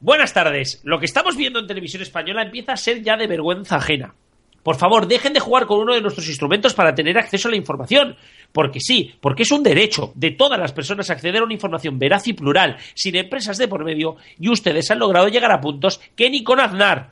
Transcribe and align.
Buenas 0.00 0.32
tardes. 0.32 0.80
Lo 0.84 1.00
que 1.00 1.06
estamos 1.06 1.36
viendo 1.36 1.58
en 1.58 1.66
televisión 1.66 2.02
española 2.02 2.42
empieza 2.42 2.72
a 2.72 2.76
ser 2.76 3.02
ya 3.02 3.16
de 3.16 3.26
vergüenza 3.26 3.76
ajena. 3.76 4.14
Por 4.62 4.76
favor, 4.76 5.08
dejen 5.08 5.32
de 5.32 5.40
jugar 5.40 5.66
con 5.66 5.80
uno 5.80 5.92
de 5.92 6.00
nuestros 6.00 6.28
instrumentos 6.28 6.72
para 6.72 6.94
tener 6.94 7.18
acceso 7.18 7.48
a 7.48 7.50
la 7.50 7.56
información. 7.56 8.16
Porque 8.52 8.78
sí, 8.78 9.14
porque 9.20 9.42
es 9.42 9.50
un 9.50 9.64
derecho 9.64 10.12
de 10.14 10.30
todas 10.30 10.56
las 10.56 10.72
personas 10.72 11.10
acceder 11.10 11.40
a 11.40 11.44
una 11.44 11.54
información 11.54 11.98
veraz 11.98 12.28
y 12.28 12.32
plural, 12.32 12.76
sin 12.94 13.16
empresas 13.16 13.58
de 13.58 13.66
por 13.66 13.84
medio, 13.84 14.16
y 14.38 14.48
ustedes 14.50 14.88
han 14.92 15.00
logrado 15.00 15.26
llegar 15.26 15.50
a 15.50 15.60
puntos 15.60 16.00
que 16.14 16.30
ni 16.30 16.44
con 16.44 16.60
Aznar. 16.60 17.10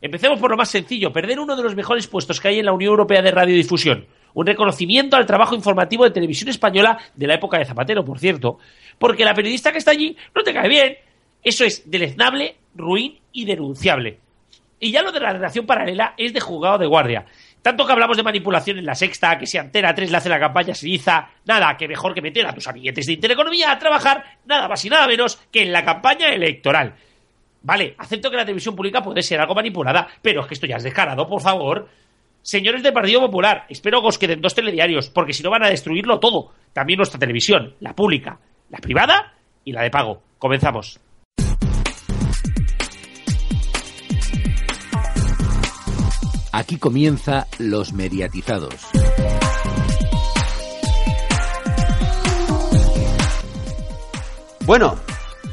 Empecemos 0.00 0.38
por 0.38 0.52
lo 0.52 0.56
más 0.56 0.68
sencillo, 0.68 1.12
perder 1.12 1.40
uno 1.40 1.56
de 1.56 1.62
los 1.64 1.74
mejores 1.74 2.06
puestos 2.06 2.40
que 2.40 2.48
hay 2.48 2.60
en 2.60 2.66
la 2.66 2.72
Unión 2.72 2.90
Europea 2.90 3.20
de 3.20 3.32
Radiodifusión. 3.32 4.06
Un 4.34 4.46
reconocimiento 4.46 5.16
al 5.16 5.26
trabajo 5.26 5.56
informativo 5.56 6.04
de 6.04 6.12
televisión 6.12 6.50
española 6.50 6.98
de 7.16 7.26
la 7.26 7.34
época 7.34 7.58
de 7.58 7.64
Zapatero, 7.64 8.04
por 8.04 8.20
cierto. 8.20 8.58
Porque 8.96 9.24
la 9.24 9.34
periodista 9.34 9.72
que 9.72 9.78
está 9.78 9.90
allí 9.90 10.16
no 10.36 10.44
te 10.44 10.54
cae 10.54 10.68
bien. 10.68 11.07
Eso 11.42 11.64
es 11.64 11.88
deleznable, 11.90 12.56
ruin 12.74 13.18
y 13.32 13.44
denunciable. 13.44 14.20
Y 14.80 14.92
ya 14.92 15.02
lo 15.02 15.12
de 15.12 15.20
la 15.20 15.32
relación 15.32 15.66
paralela 15.66 16.14
es 16.16 16.32
de 16.32 16.40
jugado 16.40 16.78
de 16.78 16.86
guardia. 16.86 17.26
Tanto 17.62 17.84
que 17.84 17.92
hablamos 17.92 18.16
de 18.16 18.22
manipulación 18.22 18.78
en 18.78 18.86
la 18.86 18.94
sexta, 18.94 19.36
que 19.36 19.46
si 19.46 19.58
Antena 19.58 19.94
3 19.94 20.10
le 20.10 20.16
hace 20.16 20.28
la 20.28 20.38
campaña 20.38 20.74
Siriza, 20.74 21.30
nada, 21.44 21.76
que 21.76 21.88
mejor 21.88 22.14
que 22.14 22.22
meter 22.22 22.46
a 22.46 22.52
tus 22.52 22.68
amiguetes 22.68 23.06
de 23.06 23.14
Intereconomía 23.14 23.72
a 23.72 23.78
trabajar, 23.78 24.38
nada 24.46 24.68
más 24.68 24.84
y 24.84 24.90
nada 24.90 25.06
menos 25.08 25.36
que 25.50 25.62
en 25.62 25.72
la 25.72 25.84
campaña 25.84 26.28
electoral. 26.28 26.94
Vale, 27.62 27.94
acepto 27.98 28.30
que 28.30 28.36
la 28.36 28.44
televisión 28.44 28.76
pública 28.76 29.02
puede 29.02 29.22
ser 29.22 29.40
algo 29.40 29.54
manipulada, 29.54 30.06
pero 30.22 30.42
es 30.42 30.46
que 30.46 30.54
esto 30.54 30.66
ya 30.66 30.76
es 30.76 30.84
descarado, 30.84 31.26
por 31.26 31.42
favor. 31.42 31.88
Señores 32.40 32.82
del 32.82 32.92
Partido 32.92 33.20
Popular, 33.20 33.66
espero 33.68 34.00
que 34.00 34.06
os 34.06 34.18
queden 34.18 34.40
dos 34.40 34.54
telediarios, 34.54 35.10
porque 35.10 35.32
si 35.32 35.42
no 35.42 35.50
van 35.50 35.64
a 35.64 35.68
destruirlo 35.68 36.20
todo. 36.20 36.52
También 36.72 36.98
nuestra 36.98 37.18
televisión, 37.18 37.74
la 37.80 37.94
pública, 37.94 38.38
la 38.70 38.78
privada 38.78 39.34
y 39.64 39.72
la 39.72 39.82
de 39.82 39.90
pago. 39.90 40.22
Comenzamos. 40.38 41.00
Aquí 46.58 46.76
comienza 46.76 47.46
Los 47.58 47.92
Mediatizados. 47.92 48.74
Bueno, 54.66 54.96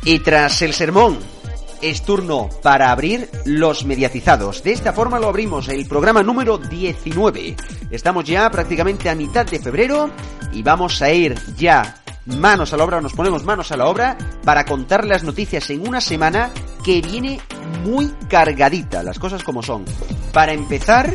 y 0.04 0.18
tras 0.22 0.64
el 0.64 0.74
sermón, 0.74 1.20
es 1.84 2.02
turno 2.02 2.50
para 2.64 2.90
abrir 2.90 3.30
Los 3.46 3.86
Mediatizados. 3.86 4.64
De 4.64 4.72
esta 4.72 4.94
forma 4.94 5.20
lo 5.20 5.28
abrimos, 5.28 5.70
el 5.70 5.88
programa 5.88 6.24
número 6.24 6.58
19. 6.58 7.56
Estamos 7.92 8.26
ya 8.26 8.50
prácticamente 8.50 9.08
a 9.08 9.14
mitad 9.14 9.46
de 9.46 9.60
febrero 9.60 10.10
y 10.54 10.64
vamos 10.64 11.04
a 11.04 11.12
ir 11.12 11.36
ya 11.56 12.02
manos 12.26 12.74
a 12.74 12.78
la 12.78 12.84
obra, 12.84 13.02
nos 13.02 13.14
ponemos 13.14 13.44
manos 13.44 13.72
a 13.72 13.78
la 13.78 13.88
obra 13.88 14.18
para 14.44 14.66
contar 14.66 15.06
las 15.06 15.24
noticias 15.24 15.70
en 15.70 15.88
una 15.88 16.02
semana 16.02 16.52
que 16.84 17.02
viene 17.02 17.40
muy 17.84 18.12
cargadita, 18.30 19.04
las 19.04 19.20
cosas 19.20 19.44
como 19.44 19.62
son. 19.62 19.86
Para 20.34 20.54
empezar, 20.54 21.14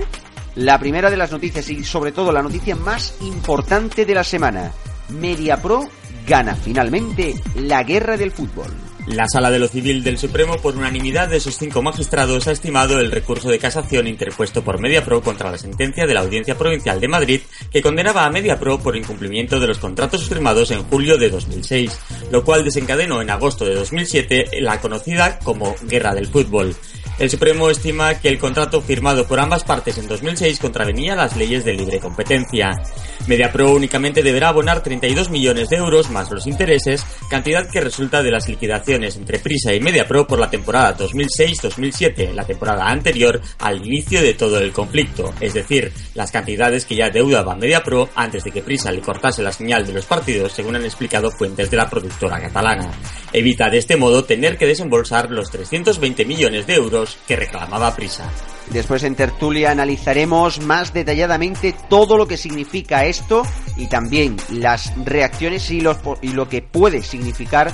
la 0.55 0.79
primera 0.79 1.11
de 1.11 1.17
las 1.17 1.33
noticias 1.33 1.69
y 1.71 1.85
sobre 1.85 2.13
todo 2.13 2.33
la 2.33 2.43
noticia 2.43 2.77
más 2.77 3.17
importante 3.21 4.05
de 4.05 4.15
la 4.15 4.25
semana. 4.25 4.73
MediaPro 5.09 5.89
gana 6.27 6.55
finalmente 6.55 7.35
la 7.55 7.83
guerra 7.83 8.17
del 8.17 8.31
fútbol. 8.31 8.90
La 9.17 9.27
Sala 9.29 9.51
de 9.51 9.59
lo 9.59 9.67
Civil 9.67 10.05
del 10.05 10.19
Supremo, 10.19 10.57
por 10.59 10.77
unanimidad 10.77 11.29
de 11.29 11.41
sus 11.41 11.57
cinco 11.57 11.83
magistrados, 11.83 12.47
ha 12.47 12.53
estimado 12.53 13.01
el 13.01 13.11
recurso 13.11 13.51
de 13.51 13.59
casación 13.59 14.07
interpuesto 14.07 14.63
por 14.63 14.81
MediaPro 14.81 15.21
contra 15.23 15.51
la 15.51 15.59
sentencia 15.59 16.07
de 16.07 16.15
la 16.15 16.21
Audiencia 16.21 16.57
Provincial 16.57 17.01
de 17.01 17.09
Madrid 17.09 17.41
que 17.73 17.83
condenaba 17.83 18.25
a 18.25 18.31
MediaPro 18.31 18.79
por 18.79 18.97
incumplimiento 18.97 19.59
de 19.59 19.67
los 19.67 19.79
contratos 19.79 20.29
firmados 20.29 20.71
en 20.71 20.85
julio 20.85 21.19
de 21.19 21.31
2006, 21.31 21.99
lo 22.31 22.45
cual 22.45 22.65
desencadenó 22.65 23.21
en 23.21 23.31
agosto 23.31 23.65
de 23.65 23.75
2007 23.75 24.61
la 24.61 24.81
conocida 24.81 25.39
como 25.41 25.75
Guerra 25.83 26.15
del 26.15 26.29
Fútbol. 26.29 26.75
El 27.21 27.29
Supremo 27.29 27.69
estima 27.69 28.15
que 28.15 28.31
el 28.31 28.39
contrato 28.39 28.81
firmado 28.81 29.27
por 29.27 29.41
ambas 29.41 29.63
partes 29.63 29.99
en 29.99 30.09
2006 30.09 30.59
contravenía 30.59 31.15
las 31.15 31.37
leyes 31.37 31.67
de 31.67 31.75
libre 31.75 32.01
competencia. 32.01 32.81
MediaPro 33.27 33.73
únicamente 33.73 34.23
deberá 34.23 34.49
abonar 34.49 34.83
32 34.83 35.29
millones 35.29 35.69
de 35.69 35.77
euros 35.77 36.09
más 36.09 36.31
los 36.31 36.47
intereses, 36.47 37.05
cantidad 37.29 37.69
que 37.69 37.83
resulta 37.83 38.23
de 38.23 38.31
las 38.31 38.49
liquidaciones 38.49 39.17
entre 39.17 39.39
Prisa 39.39 39.75
y 39.75 39.81
MediaPro 39.81 40.27
por 40.27 40.39
la 40.39 40.49
temporada 40.49 40.97
2006-2007, 40.97 42.33
la 42.33 42.47
temporada 42.47 42.89
anterior 42.89 43.39
al 43.59 43.87
inicio 43.87 44.23
de 44.23 44.33
todo 44.33 44.59
el 44.59 44.73
conflicto, 44.73 45.35
es 45.41 45.53
decir, 45.53 45.93
las 46.15 46.33
cantidades 46.33 46.87
que 46.87 46.97
ya 46.97 47.11
deudaba 47.11 47.55
MediaPro 47.55 48.09
antes 48.15 48.45
de 48.45 48.51
que 48.51 48.63
Prisa 48.63 48.91
le 48.93 49.03
cortase 49.03 49.43
la 49.43 49.53
señal 49.53 49.87
de 49.87 49.93
los 49.93 50.07
partidos, 50.07 50.53
según 50.53 50.77
han 50.77 50.87
explicado 50.87 51.31
fuentes 51.31 51.71
de 51.71 51.77
la 51.77 51.91
productora 51.91 52.41
catalana. 52.41 52.91
Evita 53.31 53.69
de 53.69 53.77
este 53.77 53.99
modo 53.99 54.25
tener 54.25 54.57
que 54.57 54.67
desembolsar 54.67 55.31
los 55.31 55.51
320 55.51 56.25
millones 56.25 56.67
de 56.67 56.75
euros 56.77 57.10
que 57.27 57.37
reclamaba 57.37 57.95
Prisa. 57.95 58.31
Después 58.71 59.03
en 59.03 59.17
tertulia 59.17 59.73
analizaremos 59.73 60.61
más 60.61 60.93
detalladamente 60.93 61.75
todo 61.89 62.17
lo 62.17 62.29
que 62.29 62.37
significa 62.37 63.05
esto 63.05 63.43
y 63.77 63.89
también 63.89 64.37
las 64.51 64.93
reacciones 65.05 65.71
y, 65.71 65.81
lo 65.81 66.49
que 66.49 66.63
puede 66.63 67.03
significar 67.03 67.73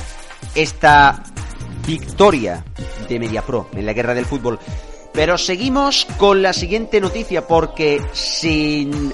esta 0.54 1.22
victoria 1.86 2.64
de 3.08 3.18
Mediapro 3.18 3.68
en 3.74 3.84
la 3.84 3.92
guerra 3.92 4.14
del 4.14 4.24
fútbol. 4.24 4.58
Pero 5.12 5.38
seguimos 5.38 6.06
con 6.18 6.42
la 6.42 6.52
siguiente 6.52 7.00
noticia 7.00 7.46
porque 7.46 8.02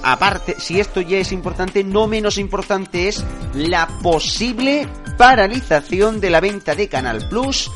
aparte, 0.03 0.57
si 0.59 0.81
esto 0.81 1.01
ya 1.01 1.19
es 1.19 1.31
importante, 1.33 1.85
no 1.85 2.07
menos 2.07 2.39
importante 2.39 3.09
es 3.09 3.25
la 3.55 3.87
posible 4.03 4.89
paralización 5.17 6.21
de 6.21 6.31
la 6.31 6.41
venta 6.41 6.75
de 6.75 6.89
Canal 6.89 7.29
Plus 7.29 7.71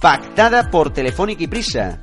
pactada 0.00 0.70
por 0.70 0.92
Telefónica 0.92 1.42
y 1.44 1.46
Prisa. 1.46 1.98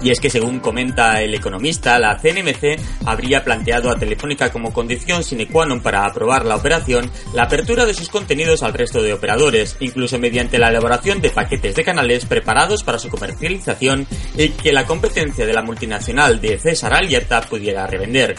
Y 0.00 0.10
es 0.10 0.20
que 0.20 0.30
según 0.30 0.60
comenta 0.60 1.20
el 1.20 1.34
economista, 1.34 1.98
la 1.98 2.16
CNMC 2.16 2.78
habría 3.04 3.42
planteado 3.42 3.90
a 3.90 3.98
Telefónica 3.98 4.52
como 4.52 4.72
condición 4.72 5.24
sine 5.24 5.48
qua 5.50 5.66
non 5.66 5.82
para 5.82 6.06
aprobar 6.06 6.46
la 6.46 6.54
operación 6.54 7.10
la 7.34 7.50
apertura 7.50 7.82
de 7.82 7.98
sus 7.98 8.06
contenidos 8.06 8.62
al 8.62 8.78
resto 8.78 9.02
de 9.02 9.12
operadores, 9.12 9.74
incluso 9.80 10.18
mediante 10.22 10.58
la 10.58 10.70
elaboración 10.70 11.20
de 11.20 11.34
paquetes 11.34 11.74
de 11.74 11.82
canales 11.82 12.26
preparados 12.26 12.84
para 12.84 13.02
su 13.02 13.10
comercialización 13.10 14.06
y 14.38 14.50
que 14.54 14.70
la 14.70 14.86
competencia 14.86 15.44
de 15.44 15.52
la 15.52 15.66
multinacional 15.66 16.40
de 16.40 16.58
César 16.58 16.94
Alierta 16.94 17.40
pudiera 17.42 17.84
revender. 17.88 18.36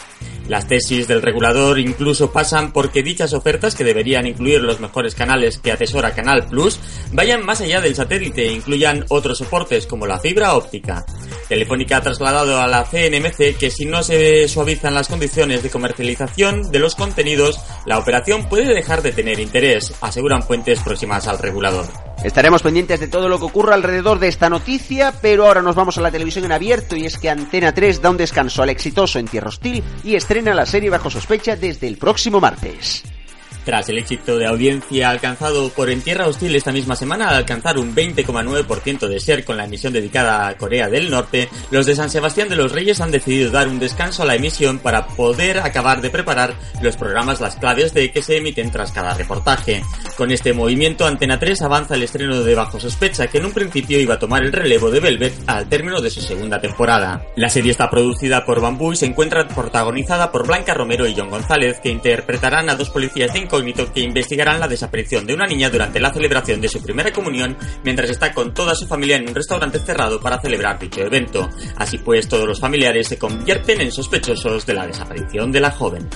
Las 0.50 0.68
tesis 0.68 1.08
del 1.08 1.22
regulador 1.22 1.78
incluso 1.78 2.32
pasan 2.32 2.74
porque 2.74 3.04
dichas 3.04 3.34
ofertas, 3.34 3.76
que 3.76 3.84
deberían 3.84 4.26
incluir 4.26 4.62
los 4.62 4.80
mejores 4.80 5.14
canales 5.14 5.60
que 5.60 5.72
atesora 5.72 6.16
Canal 6.16 6.48
Plus, 6.48 6.80
vayan 7.14 7.46
más 7.46 7.62
allá 7.62 7.82
del 7.82 7.94
satélite 7.94 8.48
e 8.48 8.54
incluyan 8.54 9.06
otros 9.10 9.38
soportes 9.38 9.86
como 9.86 10.08
la 10.08 10.20
fibra 10.20 10.56
óptica. 10.56 11.06
Telefónica 11.48 11.98
ha 11.98 12.02
trasladado 12.02 12.60
a 12.60 12.68
la 12.68 12.84
CNMC 12.84 13.58
que 13.60 13.70
si 13.70 13.86
no 13.86 14.02
se 14.02 14.48
suavizan 14.48 14.96
las 14.96 15.08
condiciones 15.08 15.62
de 15.62 15.70
comercialización 15.70 16.72
de 16.72 16.80
los 16.80 16.96
contenidos, 16.96 17.60
la 17.86 18.00
operación 18.00 18.50
puede 18.50 18.74
dejar 18.74 19.04
de 19.04 19.12
tener 19.12 19.40
interés, 19.40 19.94
aseguran 20.02 20.42
fuentes 20.42 20.80
próximas 20.80 21.28
al 21.28 21.38
regulador. 21.38 22.09
Estaremos 22.24 22.62
pendientes 22.62 23.00
de 23.00 23.08
todo 23.08 23.30
lo 23.30 23.40
que 23.40 23.46
ocurra 23.46 23.76
alrededor 23.76 24.20
de 24.20 24.28
esta 24.28 24.50
noticia, 24.50 25.14
pero 25.22 25.48
ahora 25.48 25.62
nos 25.62 25.76
vamos 25.76 25.98
a 25.98 26.02
la 26.02 26.12
televisión 26.12 26.44
en 26.44 26.52
abierto 26.52 26.98
y 26.98 27.06
es 27.06 27.18
que 27.18 27.30
Antena 27.30 27.74
3 27.74 28.02
da 28.02 28.10
un 28.10 28.18
descanso 28.18 28.62
al 28.62 28.70
exitoso 28.70 29.20
en 29.20 29.28
Tierra 29.28 29.48
Hostil 29.48 29.82
y 30.04 30.16
estrena 30.16 30.54
la 30.54 30.66
serie 30.66 30.90
bajo 30.90 31.10
sospecha 31.10 31.56
desde 31.56 31.88
el 31.88 31.98
próximo 31.98 32.42
martes. 32.42 33.04
Tras 33.70 33.88
el 33.88 34.00
éxito 34.00 34.40
de 34.40 34.48
audiencia 34.48 35.12
alcanzado 35.12 35.70
por 35.70 35.92
En 35.92 36.02
Tierra 36.02 36.26
Hostil 36.26 36.56
esta 36.56 36.72
misma 36.72 36.96
semana 36.96 37.30
al 37.30 37.36
alcanzar 37.36 37.78
un 37.78 37.94
20,9% 37.94 39.08
de 39.08 39.20
share 39.20 39.46
con 39.46 39.58
la 39.58 39.66
emisión 39.66 39.94
dedicada 39.94 40.48
a 40.48 40.58
Corea 40.58 40.90
del 40.90 41.12
Norte, 41.12 41.50
los 41.70 41.86
de 41.86 41.94
San 41.94 42.10
Sebastián 42.10 42.50
de 42.50 42.56
los 42.56 42.72
Reyes 42.72 43.00
han 43.00 43.12
decidido 43.12 43.52
dar 43.52 43.68
un 43.68 43.78
descanso 43.78 44.24
a 44.24 44.26
la 44.26 44.34
emisión 44.34 44.80
para 44.80 45.06
poder 45.06 45.60
acabar 45.60 46.02
de 46.02 46.10
preparar 46.10 46.56
los 46.82 46.98
programas 46.98 47.42
Las 47.42 47.58
Claves 47.58 47.94
de 47.94 48.12
que 48.12 48.24
se 48.24 48.38
emiten 48.38 48.72
tras 48.72 48.92
cada 48.92 49.14
reportaje. 49.14 49.84
Con 50.18 50.32
este 50.32 50.52
movimiento, 50.52 51.06
Antena 51.06 51.38
3 51.38 51.62
avanza 51.62 51.94
el 51.94 52.02
estreno 52.02 52.42
de 52.42 52.56
Bajo 52.56 52.80
Sospecha, 52.80 53.28
que 53.28 53.38
en 53.38 53.46
un 53.46 53.52
principio 53.52 54.00
iba 54.00 54.16
a 54.16 54.20
tomar 54.20 54.44
el 54.44 54.52
relevo 54.52 54.90
de 54.90 55.00
Velvet 55.00 55.44
al 55.46 55.70
término 55.70 56.02
de 56.02 56.10
su 56.10 56.22
segunda 56.22 56.60
temporada. 56.60 57.24
La 57.36 57.50
serie 57.50 57.70
está 57.70 57.88
producida 57.88 58.46
por 58.46 58.62
Bambú 58.62 58.94
y 58.94 58.96
se 58.96 59.06
encuentra 59.06 59.48
protagonizada 59.48 60.32
por 60.32 60.48
Blanca 60.48 60.74
Romero 60.74 61.06
y 61.06 61.14
John 61.16 61.30
González, 61.30 61.80
que 61.80 61.90
interpretarán 61.90 62.68
a 62.72 62.76
dos 62.76 62.90
policías 62.90 63.32
de 63.32 63.40
que 63.94 64.02
investigarán 64.02 64.60
la 64.60 64.68
desaparición 64.68 65.26
de 65.26 65.34
una 65.34 65.46
niña 65.46 65.70
durante 65.70 66.00
la 66.00 66.14
celebración 66.14 66.62
de 66.62 66.70
su 66.70 66.82
primera 66.82 67.12
comunión 67.12 67.58
mientras 67.84 68.10
está 68.10 68.34
con 68.34 68.54
toda 68.54 68.76
su 68.76 68.88
familia 68.88 69.18
en 69.18 69.28
un 69.28 69.36
restaurante 69.36 69.80
cerrado 69.80 70.20
para 70.20 70.42
celebrar 70.42 70.80
dicho 70.80 71.02
evento. 71.02 71.50
Así 71.76 71.98
pues, 71.98 72.28
todos 72.28 72.48
los 72.48 72.60
familiares 72.60 73.08
se 73.08 73.18
convierten 73.18 73.82
en 73.82 73.92
sospechosos 73.92 74.66
de 74.66 74.74
la 74.74 74.88
desaparición 74.88 75.52
de 75.52 75.60
la 75.60 75.72
joven. 75.72 76.08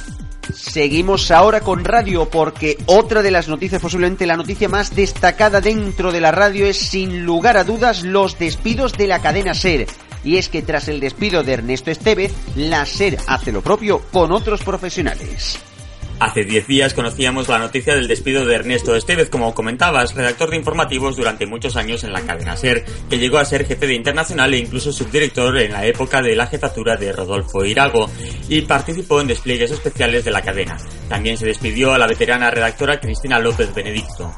Seguimos 0.53 1.31
ahora 1.31 1.61
con 1.61 1.83
radio 1.85 2.29
porque 2.29 2.77
otra 2.85 3.21
de 3.21 3.31
las 3.31 3.47
noticias, 3.47 3.81
posiblemente 3.81 4.25
la 4.25 4.37
noticia 4.37 4.69
más 4.69 4.95
destacada 4.95 5.61
dentro 5.61 6.11
de 6.11 6.21
la 6.21 6.31
radio 6.31 6.65
es 6.65 6.77
sin 6.77 7.25
lugar 7.25 7.57
a 7.57 7.63
dudas 7.63 8.03
los 8.03 8.37
despidos 8.37 8.93
de 8.93 9.07
la 9.07 9.21
cadena 9.21 9.53
SER. 9.53 9.87
Y 10.23 10.37
es 10.37 10.49
que 10.49 10.61
tras 10.61 10.87
el 10.87 10.99
despido 10.99 11.43
de 11.43 11.53
Ernesto 11.53 11.91
Estevez, 11.91 12.33
la 12.55 12.85
SER 12.85 13.17
hace 13.27 13.51
lo 13.51 13.61
propio 13.61 14.01
con 14.11 14.31
otros 14.31 14.63
profesionales. 14.63 15.59
Hace 16.23 16.45
10 16.45 16.67
días 16.67 16.93
conocíamos 16.93 17.49
la 17.49 17.59
noticia 17.59 17.95
del 17.95 18.07
despido 18.07 18.45
de 18.45 18.55
Ernesto 18.55 18.95
Estevez, 18.95 19.29
como 19.29 19.53
comentabas, 19.53 20.15
redactor 20.15 20.51
de 20.51 20.55
informativos 20.55 21.17
durante 21.17 21.45
muchos 21.45 21.75
años 21.75 22.05
en 22.05 22.13
la 22.13 22.21
cadena 22.21 22.55
SER, 22.55 22.85
que 23.09 23.17
llegó 23.19 23.39
a 23.39 23.45
ser 23.45 23.65
jefe 23.65 23.87
de 23.87 23.95
internacional 23.95 24.53
e 24.53 24.59
incluso 24.59 24.93
subdirector 24.93 25.57
en 25.59 25.73
la 25.73 25.85
época 25.85 26.21
de 26.21 26.37
la 26.37 26.47
jefatura 26.47 26.95
de 26.95 27.11
Rodolfo 27.11 27.65
Irago, 27.65 28.09
y 28.47 28.61
participó 28.61 29.19
en 29.19 29.27
despliegues 29.27 29.71
especiales 29.71 30.23
de 30.23 30.31
la 30.31 30.41
cadena. 30.41 30.77
También 31.09 31.37
se 31.37 31.45
despidió 31.45 31.91
a 31.91 31.97
la 31.97 32.07
veterana 32.07 32.49
redactora 32.49 33.01
Cristina 33.01 33.37
López 33.37 33.75
Benedicto. 33.75 34.33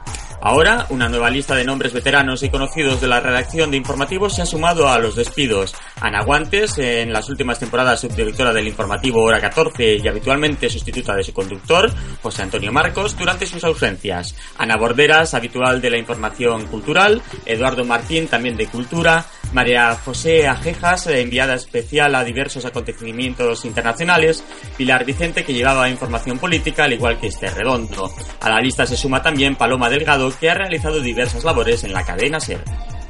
Ahora, 0.47 0.85
una 0.91 1.09
nueva 1.09 1.31
lista 1.31 1.55
de 1.55 1.65
nombres 1.65 1.91
veteranos 1.91 2.43
y 2.43 2.51
conocidos 2.51 3.01
de 3.01 3.07
la 3.07 3.19
redacción 3.19 3.71
de 3.71 3.77
informativos 3.77 4.35
se 4.35 4.43
ha 4.43 4.45
sumado 4.45 4.87
a 4.87 4.99
los 4.99 5.15
despidos. 5.15 5.73
Ana 5.99 6.23
Guantes, 6.23 6.77
en 6.77 7.11
las 7.11 7.29
últimas 7.29 7.57
temporadas 7.57 8.01
subdirectora 8.01 8.53
del 8.53 8.67
informativo 8.67 9.23
Hora 9.23 9.41
14 9.41 9.95
y 9.95 10.07
habitualmente 10.07 10.69
sustituta 10.69 11.15
de 11.15 11.23
su 11.23 11.33
conductor, 11.33 11.91
José 12.21 12.43
Antonio 12.43 12.71
Marcos, 12.71 13.17
durante 13.17 13.47
sus 13.47 13.63
ausencias. 13.63 14.35
Ana 14.59 14.77
Borderas, 14.77 15.33
habitual 15.33 15.81
de 15.81 15.89
la 15.89 15.97
información 15.97 16.67
cultural, 16.67 17.23
Eduardo 17.47 17.83
Martín, 17.83 18.27
también 18.27 18.55
de 18.55 18.67
cultura, 18.67 19.25
María 19.53 19.95
José 19.95 20.47
Ajejas, 20.47 21.07
enviada 21.07 21.55
especial 21.55 22.15
a 22.15 22.23
diversos 22.23 22.65
acontecimientos 22.65 23.65
internacionales, 23.65 24.43
Pilar 24.77 25.05
Vicente, 25.05 25.43
que 25.43 25.53
llevaba 25.53 25.89
información 25.89 26.37
política, 26.37 26.85
al 26.85 26.93
igual 26.93 27.19
que 27.19 27.27
este 27.27 27.49
redondo. 27.49 28.11
A 28.41 28.49
la 28.49 28.61
lista 28.61 28.85
se 28.85 28.97
suma 28.97 29.21
también 29.21 29.55
Paloma 29.55 29.89
Delgado, 29.89 30.31
que 30.39 30.49
ha 30.49 30.53
realizado 30.55 30.99
diversas 30.99 31.43
labores 31.43 31.83
en 31.83 31.93
la 31.93 32.05
cadena 32.05 32.39
SER. 32.39 32.63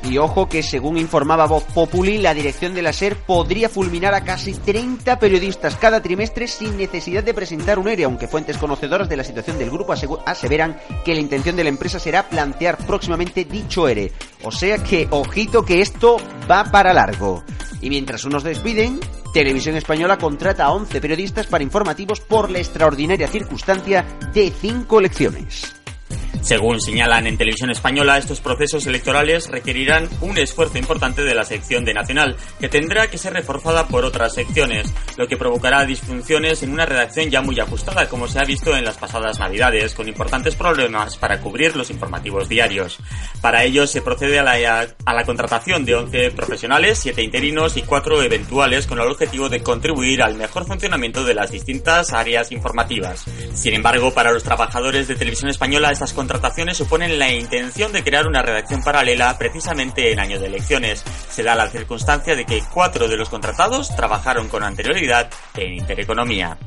Y 0.10 0.20
ojo 0.20 0.48
que 0.48 0.62
según 0.62 0.98
informaba 0.98 1.48
Voz 1.48 1.64
Populi, 1.64 2.20
la 2.20 2.36
dirección 2.36 2.76
de 2.76 2.84
la 2.84 2.94
SER 2.94 3.16
podría 3.16 3.70
fulminar 3.70 4.14
a 4.14 4.24
casi 4.24 4.54
30 4.54 5.18
periodistas 5.18 5.76
cada 5.78 6.02
trimestre 6.02 6.48
sin 6.48 6.78
necesidad 6.78 7.24
de 7.24 7.34
presentar 7.34 7.80
un 7.80 7.88
ERE, 7.88 8.04
aunque 8.04 8.28
fuentes 8.28 8.58
conocedoras 8.58 9.10
de 9.10 9.18
la 9.18 9.24
situación 9.24 9.58
del 9.58 9.72
grupo 9.72 9.94
aseveran 10.26 10.78
que 11.04 11.16
la 11.16 11.22
intención 11.22 11.56
de 11.56 11.64
la 11.64 11.70
empresa 11.70 12.00
será 12.00 12.30
plantear 12.30 12.78
próximamente 12.78 13.46
dicho 13.46 13.88
ERE. 13.88 14.12
O 14.44 14.52
sea 14.52 14.78
que, 14.78 15.08
ojito 15.10 15.66
que 15.66 15.82
esto 15.82 16.18
va 16.50 16.66
para 16.66 16.94
largo. 16.94 17.44
Y 17.82 17.90
mientras 17.90 18.26
unos 18.26 18.44
despiden, 18.44 19.00
Televisión 19.34 19.76
Española 19.76 20.18
contrata 20.18 20.66
a 20.66 20.72
11 20.72 21.02
periodistas 21.02 21.48
para 21.48 21.64
informativos 21.64 22.22
por 22.22 22.52
la 22.52 22.60
extraordinaria 22.60 23.28
circunstancia 23.28 24.06
de 24.34 24.52
5 24.52 25.00
elecciones. 25.00 25.76
Según 26.42 26.80
señalan 26.80 27.26
en 27.26 27.38
televisión 27.38 27.72
española, 27.72 28.18
estos 28.18 28.40
procesos 28.40 28.86
electorales 28.86 29.48
requerirán 29.50 30.08
un 30.22 30.38
esfuerzo 30.38 30.78
importante 30.78 31.24
de 31.24 31.34
la 31.34 31.44
sección 31.44 31.84
de 31.86 31.94
Nacional, 31.94 32.36
que 32.60 32.70
tendrá 32.70 33.08
que 33.10 33.18
ser 33.18 33.34
reforzada 33.34 33.88
por 33.88 34.06
otras 34.06 34.36
secciones, 34.36 34.94
lo 35.18 35.28
que 35.28 35.38
provocará 35.38 35.86
disfunciones 35.86 36.62
en 36.62 36.72
una 36.72 36.86
redacción 36.86 37.30
ya 37.30 37.42
muy 37.42 37.60
ajustada, 37.60 38.08
como 38.08 38.28
se 38.28 38.40
ha 38.40 38.44
visto 38.44 38.76
en 38.76 38.86
las 38.86 38.98
pasadas 38.98 39.40
Navidades, 39.40 39.96
con 39.96 40.08
importantes 40.08 40.56
problemas 40.56 41.18
para 41.18 41.40
cubrir 41.40 41.76
los 41.76 41.90
informativos 41.90 42.48
diarios. 42.48 43.00
Para 43.42 43.64
ello 43.64 43.88
se 43.88 44.04
procede 44.04 44.38
a 44.38 44.44
la, 44.44 44.88
a 45.06 45.14
la 45.14 45.26
contratación 45.26 45.84
de 45.84 45.96
11 45.96 46.32
profesionales, 46.32 47.00
7 47.00 47.24
interinos 47.24 47.76
y 47.76 47.82
4 47.82 48.22
eventuales, 48.22 48.86
con 48.86 49.00
el 49.00 49.08
objetivo 49.08 49.50
de 49.50 49.64
contribuir 49.64 50.22
al 50.22 50.36
mejor 50.36 50.68
funcionamiento 50.68 51.24
de 51.24 51.34
las 51.34 51.50
distintas 51.50 52.14
áreas 52.14 52.52
informativas. 52.52 53.26
Sin 53.54 53.74
embargo, 53.74 54.14
para 54.14 54.32
los 54.32 54.44
trabajadores 54.44 55.08
de 55.08 55.16
televisión 55.16 55.50
española, 55.50 55.92
estas 55.92 56.14
contrataciones 56.14 56.35
contrataciones 56.36 56.76
suponen 56.76 57.18
la 57.18 57.32
intención 57.32 57.94
de 57.94 58.04
crear 58.04 58.28
una 58.28 58.42
redacción 58.42 58.84
paralela 58.84 59.38
precisamente 59.38 60.12
en 60.12 60.20
año 60.20 60.38
de 60.38 60.48
elecciones. 60.48 61.02
Se 61.30 61.44
da 61.44 61.56
la 61.56 61.70
circunstancia 61.70 62.36
de 62.36 62.44
que 62.44 62.62
cuatro 62.74 63.08
de 63.08 63.16
los 63.16 63.30
contratados 63.30 63.96
trabajaron 63.96 64.50
con 64.50 64.62
anterioridad 64.62 65.30
en 65.56 65.76
Intereconomía. 65.76 66.58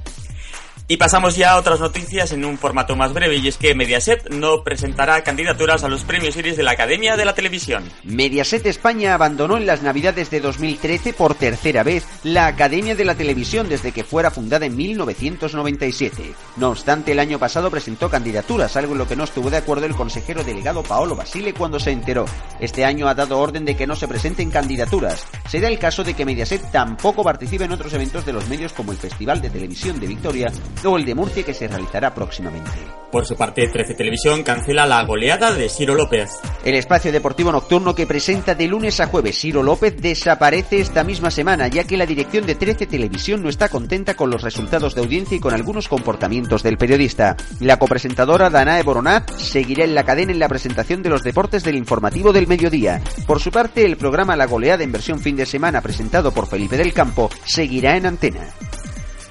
Y 0.91 0.97
pasamos 0.97 1.37
ya 1.37 1.53
a 1.53 1.59
otras 1.59 1.81
noticias 1.81 2.33
en 2.33 2.47
un 2.47 2.57
formato 2.57 2.97
más 2.97 3.13
breve 3.13 3.37
y 3.37 3.47
es 3.47 3.59
que 3.59 3.75
Mediaset 3.75 4.31
no 4.31 4.65
presentará 4.65 5.23
candidaturas 5.23 5.85
a 5.85 5.89
los 5.89 6.03
premios 6.03 6.35
Iris 6.35 6.57
de 6.57 6.63
la 6.63 6.71
Academia 6.71 7.15
de 7.15 7.27
la 7.27 7.35
Televisión. 7.35 7.85
Mediaset 8.05 8.65
España 8.65 9.13
abandonó 9.13 9.59
en 9.59 9.67
las 9.67 9.83
Navidades 9.83 10.31
de 10.31 10.41
2013 10.41 11.13
por 11.13 11.35
tercera 11.35 11.83
vez 11.83 12.07
la 12.23 12.47
Academia 12.47 12.95
de 12.95 13.05
la 13.05 13.17
Televisión 13.17 13.69
desde 13.69 13.93
que 13.93 14.03
fuera 14.03 14.31
fundada 14.31 14.65
en 14.65 14.77
1997. 14.77 16.33
No 16.57 16.71
obstante, 16.71 17.13
el 17.13 17.19
año 17.19 17.39
pasado 17.39 17.71
presentó 17.71 18.09
candidaturas, 18.09 18.75
algo 18.79 18.93
en 18.93 18.99
lo 18.99 19.07
que 19.07 19.17
no 19.17 19.25
estuvo 19.25 19.51
de 19.51 19.59
acuerdo 19.59 19.85
el 19.85 19.95
consejero 19.95 20.43
delegado 20.43 20.83
Paolo 20.83 21.15
Basile 21.15 21.53
cuando 21.53 21.79
se 21.79 21.91
enteró. 21.91 22.25
Este 22.61 22.87
año 22.87 23.09
ha 23.09 23.15
dado 23.15 23.39
orden 23.39 23.67
de 23.67 23.77
que 23.77 23.87
no 23.87 23.95
se 23.95 24.09
presenten 24.09 24.51
candidaturas. 24.51 25.27
Se 25.51 25.61
da 25.61 25.69
el 25.69 25.79
caso 25.79 26.03
de 26.03 26.15
que 26.15 26.25
Mediaset 26.25 26.71
tampoco 26.73 27.23
participe 27.23 27.65
en 27.65 27.73
otros 27.73 27.93
eventos 27.93 28.25
de 28.25 28.33
los 28.33 28.49
medios 28.49 28.73
como 28.73 28.93
el 28.93 28.97
Festival 28.97 29.43
de 29.43 29.51
Televisión 29.51 30.01
de 30.01 30.07
Victoria 30.07 30.51
o 30.85 30.97
el 30.97 31.05
de 31.05 31.15
Murcia 31.15 31.43
que 31.43 31.55
se 31.55 31.69
realizará 31.69 32.15
próximamente. 32.15 32.71
Por 33.11 33.25
su 33.25 33.37
parte, 33.37 33.67
13 33.69 33.95
Televisión 33.95 34.43
cancela 34.43 34.87
la 34.87 35.03
goleada 35.05 35.53
de 35.53 35.69
Ciro 35.71 35.95
López. 35.95 36.31
El 36.63 36.75
espacio 36.75 37.11
deportivo 37.11 37.51
nocturno 37.51 37.95
que 37.95 38.07
presenta 38.07 38.55
de 38.55 38.69
lunes 38.69 39.01
a 39.01 39.07
jueves 39.07 39.39
Ciro 39.39 39.63
López 39.63 39.97
desaparece 39.97 40.81
esta 40.81 41.05
misma 41.05 41.31
semana, 41.31 41.69
ya 41.69 41.85
que 41.85 41.97
la 41.97 42.05
dirección 42.05 42.45
de 42.45 42.55
13 42.55 42.87
Televisión 42.87 43.43
no 43.43 43.49
está 43.49 43.71
contenta 43.71 44.15
con 44.15 44.31
los 44.31 44.43
resultados 44.43 44.95
de 44.95 45.01
audiencia 45.01 45.37
y 45.37 45.41
con 45.41 45.55
algunos 45.55 45.89
comportamientos 45.89 46.63
del 46.63 46.77
periodista. 46.77 47.37
La 47.61 47.79
copresentadora 47.79 48.51
Danae 48.51 48.83
Boronat 48.83 49.31
seguirá 49.31 49.85
en 49.85 49.95
la 49.95 50.05
cadena 50.05 50.33
en 50.33 50.39
la 50.39 50.49
presentación 50.49 51.03
de 51.03 51.09
los 51.09 51.23
deportes 51.23 51.65
del 51.65 51.77
informativo 51.77 52.33
del 52.33 52.47
mediodía. 52.47 53.01
Por 53.27 53.41
su 53.41 53.51
parte, 53.51 53.87
el 53.87 53.97
programa 53.97 54.37
La 54.37 54.47
Goleada 54.47 54.85
en 54.85 54.93
versión 54.93 55.21
fin 55.21 55.37
de 55.37 55.47
semana 55.47 55.81
presentado 55.81 56.33
por 56.33 56.47
Felipe 56.47 56.77
del 56.77 56.93
Campo 56.93 57.31
seguirá 57.45 57.97
en 57.97 58.07
antena. 58.07 58.41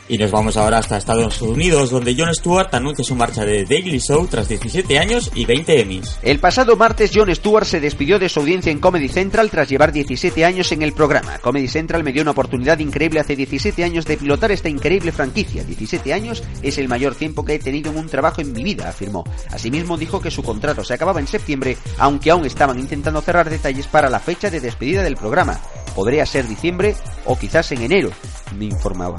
Y 0.09 0.17
nos 0.17 0.31
vamos 0.31 0.55
ahora 0.55 0.77
hasta 0.77 0.97
Estados 0.97 1.41
Unidos, 1.41 1.91
donde 1.91 2.15
Jon 2.15 2.33
Stewart 2.33 2.73
anuncia 2.73 3.03
su 3.03 3.13
marcha 3.13 3.43
de 3.43 3.65
Daily 3.65 3.99
Show 3.99 4.25
tras 4.27 4.47
17 4.47 4.97
años 4.97 5.29
y 5.35 5.45
20 5.45 5.81
Emmys. 5.81 6.17
El 6.21 6.39
pasado 6.39 6.77
martes, 6.77 7.11
Jon 7.13 7.33
Stewart 7.35 7.65
se 7.65 7.81
despidió 7.81 8.17
de 8.17 8.29
su 8.29 8.39
audiencia 8.39 8.71
en 8.71 8.79
Comedy 8.79 9.09
Central 9.09 9.49
tras 9.49 9.67
llevar 9.67 9.91
17 9.91 10.45
años 10.45 10.71
en 10.71 10.81
el 10.81 10.93
programa. 10.93 11.39
Comedy 11.39 11.67
Central 11.67 12.05
me 12.05 12.13
dio 12.13 12.21
una 12.21 12.31
oportunidad 12.31 12.79
increíble 12.79 13.19
hace 13.19 13.35
17 13.35 13.83
años 13.83 14.05
de 14.05 14.15
pilotar 14.15 14.51
esta 14.51 14.69
increíble 14.69 15.11
franquicia. 15.11 15.65
17 15.65 16.13
años 16.13 16.41
es 16.61 16.77
el 16.77 16.87
mayor 16.87 17.15
tiempo 17.15 17.43
que 17.43 17.55
he 17.55 17.59
tenido 17.59 17.91
en 17.91 17.97
un 17.97 18.07
trabajo 18.07 18.39
en 18.39 18.53
mi 18.53 18.63
vida, 18.63 18.87
afirmó. 18.87 19.25
Asimismo, 19.51 19.97
dijo 19.97 20.21
que 20.21 20.31
su 20.31 20.41
contrato 20.41 20.85
se 20.85 20.93
acababa 20.93 21.19
en 21.19 21.27
septiembre, 21.27 21.77
aunque 21.97 22.31
aún 22.31 22.45
estaban 22.45 22.79
intentando 22.79 23.19
cerrar 23.21 23.49
detalles 23.49 23.87
para 23.87 24.09
la 24.09 24.21
fecha 24.21 24.49
de 24.49 24.61
despedida 24.61 25.03
del 25.03 25.17
programa. 25.17 25.59
Podría 25.93 26.25
ser 26.25 26.47
diciembre 26.47 26.95
o 27.25 27.37
quizás 27.37 27.73
en 27.73 27.81
enero, 27.81 28.11
me 28.57 28.65
informaba. 28.65 29.17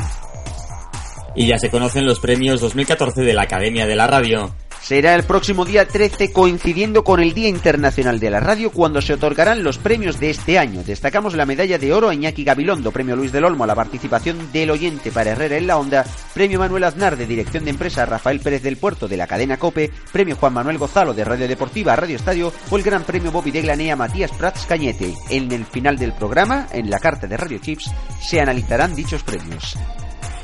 Y 1.38 1.46
ya 1.46 1.56
se 1.56 1.70
conocen 1.70 2.04
los 2.04 2.18
premios 2.18 2.60
2014 2.60 3.20
de 3.20 3.32
la 3.32 3.42
Academia 3.42 3.86
de 3.86 3.94
la 3.94 4.08
Radio. 4.08 4.52
Será 4.82 5.14
el 5.14 5.22
próximo 5.22 5.64
día 5.64 5.86
13 5.86 6.32
coincidiendo 6.32 7.04
con 7.04 7.20
el 7.20 7.32
Día 7.32 7.48
Internacional 7.48 8.18
de 8.18 8.28
la 8.28 8.40
Radio 8.40 8.72
cuando 8.72 9.00
se 9.00 9.14
otorgarán 9.14 9.62
los 9.62 9.78
premios 9.78 10.18
de 10.18 10.30
este 10.30 10.58
año. 10.58 10.82
Destacamos 10.82 11.36
la 11.36 11.46
medalla 11.46 11.78
de 11.78 11.92
oro 11.92 12.08
a 12.08 12.14
Iñaki 12.14 12.42
Gabilondo, 12.42 12.90
premio 12.90 13.14
Luis 13.14 13.30
del 13.30 13.44
Olmo 13.44 13.62
a 13.62 13.68
la 13.68 13.76
participación 13.76 14.50
del 14.52 14.72
oyente 14.72 15.12
para 15.12 15.30
Herrera 15.30 15.58
en 15.58 15.68
la 15.68 15.78
Onda, 15.78 16.04
premio 16.34 16.58
Manuel 16.58 16.82
Aznar 16.82 17.16
de 17.16 17.26
Dirección 17.26 17.62
de 17.62 17.70
Empresa 17.70 18.04
Rafael 18.04 18.40
Pérez 18.40 18.64
del 18.64 18.76
Puerto 18.76 19.06
de 19.06 19.16
la 19.16 19.28
cadena 19.28 19.58
COPE, 19.58 19.92
premio 20.12 20.34
Juan 20.34 20.54
Manuel 20.54 20.78
Gozalo 20.78 21.14
de 21.14 21.24
Radio 21.24 21.46
Deportiva 21.46 21.94
Radio 21.94 22.16
Estadio 22.16 22.52
o 22.68 22.76
el 22.76 22.82
gran 22.82 23.04
premio 23.04 23.30
Bobby 23.30 23.52
de 23.52 23.62
Glanea 23.62 23.94
Matías 23.94 24.32
Prats 24.32 24.66
Cañete. 24.66 25.14
En 25.30 25.52
el 25.52 25.66
final 25.66 25.98
del 25.98 26.14
programa, 26.14 26.66
en 26.72 26.90
la 26.90 26.98
carta 26.98 27.28
de 27.28 27.36
Radio 27.36 27.58
Chips, 27.58 27.92
se 28.20 28.40
analizarán 28.40 28.96
dichos 28.96 29.22
premios. 29.22 29.76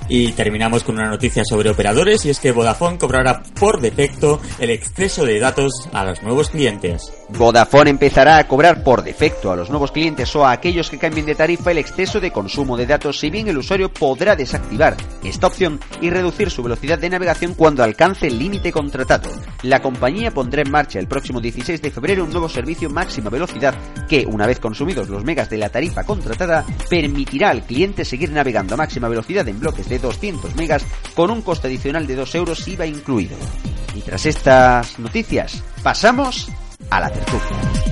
Y 0.08 0.32
terminamos 0.32 0.84
con 0.84 0.96
una 0.96 1.08
noticia 1.08 1.44
sobre 1.44 1.70
operadores 1.70 2.25
y 2.26 2.30
es 2.30 2.38
que 2.38 2.52
Vodafone 2.52 2.99
cobrará 2.99 3.42
por 3.58 3.80
defecto 3.80 4.40
el 4.58 4.70
exceso 4.70 5.25
de 5.25 5.40
datos 5.40 5.88
a 5.92 6.04
los 6.04 6.23
nuevos 6.23 6.50
clientes. 6.50 7.12
Vodafone 7.30 7.90
empezará 7.90 8.37
a 8.37 8.46
cobrar 8.46 8.84
por 8.84 9.02
defecto 9.02 9.50
a 9.50 9.56
los 9.56 9.70
nuevos 9.70 9.92
clientes 9.92 10.34
o 10.37 10.44
a 10.44 10.52
aquellos 10.52 10.90
que 10.90 10.99
cambien 10.99 11.25
de 11.25 11.34
tarifa 11.34 11.70
el 11.70 11.78
exceso 11.78 12.20
de 12.20 12.30
consumo 12.30 12.76
de 12.76 12.87
datos, 12.87 13.18
si 13.18 13.30
bien 13.30 13.49
el 13.49 13.56
usuario 13.56 13.92
podrá 13.92 14.37
desactivar 14.37 14.96
esta 15.23 15.46
opción 15.46 15.80
y 16.02 16.11
reducir 16.11 16.50
su 16.50 16.62
velocidad 16.62 16.99
de 16.99 17.08
navegación 17.08 17.54
cuando 17.54 17.82
alcance 17.82 18.26
el 18.26 18.38
límite 18.38 18.73
contratado. 18.73 19.30
La 19.62 19.80
compañía 19.80 20.32
pondrá 20.32 20.62
en 20.62 20.70
marcha 20.70 20.99
el 20.99 21.08
próximo 21.08 21.40
16 21.40 21.80
de 21.80 21.90
febrero 21.90 22.25
un 22.25 22.30
nuevo 22.30 22.49
servicio 22.49 22.90
máxima 22.90 23.30
velocidad 23.30 23.75
que, 24.06 24.26
una 24.26 24.46
vez 24.46 24.61
consumidos 24.61 25.08
los 25.08 25.25
megas 25.25 25.49
de 25.49 25.58
la 25.58 25.70
tarifa 25.70 26.04
contratada, 26.04 26.66
permitirá 26.90 27.50
al 27.50 27.62
cliente 27.62 28.04
seguir 28.04 28.30
navegando 28.30 28.75
a 28.75 28.78
máxima 28.78 29.08
velocidad 29.08 29.49
en 29.49 29.58
bloques 29.58 29.88
de 29.88 29.93
200 29.98 30.54
megas 30.56 30.84
con 31.14 31.30
un 31.30 31.42
coste 31.42 31.68
adicional 31.68 32.06
de 32.06 32.16
2 32.16 32.34
euros 32.34 32.66
IVA 32.68 32.86
incluido. 32.86 33.36
Y 33.94 34.00
tras 34.00 34.26
estas 34.26 34.98
noticias, 34.98 35.62
pasamos 35.82 36.48
a 36.90 37.00
la 37.00 37.10
tertulia. 37.10 37.84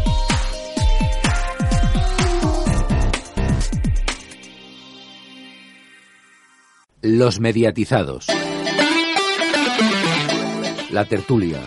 Los 7.02 7.40
mediatizados. 7.40 8.26
La 10.90 11.04
tertulia. 11.04 11.60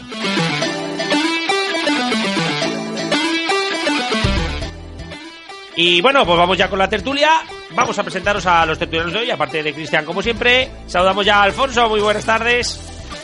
Y 5.78 6.02
bueno, 6.02 6.26
pues 6.26 6.38
vamos 6.38 6.58
ya 6.58 6.70
con 6.70 6.80
la 6.80 6.88
tertulia. 6.88 7.30
Vamos 7.72 8.00
a 8.00 8.04
presentaros 8.04 8.46
a 8.46 8.66
los 8.66 8.80
tertulianos 8.80 9.12
de 9.14 9.20
hoy, 9.20 9.32
aparte 9.32 9.62
de 9.62 9.74
Cristian, 9.74 10.06
como 10.06 10.22
siempre. 10.22 10.70
Saludamos 10.88 11.26
ya 11.26 11.38
a 11.38 11.44
Alfonso, 11.44 11.90
muy 11.90 12.00
buenas 12.00 12.26
tardes. 12.26 12.80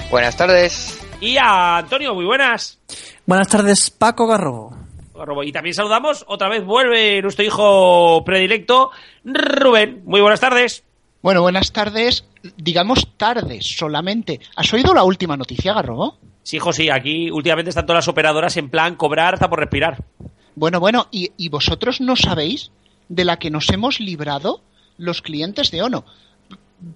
Buenas 0.10 0.36
tardes. 0.36 1.00
Y 1.22 1.38
a 1.38 1.78
Antonio, 1.78 2.14
muy 2.14 2.26
buenas. 2.26 2.80
Buenas 3.26 3.48
tardes, 3.48 3.90
Paco 3.90 4.28
Garrobo. 4.28 4.76
Garrobo. 5.16 5.44
Y 5.44 5.54
también 5.54 5.74
saludamos, 5.74 6.26
otra 6.28 6.50
vez 6.50 6.66
vuelve 6.66 7.22
nuestro 7.22 7.46
hijo 7.46 8.24
predilecto, 8.26 8.92
Rubén. 9.24 10.02
Muy 10.04 10.20
buenas 10.20 10.42
tardes. 10.42 10.84
Bueno, 11.22 11.42
buenas 11.44 11.72
tardes, 11.72 12.26
digamos 12.58 13.16
tardes 13.16 13.78
solamente. 13.78 14.42
¿Has 14.56 14.74
oído 14.74 14.94
la 14.94 15.04
última 15.04 15.38
noticia, 15.38 15.74
Garrobo? 15.74 16.18
Sí, 16.44 16.58
hijo, 16.58 16.74
sí, 16.74 16.90
aquí 16.90 17.30
últimamente 17.30 17.70
están 17.70 17.86
todas 17.86 18.00
las 18.00 18.08
operadoras 18.08 18.58
en 18.58 18.70
plan 18.70 18.96
cobrar 18.96 19.36
hasta 19.36 19.50
por 19.50 19.60
respirar. 19.60 20.04
Bueno, 20.56 20.80
bueno, 20.80 21.08
¿y, 21.12 21.50
vosotros 21.50 22.02
no 22.02 22.16
sabéis 22.16 22.72
de 23.10 23.26
la 23.26 23.40
que 23.40 23.50
nos 23.50 23.70
hemos 23.70 24.00
librado 24.00 24.62
los 24.98 25.22
clientes 25.22 25.72
de 25.72 25.82
Ono? 25.82 26.06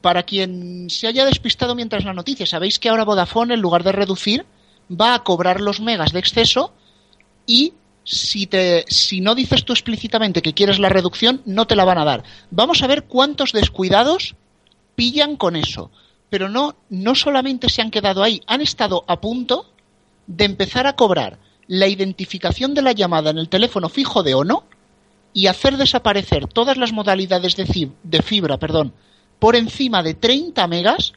Para 0.01 0.23
quien 0.23 0.89
se 0.89 1.07
haya 1.07 1.25
despistado 1.25 1.75
mientras 1.75 2.05
la 2.05 2.13
noticia, 2.13 2.45
sabéis 2.45 2.79
que 2.79 2.89
ahora 2.89 3.05
Vodafone, 3.05 3.53
en 3.53 3.61
lugar 3.61 3.83
de 3.83 3.91
reducir, 3.91 4.45
va 4.89 5.13
a 5.13 5.23
cobrar 5.23 5.61
los 5.61 5.79
megas 5.79 6.11
de 6.11 6.19
exceso 6.19 6.73
y 7.45 7.73
si, 8.03 8.45
te, 8.45 8.85
si 8.87 9.21
no 9.21 9.35
dices 9.35 9.63
tú 9.63 9.73
explícitamente 9.73 10.41
que 10.41 10.53
quieres 10.53 10.79
la 10.79 10.89
reducción, 10.89 11.41
no 11.45 11.65
te 11.65 11.75
la 11.75 11.85
van 11.85 11.97
a 11.97 12.05
dar. 12.05 12.23
Vamos 12.51 12.83
a 12.83 12.87
ver 12.87 13.05
cuántos 13.05 13.51
descuidados 13.51 14.35
pillan 14.95 15.37
con 15.37 15.55
eso. 15.55 15.91
Pero 16.29 16.49
no, 16.49 16.75
no 16.89 17.15
solamente 17.15 17.69
se 17.69 17.81
han 17.81 17.91
quedado 17.91 18.23
ahí, 18.23 18.41
han 18.47 18.61
estado 18.61 19.05
a 19.07 19.21
punto 19.21 19.71
de 20.27 20.45
empezar 20.45 20.87
a 20.87 20.95
cobrar 20.95 21.39
la 21.67 21.87
identificación 21.87 22.73
de 22.73 22.81
la 22.81 22.91
llamada 22.91 23.31
en 23.31 23.37
el 23.37 23.49
teléfono 23.49 23.89
fijo 23.89 24.23
de 24.23 24.35
Ono 24.35 24.63
y 25.33 25.47
hacer 25.47 25.77
desaparecer 25.77 26.47
todas 26.47 26.77
las 26.77 26.93
modalidades 26.93 27.55
de, 27.55 28.21
fibra 28.21 28.57
perdón, 28.57 28.93
por 29.39 29.55
encima 29.55 30.03
de 30.03 30.13
30 30.13 30.67
megas 30.67 31.13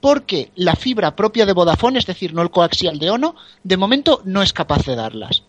porque 0.00 0.50
la 0.54 0.76
fibra 0.76 1.14
propia 1.14 1.44
de 1.44 1.52
Vodafone, 1.52 1.98
es 1.98 2.06
decir, 2.06 2.32
no 2.32 2.42
el 2.42 2.50
coaxial 2.50 2.98
de 2.98 3.10
Ono, 3.10 3.34
de 3.64 3.76
momento 3.76 4.22
no 4.24 4.42
es 4.42 4.52
capaz 4.52 4.86
de 4.86 4.96
darlas. 4.96 5.42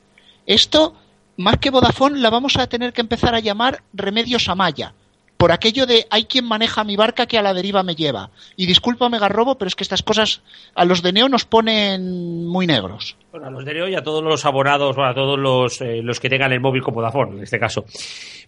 Esto, 0.45 0.95
más 1.38 1.57
que 1.57 1.69
Vodafone, 1.69 2.19
la 2.19 2.29
vamos 2.29 2.57
a 2.57 2.67
tener 2.67 2.91
que 2.91 3.01
empezar 3.01 3.33
a 3.33 3.39
llamar 3.39 3.83
Remedios 3.93 4.50
Amaya, 4.50 4.93
por 5.41 5.51
aquello 5.51 5.88
de 5.88 6.05
hay 6.12 6.25
quien 6.25 6.45
maneja 6.45 6.83
mi 6.83 6.95
barca 6.95 7.25
que 7.25 7.36
a 7.36 7.41
la 7.41 7.55
deriva 7.55 7.81
me 7.81 7.95
lleva. 7.95 8.29
Y 8.57 8.67
discúlpame, 8.67 9.17
Garrobo, 9.17 9.57
pero 9.57 9.69
es 9.69 9.75
que 9.75 9.81
estas 9.81 10.03
cosas 10.03 10.43
a 10.75 10.86
los 10.86 11.01
de 11.01 11.13
Neo 11.13 11.29
nos 11.29 11.45
ponen 11.45 12.45
muy 12.45 12.67
negros. 12.67 13.17
Bueno, 13.31 13.48
a 13.48 13.50
los 13.50 13.65
de 13.65 13.74
Neo 13.74 13.88
y 13.88 13.95
a 13.95 14.03
todos 14.03 14.24
los 14.24 14.45
abonados, 14.45 14.95
bueno, 14.95 15.10
a 15.10 15.15
todos 15.15 15.39
los, 15.39 15.81
eh, 15.81 16.03
los 16.03 16.19
que 16.19 16.29
tengan 16.29 16.51
el 16.51 16.60
móvil 16.60 16.83
con 16.83 16.93
Vodafone, 16.93 17.38
en 17.38 17.41
este 17.41 17.57
caso. 17.57 17.86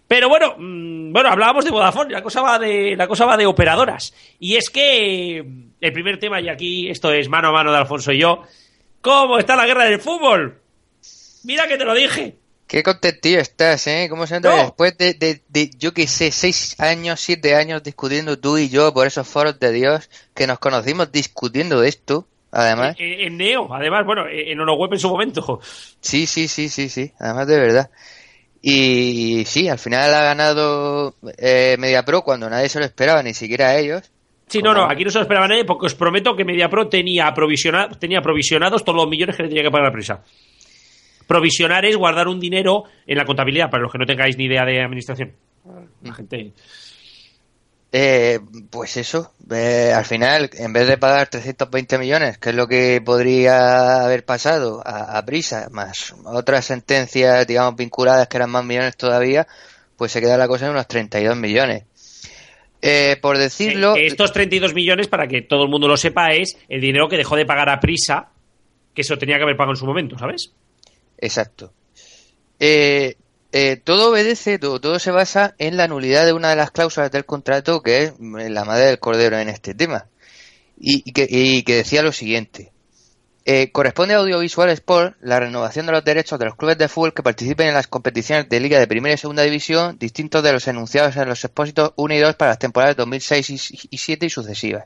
Pero 0.06 0.28
bueno, 0.28 0.54
mm, 0.56 1.12
bueno, 1.12 1.30
hablábamos 1.30 1.64
de 1.64 1.72
Vodafone, 1.72 2.12
la 2.12 2.22
cosa 2.22 2.42
va 2.42 2.60
de, 2.60 2.94
la 2.94 3.08
cosa 3.08 3.26
va 3.26 3.36
de 3.36 3.46
operadoras. 3.46 4.14
Y 4.38 4.54
es 4.54 4.70
que 4.70 5.38
el 5.80 5.92
primer 5.92 6.20
tema, 6.20 6.40
y 6.40 6.48
aquí 6.48 6.88
esto 6.88 7.12
es 7.12 7.28
mano 7.28 7.48
a 7.48 7.52
mano 7.52 7.72
de 7.72 7.78
Alfonso 7.78 8.12
y 8.12 8.20
yo, 8.20 8.42
¿cómo 9.00 9.38
está 9.38 9.56
la 9.56 9.66
guerra 9.66 9.86
del 9.86 9.98
fútbol? 9.98 10.60
Mira 11.42 11.66
que 11.66 11.76
te 11.76 11.84
lo 11.84 11.92
dije. 11.92 12.36
Qué 12.74 12.82
contentillo 12.82 13.38
estás, 13.38 13.86
¿eh? 13.86 14.08
¿Cómo 14.10 14.26
se 14.26 14.40
No. 14.40 14.50
que 14.50 14.56
después 14.56 14.98
de, 14.98 15.14
de, 15.14 15.42
de, 15.48 15.70
yo 15.78 15.94
qué 15.94 16.08
sé, 16.08 16.32
seis 16.32 16.74
años, 16.80 17.20
siete 17.20 17.54
años 17.54 17.84
discutiendo 17.84 18.36
tú 18.36 18.58
y 18.58 18.68
yo 18.68 18.92
por 18.92 19.06
esos 19.06 19.28
foros 19.28 19.60
de 19.60 19.70
Dios, 19.70 20.10
que 20.34 20.48
nos 20.48 20.58
conocimos 20.58 21.12
discutiendo 21.12 21.84
esto, 21.84 22.26
además? 22.50 22.96
En, 22.98 23.20
en 23.20 23.36
Neo, 23.36 23.72
además, 23.72 24.04
bueno, 24.04 24.24
en 24.28 24.58
OnoWeb 24.58 24.94
en 24.94 24.98
su 24.98 25.08
momento. 25.08 25.60
Sí, 26.00 26.26
sí, 26.26 26.48
sí, 26.48 26.68
sí, 26.68 26.88
sí, 26.88 27.12
además 27.20 27.46
de 27.46 27.60
verdad. 27.60 27.90
Y 28.60 29.44
sí, 29.46 29.68
al 29.68 29.78
final 29.78 30.12
ha 30.12 30.24
ganado 30.24 31.14
eh, 31.38 31.76
MediaPro 31.78 32.22
cuando 32.22 32.50
nadie 32.50 32.68
se 32.68 32.80
lo 32.80 32.86
esperaba, 32.86 33.22
ni 33.22 33.34
siquiera 33.34 33.78
ellos. 33.78 34.10
Sí, 34.48 34.62
no, 34.62 34.74
no, 34.74 34.90
aquí 34.90 35.04
no 35.04 35.10
se 35.12 35.18
lo 35.18 35.22
esperaba 35.22 35.46
nadie 35.46 35.64
porque 35.64 35.86
os 35.86 35.94
prometo 35.94 36.34
que 36.34 36.44
MediaPro 36.44 36.88
tenía, 36.88 37.32
tenía 38.00 38.20
provisionados 38.20 38.84
todos 38.84 38.96
los 38.96 39.08
millones 39.08 39.36
que 39.36 39.44
le 39.44 39.48
tenía 39.48 39.62
que 39.62 39.70
pagar 39.70 39.86
la 39.86 39.92
prisa. 39.92 40.24
Provisionar 41.26 41.84
es 41.84 41.96
guardar 41.96 42.28
un 42.28 42.40
dinero 42.40 42.84
en 43.06 43.18
la 43.18 43.24
contabilidad, 43.24 43.70
para 43.70 43.82
los 43.82 43.92
que 43.92 43.98
no 43.98 44.06
tengáis 44.06 44.36
ni 44.36 44.44
idea 44.44 44.64
de 44.64 44.82
administración. 44.82 45.32
La 46.02 46.14
gente. 46.14 46.52
Eh, 47.96 48.40
pues 48.70 48.96
eso, 48.96 49.32
eh, 49.52 49.92
al 49.94 50.04
final, 50.04 50.50
en 50.54 50.72
vez 50.72 50.88
de 50.88 50.98
pagar 50.98 51.28
320 51.28 51.96
millones, 51.96 52.38
que 52.38 52.50
es 52.50 52.56
lo 52.56 52.66
que 52.66 53.00
podría 53.00 54.02
haber 54.02 54.24
pasado 54.24 54.82
a, 54.84 55.16
a 55.16 55.24
Prisa, 55.24 55.68
más 55.70 56.12
otras 56.24 56.64
sentencias, 56.64 57.46
digamos, 57.46 57.76
vinculadas 57.76 58.26
que 58.26 58.36
eran 58.36 58.50
más 58.50 58.64
millones 58.64 58.96
todavía, 58.96 59.46
pues 59.96 60.10
se 60.10 60.20
queda 60.20 60.36
la 60.36 60.48
cosa 60.48 60.66
en 60.66 60.72
unos 60.72 60.88
32 60.88 61.36
millones. 61.36 61.84
Eh, 62.82 63.16
por 63.22 63.38
decirlo, 63.38 63.94
estos 63.96 64.32
32 64.32 64.74
millones, 64.74 65.08
para 65.08 65.26
que 65.26 65.40
todo 65.40 65.62
el 65.62 65.70
mundo 65.70 65.88
lo 65.88 65.96
sepa, 65.96 66.34
es 66.34 66.58
el 66.68 66.82
dinero 66.82 67.08
que 67.08 67.16
dejó 67.16 67.34
de 67.36 67.46
pagar 67.46 67.70
a 67.70 67.80
prisa, 67.80 68.28
que 68.92 69.00
eso 69.00 69.16
tenía 69.16 69.36
que 69.36 69.44
haber 69.44 69.56
pagado 69.56 69.72
en 69.72 69.78
su 69.78 69.86
momento, 69.86 70.18
¿sabes? 70.18 70.52
Exacto. 71.18 71.72
Eh, 72.58 73.16
eh, 73.52 73.76
todo 73.76 74.10
obedece, 74.10 74.58
todo, 74.58 74.80
todo 74.80 74.98
se 74.98 75.10
basa 75.10 75.54
en 75.58 75.76
la 75.76 75.86
nulidad 75.86 76.26
de 76.26 76.32
una 76.32 76.50
de 76.50 76.56
las 76.56 76.70
cláusulas 76.70 77.10
del 77.10 77.24
contrato 77.24 77.82
que 77.82 78.02
es 78.02 78.14
mm, 78.18 78.36
la 78.48 78.64
madre 78.64 78.86
del 78.86 78.98
cordero 78.98 79.38
en 79.38 79.48
este 79.48 79.74
tema. 79.74 80.06
Y, 80.76 81.12
que 81.12 81.76
decía 81.76 82.02
lo 82.02 82.12
siguiente. 82.12 82.72
Eh, 83.46 83.70
corresponde 83.72 84.14
a 84.14 84.18
Audiovisual 84.18 84.70
Sport 84.70 85.16
la 85.20 85.38
renovación 85.38 85.84
de 85.84 85.92
los 85.92 86.04
derechos 86.04 86.38
de 86.38 86.46
los 86.46 86.56
clubes 86.56 86.78
de 86.78 86.88
fútbol 86.88 87.12
que 87.12 87.22
participen 87.22 87.68
en 87.68 87.74
las 87.74 87.86
competiciones 87.86 88.48
de 88.48 88.58
Liga 88.58 88.78
de 88.78 88.86
Primera 88.86 89.14
y 89.14 89.18
Segunda 89.18 89.42
División, 89.42 89.98
distintos 89.98 90.42
de 90.42 90.52
los 90.52 90.66
enunciados 90.66 91.14
en 91.16 91.28
los 91.28 91.44
expósitos 91.44 91.92
1 91.96 92.14
y 92.14 92.18
2 92.18 92.36
para 92.36 92.52
las 92.52 92.58
temporadas 92.58 92.96
2006 92.96 93.50
y 93.50 93.54
2007 93.54 94.26
y 94.26 94.30
sucesivas. 94.30 94.84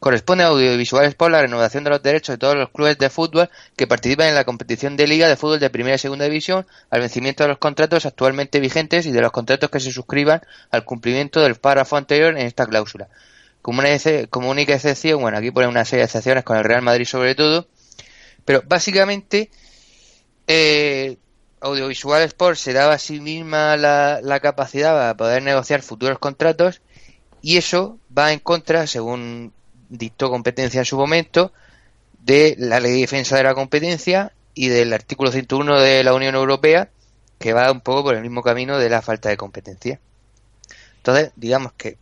Corresponde 0.00 0.44
a 0.44 0.48
Audiovisual 0.48 1.04
Sport 1.06 1.32
la 1.32 1.42
renovación 1.42 1.82
de 1.82 1.90
los 1.90 2.02
derechos 2.02 2.34
de 2.34 2.38
todos 2.38 2.54
los 2.54 2.70
clubes 2.70 2.98
de 2.98 3.10
fútbol 3.10 3.50
que 3.76 3.88
participan 3.88 4.28
en 4.28 4.36
la 4.36 4.44
competición 4.44 4.96
de 4.96 5.08
Liga 5.08 5.28
de 5.28 5.36
Fútbol 5.36 5.58
de 5.58 5.70
Primera 5.70 5.96
y 5.96 5.98
Segunda 5.98 6.24
División 6.26 6.66
al 6.90 7.00
vencimiento 7.00 7.42
de 7.42 7.48
los 7.48 7.58
contratos 7.58 8.06
actualmente 8.06 8.60
vigentes 8.60 9.06
y 9.06 9.10
de 9.12 9.20
los 9.20 9.32
contratos 9.32 9.70
que 9.70 9.80
se 9.80 9.90
suscriban 9.90 10.40
al 10.70 10.84
cumplimiento 10.84 11.40
del 11.40 11.56
párrafo 11.56 11.96
anterior 11.96 12.38
en 12.38 12.46
esta 12.46 12.66
cláusula. 12.66 13.08
Como, 13.60 13.80
una 13.80 13.88
como 14.30 14.50
única 14.50 14.74
excepción, 14.74 15.20
bueno, 15.20 15.36
aquí 15.36 15.50
pone 15.50 15.66
una 15.66 15.84
serie 15.84 16.02
de 16.02 16.06
excepciones 16.06 16.44
con 16.44 16.56
el 16.56 16.64
Real 16.64 16.82
Madrid 16.82 17.04
sobre 17.04 17.34
todo, 17.34 17.66
pero 18.44 18.62
básicamente 18.66 19.50
eh, 20.46 21.16
Audiovisual 21.60 22.22
Sport 22.22 22.56
se 22.56 22.72
daba 22.72 22.94
a 22.94 22.98
sí 22.98 23.20
misma 23.20 23.76
la, 23.76 24.20
la 24.22 24.38
capacidad 24.38 24.92
para 24.92 25.16
poder 25.16 25.42
negociar 25.42 25.82
futuros 25.82 26.20
contratos 26.20 26.82
y 27.42 27.56
eso 27.56 27.98
va 28.16 28.32
en 28.32 28.38
contra, 28.38 28.86
según 28.86 29.52
dictó 29.88 30.30
competencia 30.30 30.80
en 30.80 30.84
su 30.84 30.96
momento, 30.96 31.52
de 32.20 32.56
la 32.58 32.80
ley 32.80 32.92
de 32.92 33.00
defensa 33.00 33.36
de 33.36 33.44
la 33.44 33.54
competencia 33.54 34.32
y 34.54 34.68
del 34.68 34.92
artículo 34.92 35.30
101 35.30 35.80
de 35.80 36.04
la 36.04 36.14
Unión 36.14 36.34
Europea, 36.34 36.90
que 37.38 37.52
va 37.52 37.70
un 37.70 37.80
poco 37.80 38.04
por 38.04 38.14
el 38.14 38.22
mismo 38.22 38.42
camino 38.42 38.78
de 38.78 38.90
la 38.90 39.02
falta 39.02 39.28
de 39.28 39.36
competencia. 39.36 40.00
Entonces, 40.96 41.32
digamos 41.36 41.72
que 41.74 41.96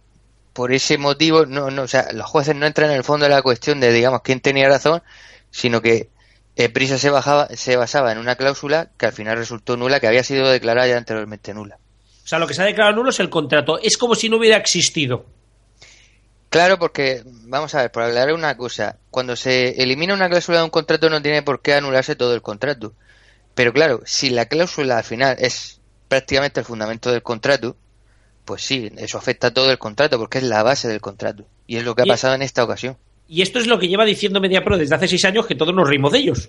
por 0.52 0.72
ese 0.72 0.96
motivo, 0.96 1.44
no, 1.44 1.70
no, 1.70 1.82
o 1.82 1.88
sea, 1.88 2.08
los 2.12 2.26
jueces 2.26 2.56
no 2.56 2.64
entran 2.64 2.90
en 2.90 2.96
el 2.96 3.04
fondo 3.04 3.26
de 3.26 3.30
la 3.30 3.42
cuestión 3.42 3.78
de, 3.78 3.92
digamos, 3.92 4.22
quién 4.22 4.40
tenía 4.40 4.68
razón, 4.68 5.02
sino 5.50 5.82
que 5.82 6.08
eh, 6.56 6.70
Prisa 6.70 6.96
se, 6.96 7.10
bajaba, 7.10 7.48
se 7.48 7.76
basaba 7.76 8.10
en 8.10 8.18
una 8.18 8.36
cláusula 8.36 8.88
que 8.96 9.04
al 9.04 9.12
final 9.12 9.36
resultó 9.36 9.76
nula, 9.76 10.00
que 10.00 10.06
había 10.06 10.24
sido 10.24 10.48
declarada 10.48 10.88
ya 10.88 10.96
anteriormente 10.96 11.52
nula. 11.52 11.78
O 12.24 12.26
sea, 12.26 12.38
lo 12.38 12.46
que 12.46 12.54
se 12.54 12.62
ha 12.62 12.64
declarado 12.64 12.96
nulo 12.96 13.10
es 13.10 13.20
el 13.20 13.28
contrato. 13.28 13.78
Es 13.78 13.98
como 13.98 14.14
si 14.14 14.30
no 14.30 14.38
hubiera 14.38 14.56
existido. 14.56 15.26
Claro, 16.56 16.78
porque, 16.78 17.22
vamos 17.26 17.74
a 17.74 17.82
ver, 17.82 17.92
por 17.92 18.02
aclarar 18.02 18.32
una 18.32 18.56
cosa, 18.56 18.96
cuando 19.10 19.36
se 19.36 19.82
elimina 19.82 20.14
una 20.14 20.30
cláusula 20.30 20.58
de 20.58 20.64
un 20.64 20.70
contrato 20.70 21.10
no 21.10 21.20
tiene 21.20 21.42
por 21.42 21.60
qué 21.60 21.74
anularse 21.74 22.16
todo 22.16 22.34
el 22.34 22.40
contrato. 22.40 22.94
Pero 23.54 23.74
claro, 23.74 24.00
si 24.06 24.30
la 24.30 24.46
cláusula 24.46 24.96
al 24.96 25.04
final 25.04 25.36
es 25.38 25.82
prácticamente 26.08 26.60
el 26.60 26.64
fundamento 26.64 27.12
del 27.12 27.22
contrato, 27.22 27.76
pues 28.46 28.62
sí, 28.62 28.90
eso 28.96 29.18
afecta 29.18 29.48
a 29.48 29.50
todo 29.52 29.70
el 29.70 29.76
contrato 29.76 30.18
porque 30.18 30.38
es 30.38 30.44
la 30.44 30.62
base 30.62 30.88
del 30.88 31.02
contrato. 31.02 31.46
Y 31.66 31.76
es 31.76 31.84
lo 31.84 31.94
que 31.94 32.04
ha 32.04 32.06
pasado 32.06 32.34
en 32.34 32.40
esta 32.40 32.64
ocasión. 32.64 32.96
Y 33.28 33.42
esto 33.42 33.58
es 33.58 33.66
lo 33.66 33.78
que 33.78 33.88
lleva 33.88 34.06
diciendo 34.06 34.40
MediaPro 34.40 34.78
desde 34.78 34.94
hace 34.94 35.08
seis 35.08 35.26
años 35.26 35.44
que 35.44 35.56
todos 35.56 35.74
nos 35.74 35.86
reímos 35.86 36.12
de 36.12 36.20
ellos. 36.20 36.48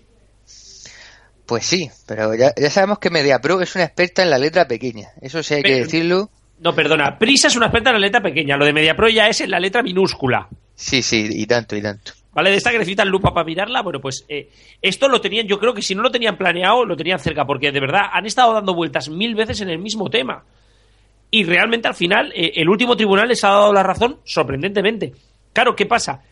Pues 1.46 1.66
sí, 1.66 1.92
pero 2.06 2.34
ya, 2.34 2.54
ya 2.56 2.70
sabemos 2.70 3.00
que 3.00 3.10
MediaPro 3.10 3.62
es 3.62 3.76
una 3.76 3.84
experta 3.84 4.24
en 4.24 4.30
la 4.30 4.38
letra 4.38 4.70
pequeña. 4.70 5.10
Eso 5.20 5.44
sí 5.44 5.56
hay 5.56 5.64
que 5.64 5.76
decirlo. 5.76 6.30
No, 6.60 6.74
perdona. 6.74 7.18
Prisa 7.18 7.48
es 7.48 7.56
una 7.56 7.68
experta 7.68 7.92
en 7.92 7.96
la 7.96 8.00
letra 8.00 8.22
pequeña. 8.22 8.58
Lo 8.58 8.66
de 8.66 8.74
MediaPro 8.74 9.10
ya 9.10 9.28
es 9.28 9.42
en 9.42 9.52
la 9.52 9.60
letra 9.60 9.84
minúscula. 9.84 10.48
Sí, 10.76 11.02
sí, 11.02 11.28
y 11.30 11.46
tanto, 11.46 11.76
y 11.76 11.82
tanto. 11.82 12.14
¿Vale? 12.34 12.52
De 12.52 12.58
esta 12.58 12.72
que 12.72 12.78
necesitan 12.78 13.10
lupa 13.10 13.34
para 13.34 13.46
mirarla. 13.46 13.82
Bueno, 13.82 14.00
pues 14.00 14.26
eh, 14.28 14.50
esto 14.82 15.08
lo 15.08 15.22
tenían, 15.22 15.48
yo 15.48 15.60
creo 15.60 15.74
que 15.74 15.82
si 15.82 15.96
no 15.96 16.02
lo 16.02 16.12
tenían 16.12 16.38
planeado, 16.38 16.86
lo 16.86 16.96
tenían 16.96 17.20
cerca, 17.20 17.46
porque 17.46 17.72
de 17.72 17.80
verdad 17.80 18.04
han 18.12 18.26
estado 18.26 18.54
dando 18.54 18.74
vueltas 18.74 19.10
mil 19.10 19.36
veces 19.36 19.62
en 19.62 19.70
el 19.70 19.80
mismo 19.80 20.10
tema. 20.10 20.44
Y 21.30 21.44
realmente 21.44 21.88
al 21.88 21.96
final, 21.96 22.32
eh, 22.36 22.54
el 22.56 22.70
último 22.70 22.96
tribunal 22.96 23.28
les 23.28 23.44
ha 23.44 23.50
dado 23.50 23.74
la 23.74 23.84
razón 23.84 24.20
sorprendentemente. 24.24 25.14
Claro, 25.54 25.76
¿qué 25.76 25.86
pasa? 25.86 26.24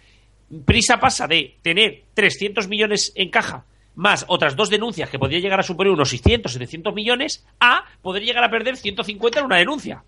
Prisa 0.66 1.00
pasa 1.00 1.28
de 1.28 1.58
tener 1.62 2.04
300 2.14 2.68
millones 2.68 3.12
en 3.16 3.30
caja 3.30 3.66
más 3.96 4.26
otras 4.28 4.56
dos 4.56 4.70
denuncias 4.70 5.10
que 5.10 5.18
podría 5.18 5.40
llegar 5.40 5.60
a 5.60 5.64
superar 5.64 5.94
unos 5.94 6.10
600, 6.10 6.52
700 6.52 6.94
millones 6.94 7.46
a 7.60 7.86
poder 8.02 8.24
llegar 8.24 8.44
a 8.44 8.50
perder 8.50 8.78
150 8.78 9.40
en 9.40 9.46
una 9.46 9.58
denuncia. 9.58 10.04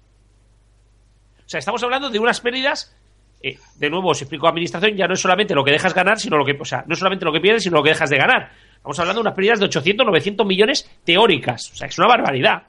O 1.47 1.49
sea, 1.49 1.59
estamos 1.59 1.81
hablando 1.81 2.09
de 2.09 2.19
unas 2.19 2.41
pérdidas 2.41 2.93
eh, 3.41 3.57
de 3.77 3.89
nuevo, 3.89 4.09
os 4.09 4.21
explico, 4.21 4.49
administración 4.49 4.97
ya 4.97 5.07
no 5.07 5.13
es 5.13 5.21
solamente 5.21 5.55
lo 5.55 5.63
que 5.63 5.71
dejas 5.71 5.93
ganar, 5.93 6.19
sino 6.19 6.37
lo 6.37 6.43
que, 6.43 6.57
o 6.59 6.65
sea, 6.65 6.83
no 6.85 6.93
es 6.93 6.99
solamente 6.99 7.23
lo 7.23 7.31
que 7.31 7.39
pierdes, 7.39 7.63
sino 7.63 7.77
lo 7.77 7.83
que 7.83 7.91
dejas 7.91 8.09
de 8.09 8.17
ganar. 8.17 8.51
Estamos 8.75 8.99
hablando 8.99 9.21
de 9.21 9.27
unas 9.27 9.33
pérdidas 9.33 9.59
de 9.59 9.65
800, 9.65 10.05
900 10.05 10.45
millones 10.45 10.89
teóricas. 11.05 11.71
O 11.71 11.75
sea, 11.77 11.87
es 11.87 11.97
una 11.97 12.07
barbaridad. 12.07 12.63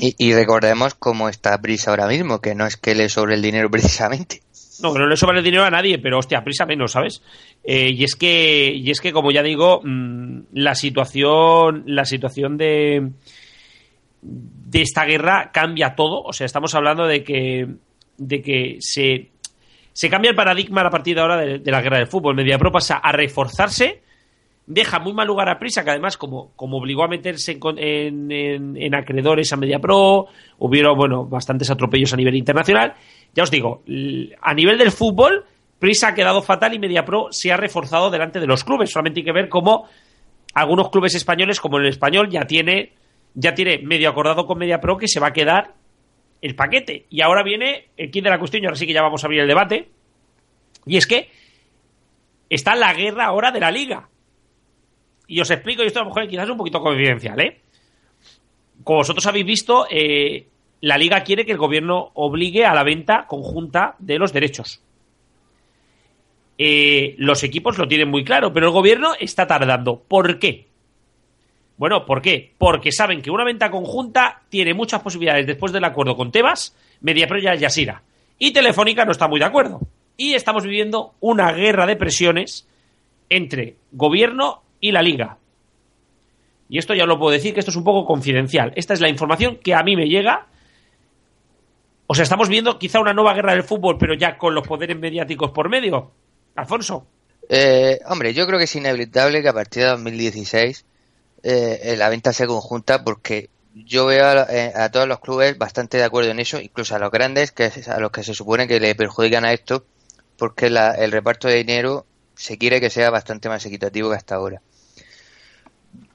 Y, 0.00 0.16
y 0.18 0.34
recordemos 0.34 0.94
cómo 0.94 1.28
está 1.28 1.56
Prisa 1.60 1.90
ahora 1.90 2.08
mismo, 2.08 2.40
que 2.40 2.56
no 2.56 2.66
es 2.66 2.76
que 2.76 2.96
le 2.96 3.08
sobre 3.08 3.34
el 3.36 3.42
dinero 3.42 3.70
precisamente. 3.70 4.42
No, 4.82 4.92
que 4.92 4.98
no 4.98 5.06
le 5.06 5.16
sobra 5.16 5.38
el 5.38 5.44
dinero 5.44 5.62
a 5.62 5.70
nadie, 5.70 6.00
pero 6.00 6.18
hostia, 6.18 6.42
prisa 6.42 6.66
menos, 6.66 6.90
¿sabes? 6.90 7.22
Eh, 7.62 7.90
y 7.90 8.02
es 8.02 8.16
que, 8.16 8.72
y 8.74 8.90
es 8.90 9.00
que, 9.00 9.12
como 9.12 9.30
ya 9.30 9.40
digo, 9.40 9.80
mm, 9.84 10.46
la 10.54 10.74
situación, 10.74 11.84
la 11.86 12.04
situación 12.04 12.56
de, 12.56 13.10
de 14.20 14.82
esta 14.82 15.04
guerra 15.04 15.52
cambia 15.52 15.94
todo. 15.94 16.22
O 16.22 16.32
sea, 16.32 16.46
estamos 16.46 16.74
hablando 16.74 17.06
de 17.06 17.22
que, 17.22 17.68
de 18.16 18.42
que 18.42 18.76
se, 18.80 19.30
se 19.92 20.10
cambia 20.10 20.30
el 20.30 20.36
paradigma 20.36 20.82
a 20.82 20.90
partir 20.90 21.14
de 21.14 21.20
ahora 21.20 21.36
de, 21.36 21.70
la 21.70 21.82
guerra 21.82 21.98
del 21.98 22.06
fútbol. 22.06 22.34
MediaPro 22.34 22.72
pasa 22.72 22.96
a 22.96 23.12
reforzarse, 23.12 24.02
deja 24.66 24.98
muy 24.98 25.12
mal 25.12 25.26
lugar 25.26 25.48
a 25.48 25.58
Prisa, 25.58 25.84
que 25.84 25.90
además, 25.90 26.16
como, 26.16 26.52
como 26.56 26.78
obligó 26.78 27.04
a 27.04 27.08
meterse 27.08 27.58
en, 27.76 28.30
en, 28.30 28.76
en- 28.76 28.94
acreedores 28.94 29.52
a 29.52 29.56
MediaPro, 29.56 30.26
hubieron, 30.58 30.96
bueno, 30.96 31.26
bastantes 31.26 31.70
atropellos 31.70 32.12
a 32.12 32.16
nivel 32.16 32.34
internacional. 32.34 32.94
Ya 33.34 33.42
os 33.42 33.50
digo, 33.50 33.82
a 34.40 34.54
nivel 34.54 34.78
del 34.78 34.90
fútbol, 34.90 35.44
Prisa 35.78 36.08
ha 36.08 36.14
quedado 36.14 36.40
fatal 36.40 36.72
y 36.72 36.78
MediaPro 36.78 37.28
se 37.30 37.52
ha 37.52 37.56
reforzado 37.56 38.10
delante 38.10 38.40
de 38.40 38.46
los 38.46 38.64
clubes. 38.64 38.90
Solamente 38.90 39.20
hay 39.20 39.24
que 39.24 39.32
ver 39.32 39.48
cómo 39.48 39.86
algunos 40.54 40.88
clubes 40.90 41.14
españoles, 41.14 41.60
como 41.60 41.78
el 41.78 41.86
español, 41.86 42.30
ya 42.30 42.46
tiene, 42.46 42.92
ya 43.34 43.54
tiene 43.54 43.78
medio 43.78 44.08
acordado 44.08 44.46
con 44.46 44.56
MediaPro 44.58 44.96
que 44.96 45.08
se 45.08 45.18
va 45.20 45.26
a 45.26 45.32
quedar 45.32 45.74
el 46.44 46.54
paquete. 46.54 47.06
Y 47.08 47.22
ahora 47.22 47.42
viene 47.42 47.88
el 47.96 48.10
kit 48.10 48.22
de 48.22 48.28
la 48.28 48.38
cuestión, 48.38 48.62
y 48.62 48.66
ahora 48.66 48.76
sí 48.76 48.86
que 48.86 48.92
ya 48.92 49.00
vamos 49.00 49.24
a 49.24 49.26
abrir 49.26 49.40
el 49.40 49.48
debate. 49.48 49.88
Y 50.84 50.98
es 50.98 51.06
que 51.06 51.30
está 52.50 52.76
la 52.76 52.92
guerra 52.92 53.24
ahora 53.24 53.50
de 53.50 53.60
la 53.60 53.70
liga. 53.70 54.10
Y 55.26 55.40
os 55.40 55.50
explico, 55.50 55.82
y 55.82 55.86
esto 55.86 56.00
a 56.00 56.02
lo 56.02 56.10
mejor 56.10 56.28
quizás 56.28 56.44
es 56.44 56.50
un 56.50 56.58
poquito 56.58 56.82
confidencial, 56.82 57.40
¿eh? 57.40 57.62
Como 58.84 58.98
vosotros 58.98 59.24
habéis 59.24 59.46
visto, 59.46 59.86
eh, 59.90 60.46
la 60.82 60.98
liga 60.98 61.24
quiere 61.24 61.46
que 61.46 61.52
el 61.52 61.58
gobierno 61.58 62.10
obligue 62.12 62.66
a 62.66 62.74
la 62.74 62.82
venta 62.82 63.26
conjunta 63.26 63.96
de 63.98 64.18
los 64.18 64.34
derechos. 64.34 64.82
Eh, 66.58 67.14
los 67.16 67.42
equipos 67.42 67.78
lo 67.78 67.88
tienen 67.88 68.10
muy 68.10 68.22
claro, 68.22 68.52
pero 68.52 68.66
el 68.66 68.72
gobierno 68.72 69.14
está 69.18 69.46
tardando. 69.46 70.02
¿Por 70.06 70.38
qué? 70.38 70.66
Bueno, 71.76 72.06
¿por 72.06 72.22
qué? 72.22 72.54
Porque 72.56 72.92
saben 72.92 73.20
que 73.20 73.30
una 73.30 73.44
venta 73.44 73.70
conjunta 73.70 74.42
tiene 74.48 74.74
muchas 74.74 75.02
posibilidades 75.02 75.46
después 75.46 75.72
del 75.72 75.84
acuerdo 75.84 76.16
con 76.16 76.30
Tebas, 76.30 76.76
Mediapro 77.00 77.38
y 77.38 77.46
Al 77.46 77.60
Jazeera. 77.60 78.02
Y 78.38 78.52
Telefónica 78.52 79.04
no 79.04 79.12
está 79.12 79.28
muy 79.28 79.40
de 79.40 79.46
acuerdo. 79.46 79.80
Y 80.16 80.34
estamos 80.34 80.64
viviendo 80.64 81.14
una 81.20 81.52
guerra 81.52 81.86
de 81.86 81.96
presiones 81.96 82.68
entre 83.28 83.76
gobierno 83.90 84.62
y 84.80 84.92
la 84.92 85.02
liga. 85.02 85.38
Y 86.68 86.78
esto 86.78 86.94
ya 86.94 87.06
lo 87.06 87.18
puedo 87.18 87.32
decir 87.32 87.52
que 87.52 87.60
esto 87.60 87.70
es 87.70 87.76
un 87.76 87.84
poco 87.84 88.06
confidencial. 88.06 88.72
Esta 88.76 88.94
es 88.94 89.00
la 89.00 89.08
información 89.08 89.56
que 89.56 89.74
a 89.74 89.82
mí 89.82 89.96
me 89.96 90.08
llega. 90.08 90.46
O 92.06 92.14
sea, 92.14 92.22
estamos 92.22 92.48
viendo 92.48 92.78
quizá 92.78 93.00
una 93.00 93.12
nueva 93.12 93.34
guerra 93.34 93.52
del 93.52 93.64
fútbol, 93.64 93.96
pero 93.98 94.14
ya 94.14 94.38
con 94.38 94.54
los 94.54 94.66
poderes 94.66 94.98
mediáticos 94.98 95.50
por 95.50 95.68
medio. 95.68 96.12
Alfonso. 96.54 97.06
Eh, 97.48 97.98
hombre, 98.06 98.32
yo 98.32 98.46
creo 98.46 98.58
que 98.58 98.64
es 98.64 98.76
inevitable 98.76 99.42
que 99.42 99.48
a 99.48 99.52
partir 99.52 99.82
de 99.82 99.90
2016 99.90 100.86
eh, 101.82 101.96
la 101.96 102.08
venta 102.08 102.32
sea 102.32 102.46
conjunta 102.46 103.04
porque 103.04 103.50
yo 103.74 104.06
veo 104.06 104.26
a, 104.26 104.46
eh, 104.50 104.72
a 104.74 104.90
todos 104.90 105.08
los 105.08 105.20
clubes 105.20 105.58
bastante 105.58 105.98
de 105.98 106.04
acuerdo 106.04 106.30
en 106.30 106.40
eso, 106.40 106.60
incluso 106.60 106.94
a 106.96 106.98
los 106.98 107.10
grandes, 107.10 107.52
que 107.52 107.66
es 107.66 107.88
a 107.88 108.00
los 108.00 108.10
que 108.12 108.22
se 108.24 108.34
supone 108.34 108.68
que 108.68 108.80
le 108.80 108.94
perjudican 108.94 109.44
a 109.44 109.52
esto, 109.52 109.86
porque 110.36 110.70
la- 110.70 110.92
el 110.92 111.12
reparto 111.12 111.48
de 111.48 111.56
dinero 111.56 112.06
se 112.36 112.58
quiere 112.58 112.80
que 112.80 112.90
sea 112.90 113.10
bastante 113.10 113.48
más 113.48 113.64
equitativo 113.66 114.10
que 114.10 114.16
hasta 114.16 114.36
ahora. 114.36 114.62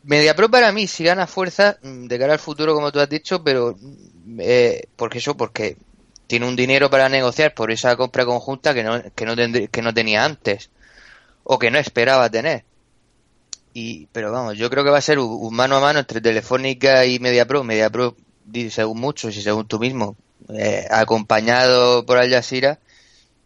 MediaPro 0.04 0.50
para 0.50 0.72
mí 0.72 0.88
sí 0.88 1.04
gana 1.04 1.28
fuerza 1.28 1.78
mm, 1.82 2.08
de 2.08 2.20
cara 2.20 2.34
al 2.34 2.40
futuro, 2.40 2.74
como 2.74 2.92
tú 2.92 3.00
has 3.00 3.10
dicho, 3.10 3.44
pero 3.44 3.76
mm, 3.80 4.40
eh, 4.42 4.84
porque 4.96 5.20
eso, 5.20 5.36
porque 5.38 5.78
tiene 6.28 6.48
un 6.48 6.56
dinero 6.56 6.90
para 6.90 7.10
negociar 7.10 7.54
por 7.54 7.72
esa 7.72 7.96
compra 7.96 8.26
conjunta 8.26 8.74
que 8.74 8.84
no, 8.84 9.02
que 9.16 9.26
no, 9.26 9.36
tendrí- 9.36 9.70
que 9.70 9.82
no 9.82 9.94
tenía 9.94 10.26
antes 10.26 10.72
o 11.44 11.60
que 11.60 11.72
no 11.72 11.80
esperaba 11.80 12.30
tener. 12.32 12.66
Y, 13.82 14.08
pero 14.12 14.30
vamos, 14.32 14.58
yo 14.58 14.70
creo 14.70 14.84
que 14.84 14.90
va 14.90 14.98
a 14.98 15.02
ser 15.10 15.20
un, 15.20 15.56
mano 15.56 15.78
a 15.78 15.80
mano 15.80 16.00
entre 16.00 16.20
Telefónica 16.20 17.06
y 17.06 17.18
MediaPro. 17.20 17.64
MediaPro, 17.64 18.16
di- 18.44 18.70
según 18.70 19.00
muchos 19.00 19.38
y 19.38 19.42
según 19.42 19.68
tú 19.68 19.80
mismo, 19.80 20.18
eh, 20.50 20.86
acompañado 20.92 22.06
por 22.06 22.18
Al 22.18 22.30
Jazeera 22.30 22.80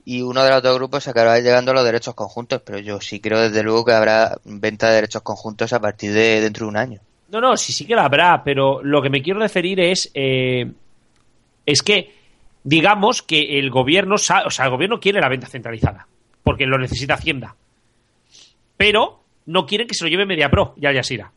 y 0.06 0.22
uno 0.22 0.43
de 0.43 0.50
los 0.50 0.63
dos 0.63 0.76
grupos 0.76 1.08
acabará 1.08 1.39
llegando 1.39 1.72
a 1.72 1.76
los 1.76 1.86
derechos 1.86 2.15
conjuntos, 2.15 2.62
pero 2.65 2.80
yo 2.80 3.00
sí 3.00 3.19
creo 3.19 3.39
desde 3.41 3.62
luego 3.63 3.86
que 3.86 3.93
habrá 3.93 4.38
venta 4.43 4.89
de 4.89 4.96
derechos 4.96 5.22
conjuntos 5.22 5.72
a 5.72 5.80
partir 5.80 6.12
de 6.13 6.41
dentro 6.41 6.65
de 6.65 6.69
un 6.69 6.78
año. 6.78 7.00
No, 7.30 7.39
no, 7.39 7.56
sí, 7.56 7.72
sí 7.72 7.86
que 7.86 7.96
la 7.96 8.06
habrá, 8.06 8.43
pero 8.43 8.84
lo 8.84 9.02
que 9.02 9.10
me 9.10 9.22
quiero 9.22 9.39
referir 9.39 9.80
es. 9.80 10.10
eh, 10.13 10.72
es 11.65 11.82
que, 11.82 12.13
digamos 12.63 13.22
que 13.22 13.60
el 13.60 13.69
gobierno. 13.69 14.15
O 14.15 14.17
sea, 14.17 14.43
el 14.65 14.69
gobierno 14.72 15.00
quiere 15.00 15.22
la 15.22 15.30
venta 15.30 15.48
centralizada. 15.48 16.08
Porque 16.43 16.65
lo 16.65 16.78
necesita 16.78 17.13
Hacienda. 17.13 17.56
Pero 18.78 19.22
no 19.45 19.65
quieren 19.65 19.88
que 19.88 19.95
se 19.95 20.03
lo 20.03 20.10
lleve 20.10 20.25
MediaPro 20.25 20.75
y 20.77 20.86
Al 20.86 20.95
Jazeera. 20.95 21.32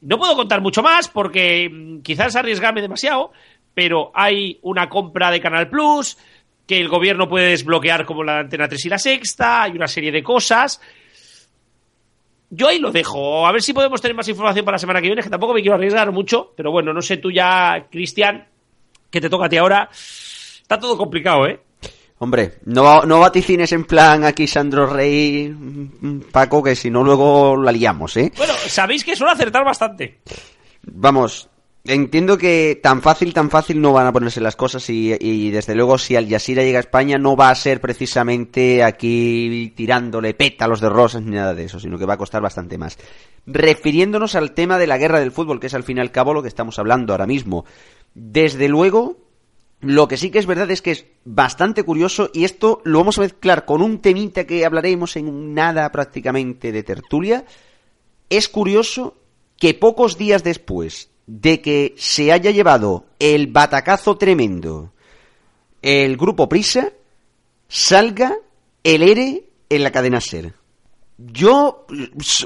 No 0.00 0.18
puedo 0.18 0.36
contar 0.36 0.60
mucho 0.60 0.82
más 0.82 1.08
porque 1.08 1.68
mm, 1.68 2.00
quizás 2.02 2.36
arriesgarme 2.36 2.82
demasiado, 2.82 3.32
pero 3.74 4.10
hay 4.14 4.58
una 4.62 4.88
compra 4.88 5.30
de 5.30 5.40
Canal 5.40 5.68
Plus 5.68 6.16
que 6.66 6.78
el 6.78 6.88
gobierno 6.88 7.28
puede 7.28 7.50
desbloquear 7.50 8.04
como 8.04 8.22
la 8.22 8.40
Antena 8.40 8.68
3 8.68 8.84
y 8.84 8.88
la 8.88 8.98
Sexta, 8.98 9.62
hay 9.62 9.72
una 9.72 9.88
serie 9.88 10.12
de 10.12 10.22
cosas. 10.22 10.80
Yo 12.50 12.68
ahí 12.68 12.78
lo 12.78 12.92
dejo. 12.92 13.46
A 13.46 13.52
ver 13.52 13.62
si 13.62 13.72
podemos 13.72 14.00
tener 14.00 14.14
más 14.14 14.28
información 14.28 14.64
para 14.64 14.74
la 14.74 14.78
semana 14.80 15.00
que 15.00 15.08
viene, 15.08 15.22
que 15.22 15.30
tampoco 15.30 15.54
me 15.54 15.60
quiero 15.60 15.76
arriesgar 15.76 16.12
mucho, 16.12 16.52
pero 16.56 16.70
bueno, 16.70 16.92
no 16.92 17.00
sé 17.00 17.16
tú 17.16 17.30
ya, 17.30 17.86
Cristian, 17.90 18.46
que 19.10 19.20
te 19.20 19.30
toca 19.30 19.46
a 19.46 19.48
ti 19.48 19.56
ahora. 19.56 19.88
Está 19.92 20.78
todo 20.78 20.98
complicado, 20.98 21.46
¿eh? 21.46 21.60
Hombre, 22.20 22.58
no, 22.64 23.02
no 23.02 23.20
vaticines 23.20 23.70
en 23.72 23.84
plan 23.84 24.24
aquí 24.24 24.48
Sandro 24.48 24.86
Rey, 24.86 25.48
mm, 25.48 26.22
Paco, 26.32 26.62
que 26.62 26.74
si 26.74 26.90
no 26.90 27.04
luego 27.04 27.56
la 27.56 27.70
liamos, 27.70 28.16
¿eh? 28.16 28.32
Bueno, 28.36 28.54
sabéis 28.66 29.04
que 29.04 29.14
suelo 29.14 29.32
acertar 29.32 29.64
bastante. 29.64 30.18
Vamos, 30.82 31.48
entiendo 31.84 32.36
que 32.36 32.80
tan 32.82 33.02
fácil, 33.02 33.32
tan 33.32 33.50
fácil 33.50 33.80
no 33.80 33.92
van 33.92 34.08
a 34.08 34.12
ponerse 34.12 34.40
las 34.40 34.56
cosas 34.56 34.90
y, 34.90 35.14
y 35.20 35.50
desde 35.50 35.76
luego 35.76 35.96
si 35.96 36.16
Al 36.16 36.28
Jazeera 36.28 36.64
llega 36.64 36.78
a 36.78 36.80
España 36.80 37.18
no 37.18 37.36
va 37.36 37.50
a 37.50 37.54
ser 37.54 37.80
precisamente 37.80 38.82
aquí 38.82 39.72
tirándole 39.76 40.34
pétalos 40.34 40.80
de 40.80 40.88
rosas 40.88 41.22
ni 41.22 41.36
nada 41.36 41.54
de 41.54 41.64
eso, 41.64 41.78
sino 41.78 41.98
que 41.98 42.06
va 42.06 42.14
a 42.14 42.18
costar 42.18 42.42
bastante 42.42 42.78
más. 42.78 42.98
Refiriéndonos 43.46 44.34
al 44.34 44.52
tema 44.52 44.76
de 44.78 44.88
la 44.88 44.98
guerra 44.98 45.20
del 45.20 45.30
fútbol, 45.30 45.60
que 45.60 45.68
es 45.68 45.74
al 45.74 45.84
fin 45.84 45.98
y 45.98 46.00
al 46.00 46.10
cabo 46.10 46.34
lo 46.34 46.42
que 46.42 46.48
estamos 46.48 46.80
hablando 46.80 47.12
ahora 47.12 47.26
mismo. 47.26 47.64
Desde 48.14 48.68
luego, 48.68 49.27
lo 49.80 50.08
que 50.08 50.16
sí 50.16 50.30
que 50.30 50.38
es 50.38 50.46
verdad 50.46 50.70
es 50.70 50.82
que 50.82 50.90
es 50.90 51.06
bastante 51.24 51.84
curioso 51.84 52.30
y 52.32 52.44
esto 52.44 52.80
lo 52.84 52.98
vamos 52.98 53.18
a 53.18 53.22
mezclar 53.22 53.64
con 53.64 53.80
un 53.80 54.00
temita 54.00 54.44
que 54.44 54.64
hablaremos 54.64 55.16
en 55.16 55.54
nada 55.54 55.90
prácticamente 55.92 56.72
de 56.72 56.82
tertulia. 56.82 57.44
Es 58.28 58.48
curioso 58.48 59.16
que 59.56 59.74
pocos 59.74 60.18
días 60.18 60.42
después 60.42 61.10
de 61.26 61.60
que 61.60 61.94
se 61.96 62.32
haya 62.32 62.50
llevado 62.50 63.06
el 63.18 63.46
batacazo 63.48 64.16
tremendo 64.16 64.92
el 65.82 66.16
grupo 66.16 66.48
Prisa, 66.48 66.92
salga 67.68 68.36
el 68.82 69.02
ERE 69.02 69.44
en 69.68 69.82
la 69.84 69.92
cadena 69.92 70.20
SER. 70.20 70.54
Yo 71.18 71.84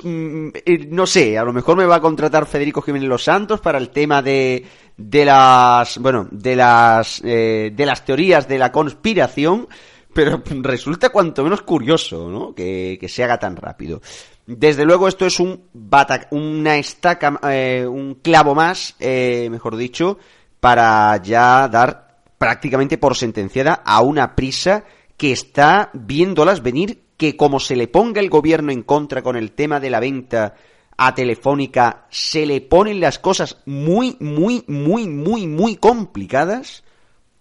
mm, 0.02 0.48
eh, 0.64 0.86
no 0.90 1.06
sé, 1.06 1.36
a 1.36 1.44
lo 1.44 1.52
mejor 1.52 1.76
me 1.76 1.84
va 1.84 1.96
a 1.96 2.00
contratar 2.00 2.46
Federico 2.46 2.80
Jiménez 2.80 3.06
Los 3.06 3.24
Santos 3.24 3.60
para 3.60 3.76
el 3.76 3.90
tema 3.90 4.22
de, 4.22 4.64
de 4.96 5.24
las, 5.24 5.98
bueno, 5.98 6.26
de 6.30 6.56
las, 6.56 7.20
eh, 7.24 7.70
de 7.74 7.86
las 7.86 8.04
teorías 8.04 8.48
de 8.48 8.58
la 8.58 8.72
conspiración, 8.72 9.68
pero 10.12 10.42
resulta 10.62 11.10
cuanto 11.10 11.44
menos 11.44 11.62
curioso, 11.62 12.30
¿no? 12.30 12.54
Que, 12.54 12.98
se 13.08 13.24
haga 13.24 13.38
tan 13.38 13.56
rápido. 13.56 14.00
Desde 14.46 14.84
luego 14.84 15.06
esto 15.08 15.26
es 15.26 15.38
un 15.38 15.68
bata, 15.72 16.28
una 16.30 16.76
estaca, 16.76 17.38
eh, 17.50 17.86
un 17.86 18.16
clavo 18.16 18.54
más, 18.54 18.96
eh, 18.98 19.48
mejor 19.50 19.76
dicho, 19.76 20.18
para 20.60 21.16
ya 21.22 21.68
dar 21.68 22.22
prácticamente 22.38 22.98
por 22.98 23.16
sentenciada 23.16 23.82
a 23.84 24.02
una 24.02 24.34
prisa 24.34 24.84
que 25.16 25.32
está 25.32 25.90
viéndolas 25.92 26.62
venir, 26.62 27.02
que 27.16 27.36
como 27.36 27.60
se 27.60 27.76
le 27.76 27.88
ponga 27.88 28.20
el 28.20 28.30
gobierno 28.30 28.72
en 28.72 28.82
contra 28.82 29.22
con 29.22 29.36
el 29.36 29.52
tema 29.52 29.80
de 29.80 29.90
la 29.90 30.00
venta 30.00 30.54
a 30.96 31.14
Telefónica, 31.14 32.06
se 32.10 32.46
le 32.46 32.60
ponen 32.60 33.00
las 33.00 33.18
cosas 33.18 33.58
muy, 33.66 34.16
muy, 34.20 34.64
muy, 34.66 35.08
muy, 35.08 35.46
muy 35.46 35.76
complicadas, 35.76 36.84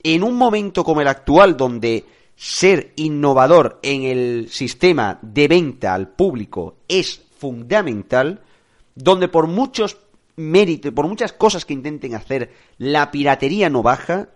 en 0.04 0.24
un 0.24 0.36
momento 0.36 0.84
como 0.84 1.02
el 1.02 1.08
actual 1.08 1.58
donde 1.58 2.06
ser 2.36 2.94
innovador 2.96 3.80
en 3.84 4.04
el 4.04 4.50
sistema 4.50 5.20
de 5.22 5.48
venta 5.48 5.94
al 5.94 6.10
público 6.10 6.78
es 6.88 7.22
fundamental, 7.38 8.42
donde 8.96 9.28
por 9.28 9.48
muchos 9.48 9.98
méritos, 10.38 10.92
por 10.94 11.08
muchas 11.08 11.34
cosas 11.34 11.66
que 11.66 11.74
intenten 11.74 12.16
hacer, 12.16 12.52
la 12.78 13.12
piratería 13.12 13.70
no 13.70 13.84
baja, 13.84 14.30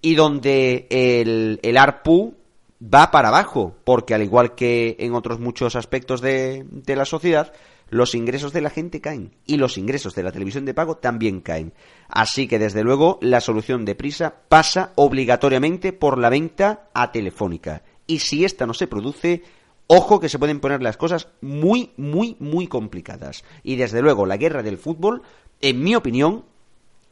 y 0.00 0.14
donde 0.14 0.86
el, 0.90 1.60
el 1.62 1.76
ARPU 1.76 2.34
va 2.82 3.10
para 3.10 3.28
abajo, 3.28 3.76
porque 3.84 4.14
al 4.14 4.22
igual 4.22 4.54
que 4.54 4.96
en 5.00 5.14
otros 5.14 5.40
muchos 5.40 5.76
aspectos 5.76 6.20
de, 6.20 6.64
de 6.70 6.96
la 6.96 7.04
sociedad, 7.04 7.52
los 7.90 8.14
ingresos 8.14 8.52
de 8.52 8.60
la 8.60 8.70
gente 8.70 9.00
caen 9.00 9.34
y 9.46 9.56
los 9.56 9.78
ingresos 9.78 10.14
de 10.14 10.22
la 10.22 10.32
televisión 10.32 10.64
de 10.64 10.74
pago 10.74 10.96
también 10.96 11.40
caen. 11.40 11.72
Así 12.08 12.46
que 12.46 12.58
desde 12.58 12.84
luego 12.84 13.18
la 13.22 13.40
solución 13.40 13.84
de 13.84 13.94
prisa 13.94 14.34
pasa 14.48 14.92
obligatoriamente 14.96 15.92
por 15.92 16.18
la 16.18 16.28
venta 16.28 16.88
a 16.94 17.12
telefónica. 17.12 17.82
Y 18.06 18.20
si 18.20 18.44
esta 18.44 18.66
no 18.66 18.74
se 18.74 18.86
produce, 18.86 19.42
ojo 19.86 20.20
que 20.20 20.28
se 20.28 20.38
pueden 20.38 20.60
poner 20.60 20.82
las 20.82 20.96
cosas 20.96 21.28
muy, 21.40 21.92
muy, 21.96 22.36
muy 22.38 22.66
complicadas. 22.66 23.44
Y 23.62 23.76
desde 23.76 24.02
luego 24.02 24.26
la 24.26 24.36
guerra 24.36 24.62
del 24.62 24.78
fútbol, 24.78 25.22
en 25.60 25.82
mi 25.82 25.94
opinión, 25.94 26.44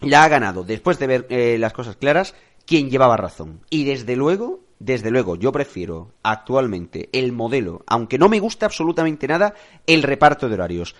la 0.01 0.25
ha 0.25 0.29
ganado, 0.29 0.63
después 0.63 0.99
de 0.99 1.07
ver 1.07 1.27
eh, 1.31 1.57
las 1.59 1.73
cosas 1.73 1.97
claras, 1.97 2.35
quien 2.67 2.91
llevaba 2.91 3.17
razón. 3.17 3.61
Y 3.71 3.85
desde 3.85 4.17
luego, 4.17 4.61
desde 4.79 5.11
luego, 5.11 5.37
yo 5.37 5.53
prefiero 5.53 6.13
actualmente 6.23 7.09
el 7.13 7.33
modelo, 7.33 7.83
aunque 7.87 8.19
no 8.19 8.29
me 8.29 8.41
gusta 8.41 8.67
absolutamente 8.67 9.27
nada 9.27 9.55
el 9.87 10.03
reparto 10.03 10.49
de 10.49 10.55
horarios. 10.55 10.95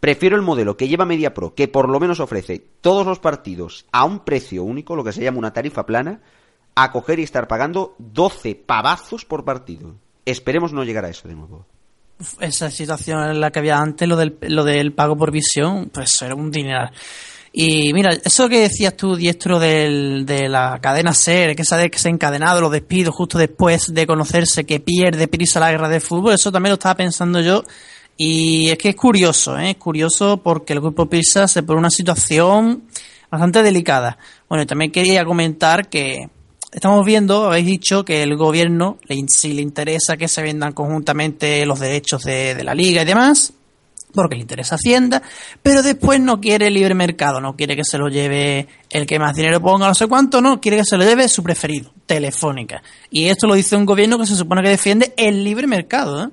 Prefiero 0.00 0.36
el 0.36 0.42
modelo 0.42 0.76
que 0.76 0.88
lleva 0.88 1.04
MediaPro, 1.04 1.54
que 1.54 1.68
por 1.68 1.88
lo 1.88 2.00
menos 2.00 2.20
ofrece 2.20 2.58
todos 2.80 3.06
los 3.06 3.20
partidos 3.20 3.86
a 3.92 4.04
un 4.04 4.20
precio 4.20 4.64
único, 4.64 4.96
lo 4.96 5.04
que 5.04 5.12
se 5.12 5.22
llama 5.22 5.38
una 5.38 5.52
tarifa 5.52 5.86
plana, 5.86 6.20
a 6.74 6.90
coger 6.90 7.20
y 7.20 7.22
estar 7.22 7.48
pagando 7.48 7.94
12 7.98 8.54
pavazos 8.54 9.24
por 9.24 9.44
partido. 9.44 9.94
Esperemos 10.26 10.72
no 10.72 10.84
llegar 10.84 11.04
a 11.04 11.10
eso 11.10 11.28
de 11.28 11.34
nuevo. 11.34 11.66
Esa 12.40 12.70
situación 12.70 13.30
en 13.30 13.40
la 13.40 13.50
que 13.50 13.60
había 13.60 13.78
antes, 13.78 14.08
lo 14.08 14.16
del, 14.16 14.38
lo 14.42 14.64
del 14.64 14.92
pago 14.92 15.16
por 15.16 15.32
visión, 15.32 15.90
pues 15.92 16.20
era 16.22 16.34
un 16.34 16.50
dinero. 16.50 16.90
Y 17.54 17.92
mira, 17.92 18.16
eso 18.24 18.48
que 18.48 18.60
decías 18.60 18.96
tú, 18.96 19.14
diestro 19.14 19.58
del, 19.58 20.24
de 20.24 20.48
la 20.48 20.78
cadena 20.80 21.12
SER, 21.12 21.54
que 21.54 21.64
se 21.64 21.74
ha 21.74 21.78
desencadenado 21.78 22.62
los 22.62 22.72
despidos 22.72 23.14
justo 23.14 23.36
después 23.36 23.92
de 23.92 24.06
conocerse 24.06 24.64
que 24.64 24.80
pierde 24.80 25.28
prisa 25.28 25.60
la 25.60 25.70
guerra 25.70 25.90
del 25.90 26.00
fútbol, 26.00 26.32
eso 26.32 26.50
también 26.50 26.70
lo 26.70 26.74
estaba 26.74 26.96
pensando 26.96 27.40
yo. 27.40 27.62
Y 28.16 28.70
es 28.70 28.78
que 28.78 28.90
es 28.90 28.96
curioso, 28.96 29.58
¿eh? 29.58 29.70
es 29.70 29.76
curioso 29.76 30.38
porque 30.38 30.72
el 30.72 30.80
grupo 30.80 31.06
Pisa 31.06 31.46
se 31.46 31.62
pone 31.62 31.80
una 31.80 31.90
situación 31.90 32.84
bastante 33.30 33.62
delicada. 33.62 34.16
Bueno, 34.48 34.66
también 34.66 34.90
quería 34.90 35.24
comentar 35.24 35.88
que 35.88 36.28
estamos 36.72 37.04
viendo, 37.04 37.46
habéis 37.46 37.66
dicho 37.66 38.04
que 38.04 38.22
el 38.22 38.36
gobierno, 38.36 38.98
si 39.28 39.52
le 39.52 39.62
interesa 39.62 40.16
que 40.16 40.28
se 40.28 40.42
vendan 40.42 40.72
conjuntamente 40.72 41.66
los 41.66 41.80
derechos 41.80 42.24
de, 42.24 42.54
de 42.54 42.64
la 42.64 42.74
liga 42.74 43.02
y 43.02 43.06
demás, 43.06 43.52
porque 44.12 44.36
le 44.36 44.42
interesa 44.42 44.76
Hacienda, 44.76 45.22
pero 45.62 45.82
después 45.82 46.20
no 46.20 46.40
quiere 46.40 46.70
libre 46.70 46.94
mercado, 46.94 47.40
no 47.40 47.56
quiere 47.56 47.76
que 47.76 47.84
se 47.84 47.98
lo 47.98 48.08
lleve 48.08 48.68
el 48.90 49.06
que 49.06 49.18
más 49.18 49.34
dinero 49.34 49.60
ponga, 49.60 49.88
no 49.88 49.94
sé 49.94 50.06
cuánto, 50.06 50.40
no, 50.40 50.60
quiere 50.60 50.78
que 50.78 50.84
se 50.84 50.96
lo 50.96 51.04
lleve 51.04 51.28
su 51.28 51.42
preferido, 51.42 51.92
Telefónica. 52.06 52.82
Y 53.10 53.28
esto 53.28 53.46
lo 53.46 53.54
dice 53.54 53.76
un 53.76 53.86
gobierno 53.86 54.18
que 54.18 54.26
se 54.26 54.36
supone 54.36 54.62
que 54.62 54.68
defiende 54.68 55.14
el 55.16 55.44
libre 55.44 55.66
mercado, 55.66 56.24
¿eh? 56.24 56.28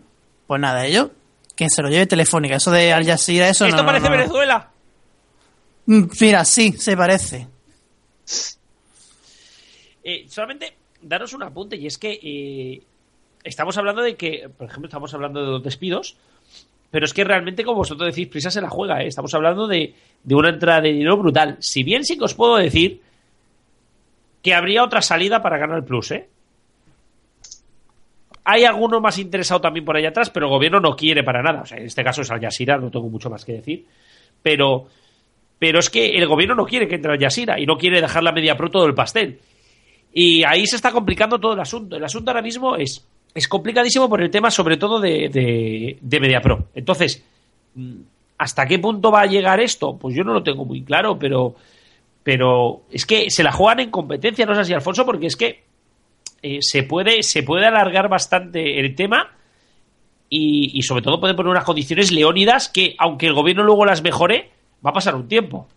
Pues 0.48 0.60
nada, 0.60 0.86
ellos, 0.86 1.10
que 1.56 1.70
se 1.70 1.82
lo 1.82 1.90
lleve 1.90 2.08
Telefónica. 2.08 2.56
Eso 2.56 2.72
de 2.72 2.94
Al 2.94 3.06
Jazeera, 3.06 3.50
eso 3.50 3.66
¿Esto 3.66 3.82
no, 3.82 3.86
parece 3.86 4.06
no, 4.06 4.12
no. 4.12 4.18
Venezuela? 4.18 4.72
Mm, 5.86 6.04
Mira, 6.22 6.46
sí, 6.46 6.74
se 6.74 6.96
parece. 6.96 7.48
Eh, 10.04 10.26
solamente 10.30 10.76
daros 11.02 11.34
un 11.34 11.44
apunte 11.44 11.76
y 11.76 11.86
es 11.86 11.98
que 11.98 12.20
eh, 12.24 12.84
estamos 13.44 13.78
hablando 13.78 14.02
de 14.02 14.16
que, 14.16 14.50
por 14.50 14.68
ejemplo, 14.68 14.88
estamos 14.88 15.14
hablando 15.14 15.42
de 15.42 15.48
los 15.48 15.64
despidos, 15.64 16.18
pero 16.92 17.06
es 17.06 17.14
que 17.14 17.24
realmente, 17.24 17.64
como 17.64 17.78
vosotros 17.78 18.14
decís, 18.14 18.28
Prisa 18.28 18.50
se 18.50 18.62
la 18.62 18.70
juega. 18.70 19.02
¿eh? 19.02 19.08
Estamos 19.08 19.34
hablando 19.34 19.68
de, 19.68 19.94
de 20.24 20.36
una 20.36 20.50
entrada 20.50 20.82
de 20.82 20.94
dinero 20.94 21.18
brutal. 21.18 21.58
Si 21.60 21.84
bien 21.84 22.04
sí 22.04 22.18
que 22.18 22.26
os 22.26 22.34
puedo 22.34 22.58
decir 22.58 23.02
que 24.42 24.54
habría 24.54 24.84
otra 24.84 25.02
salida 25.02 25.42
para 25.42 25.58
ganar 25.58 25.78
el 25.78 25.84
Plus, 25.84 26.12
¿eh? 26.12 26.30
Hay 28.46 28.64
alguno 28.64 29.00
más 29.00 29.20
interesado 29.20 29.62
también 29.62 29.86
por 29.86 29.96
allá 29.96 30.10
atrás, 30.10 30.32
pero 30.32 30.48
el 30.48 30.52
gobierno 30.52 30.80
no 30.80 30.96
quiere 30.96 31.24
para 31.24 31.44
nada. 31.44 31.62
O 31.62 31.66
sea, 31.66 31.78
en 31.78 31.86
este 31.86 32.04
caso 32.04 32.22
es 32.22 32.32
Al 32.32 32.42
Jazeera, 32.42 32.78
no 32.78 32.90
tengo 32.90 33.08
mucho 33.08 33.30
más 33.30 33.46
que 33.46 33.54
decir. 33.54 33.86
Pero, 34.42 34.88
pero 35.60 35.78
es 35.78 35.90
que 35.92 36.18
el 36.18 36.26
gobierno 36.26 36.56
no 36.56 36.66
quiere 36.66 36.88
que 36.88 36.96
entre 36.96 37.12
Al 37.12 37.20
Jazeera 37.20 37.60
y 37.60 37.68
no 37.68 37.78
quiere 37.78 38.02
dejar 38.02 38.24
la 38.24 38.32
media 38.32 38.58
pro 38.58 38.72
todo 38.72 38.88
el 38.88 38.96
pastel. 38.96 39.40
Y 40.12 40.44
ahí 40.44 40.66
se 40.66 40.78
está 40.78 40.92
complicando 40.92 41.38
todo 41.40 41.54
el 41.54 41.60
asunto. 41.60 41.98
El 41.98 42.04
asunto 42.04 42.32
ahora 42.32 42.42
mismo 42.42 42.76
es, 42.76 43.08
es 43.34 43.48
complicadísimo 43.48 44.10
por 44.10 44.22
el 44.22 44.32
tema, 44.32 44.52
sobre 44.52 44.78
todo, 44.78 45.00
de, 45.00 45.30
de, 45.30 45.98
de 46.02 46.20
MediaPro. 46.20 46.70
Entonces, 46.74 47.24
mm, 47.76 47.96
¿hasta 48.38 48.66
qué 48.66 48.80
punto 48.80 49.12
va 49.12 49.22
a 49.22 49.28
llegar 49.28 49.60
esto? 49.60 49.98
Pues 49.98 50.16
yo 50.16 50.24
no 50.24 50.34
lo 50.34 50.44
tengo 50.44 50.66
muy 50.66 50.84
claro, 50.84 51.18
pero, 51.20 51.56
pero 52.24 52.82
es 52.92 53.06
que 53.06 53.30
se 53.30 53.44
la 53.44 53.52
juegan 53.52 53.82
en 53.82 53.92
competencia, 53.92 54.46
no 54.46 54.56
sé 54.56 54.66
si 54.66 54.74
Alfonso, 54.74 55.06
porque 55.06 55.28
es 55.28 55.36
que 55.36 55.64
eh, 56.42 56.60
se, 56.62 56.84
puede, 56.84 57.24
se 57.24 57.44
puede 57.44 57.66
alargar 57.66 58.10
bastante 58.10 58.80
el 58.80 58.96
tema 58.96 59.36
y, 60.30 60.78
y 60.78 60.82
sobre 60.84 61.02
todo 61.02 61.20
puede 61.20 61.34
poner 61.34 61.52
unas 61.52 61.66
condiciones 61.66 62.12
leónidas 62.12 62.70
que, 62.70 62.96
aunque 62.98 63.28
el 63.28 63.34
gobierno 63.34 63.64
luego 63.64 63.86
las 63.86 64.02
mejore, 64.02 64.52
va 64.86 64.92
a 64.92 64.94
pasar 64.94 65.16
un 65.16 65.28
tiempo. 65.28 65.68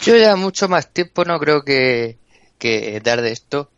Yo 0.00 0.16
ya 0.16 0.36
mucho 0.36 0.68
más 0.68 0.92
tiempo 0.92 1.24
no 1.24 1.38
creo 1.38 1.62
que 1.62 2.18
dar 3.02 3.22
de 3.22 3.32
esto. 3.32 3.70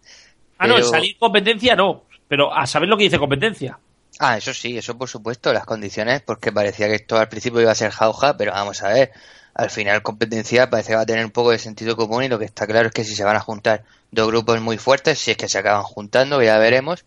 Ah, 0.58 0.66
no, 0.66 0.74
pero- 0.76 0.88
salir 0.88 1.16
competencia 1.18 1.76
no, 1.76 2.04
pero 2.26 2.52
a 2.54 2.66
saber 2.66 2.88
lo 2.88 2.96
que 2.96 3.04
dice 3.04 3.18
competencia. 3.18 3.78
Ah, 4.20 4.36
eso 4.36 4.52
sí, 4.52 4.76
eso 4.76 4.98
por 4.98 5.08
supuesto, 5.08 5.52
las 5.52 5.64
condiciones, 5.64 6.22
porque 6.22 6.50
parecía 6.52 6.88
que 6.88 6.96
esto 6.96 7.16
al 7.16 7.28
principio 7.28 7.60
iba 7.60 7.70
a 7.70 7.76
ser 7.76 7.92
jauja, 7.92 8.36
pero 8.36 8.52
vamos 8.52 8.82
a 8.82 8.88
ver, 8.88 9.12
al 9.54 9.70
final 9.70 10.02
competencia 10.02 10.68
parece 10.68 10.90
que 10.90 10.96
va 10.96 11.02
a 11.02 11.06
tener 11.06 11.24
un 11.24 11.30
poco 11.30 11.52
de 11.52 11.58
sentido 11.58 11.96
común 11.96 12.24
y 12.24 12.28
lo 12.28 12.38
que 12.38 12.44
está 12.44 12.66
claro 12.66 12.88
es 12.88 12.92
que 12.94 13.04
si 13.04 13.14
se 13.14 13.22
van 13.24 13.36
a 13.36 13.40
juntar 13.40 13.84
dos 14.10 14.26
grupos 14.26 14.60
muy 14.60 14.76
fuertes, 14.78 15.18
si 15.20 15.30
es 15.30 15.36
que 15.36 15.48
se 15.48 15.58
acaban 15.58 15.84
juntando, 15.84 16.42
ya 16.42 16.58
veremos, 16.58 17.04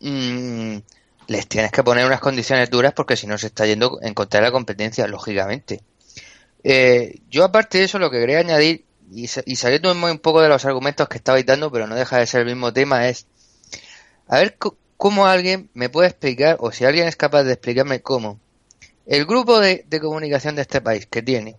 mm, 0.00 0.76
les 1.26 1.46
tienes 1.46 1.70
que 1.72 1.82
poner 1.84 2.06
unas 2.06 2.20
condiciones 2.20 2.70
duras 2.70 2.92
porque 2.94 3.16
si 3.16 3.26
no 3.26 3.36
se 3.38 3.48
está 3.48 3.66
yendo 3.66 3.98
en 4.02 4.14
contra 4.14 4.40
de 4.40 4.46
la 4.46 4.52
competencia, 4.52 5.06
lógicamente. 5.06 5.80
Eh, 6.64 7.20
yo 7.30 7.44
aparte 7.44 7.78
de 7.78 7.84
eso 7.84 7.98
lo 7.98 8.10
que 8.10 8.18
quería 8.20 8.38
añadir, 8.38 8.84
y, 9.12 9.26
sa- 9.28 9.42
y 9.46 9.56
saliendo 9.56 9.92
un 9.92 10.18
poco 10.18 10.40
de 10.42 10.48
los 10.48 10.64
argumentos 10.64 11.08
que 11.08 11.18
estabais 11.18 11.46
dando, 11.46 11.70
pero 11.70 11.86
no 11.86 11.94
deja 11.96 12.18
de 12.18 12.26
ser 12.26 12.40
el 12.42 12.46
mismo 12.46 12.72
tema, 12.72 13.08
es 13.08 13.26
a 14.28 14.38
ver 14.38 14.56
cómo 14.96 15.26
alguien 15.26 15.70
me 15.74 15.88
puede 15.88 16.08
explicar, 16.08 16.56
o 16.60 16.72
si 16.72 16.84
alguien 16.84 17.08
es 17.08 17.16
capaz 17.16 17.44
de 17.44 17.52
explicarme 17.52 18.00
cómo, 18.02 18.38
el 19.06 19.26
grupo 19.26 19.60
de, 19.60 19.84
de 19.88 20.00
comunicación 20.00 20.56
de 20.56 20.62
este 20.62 20.80
país 20.80 21.06
que 21.06 21.22
tiene 21.22 21.56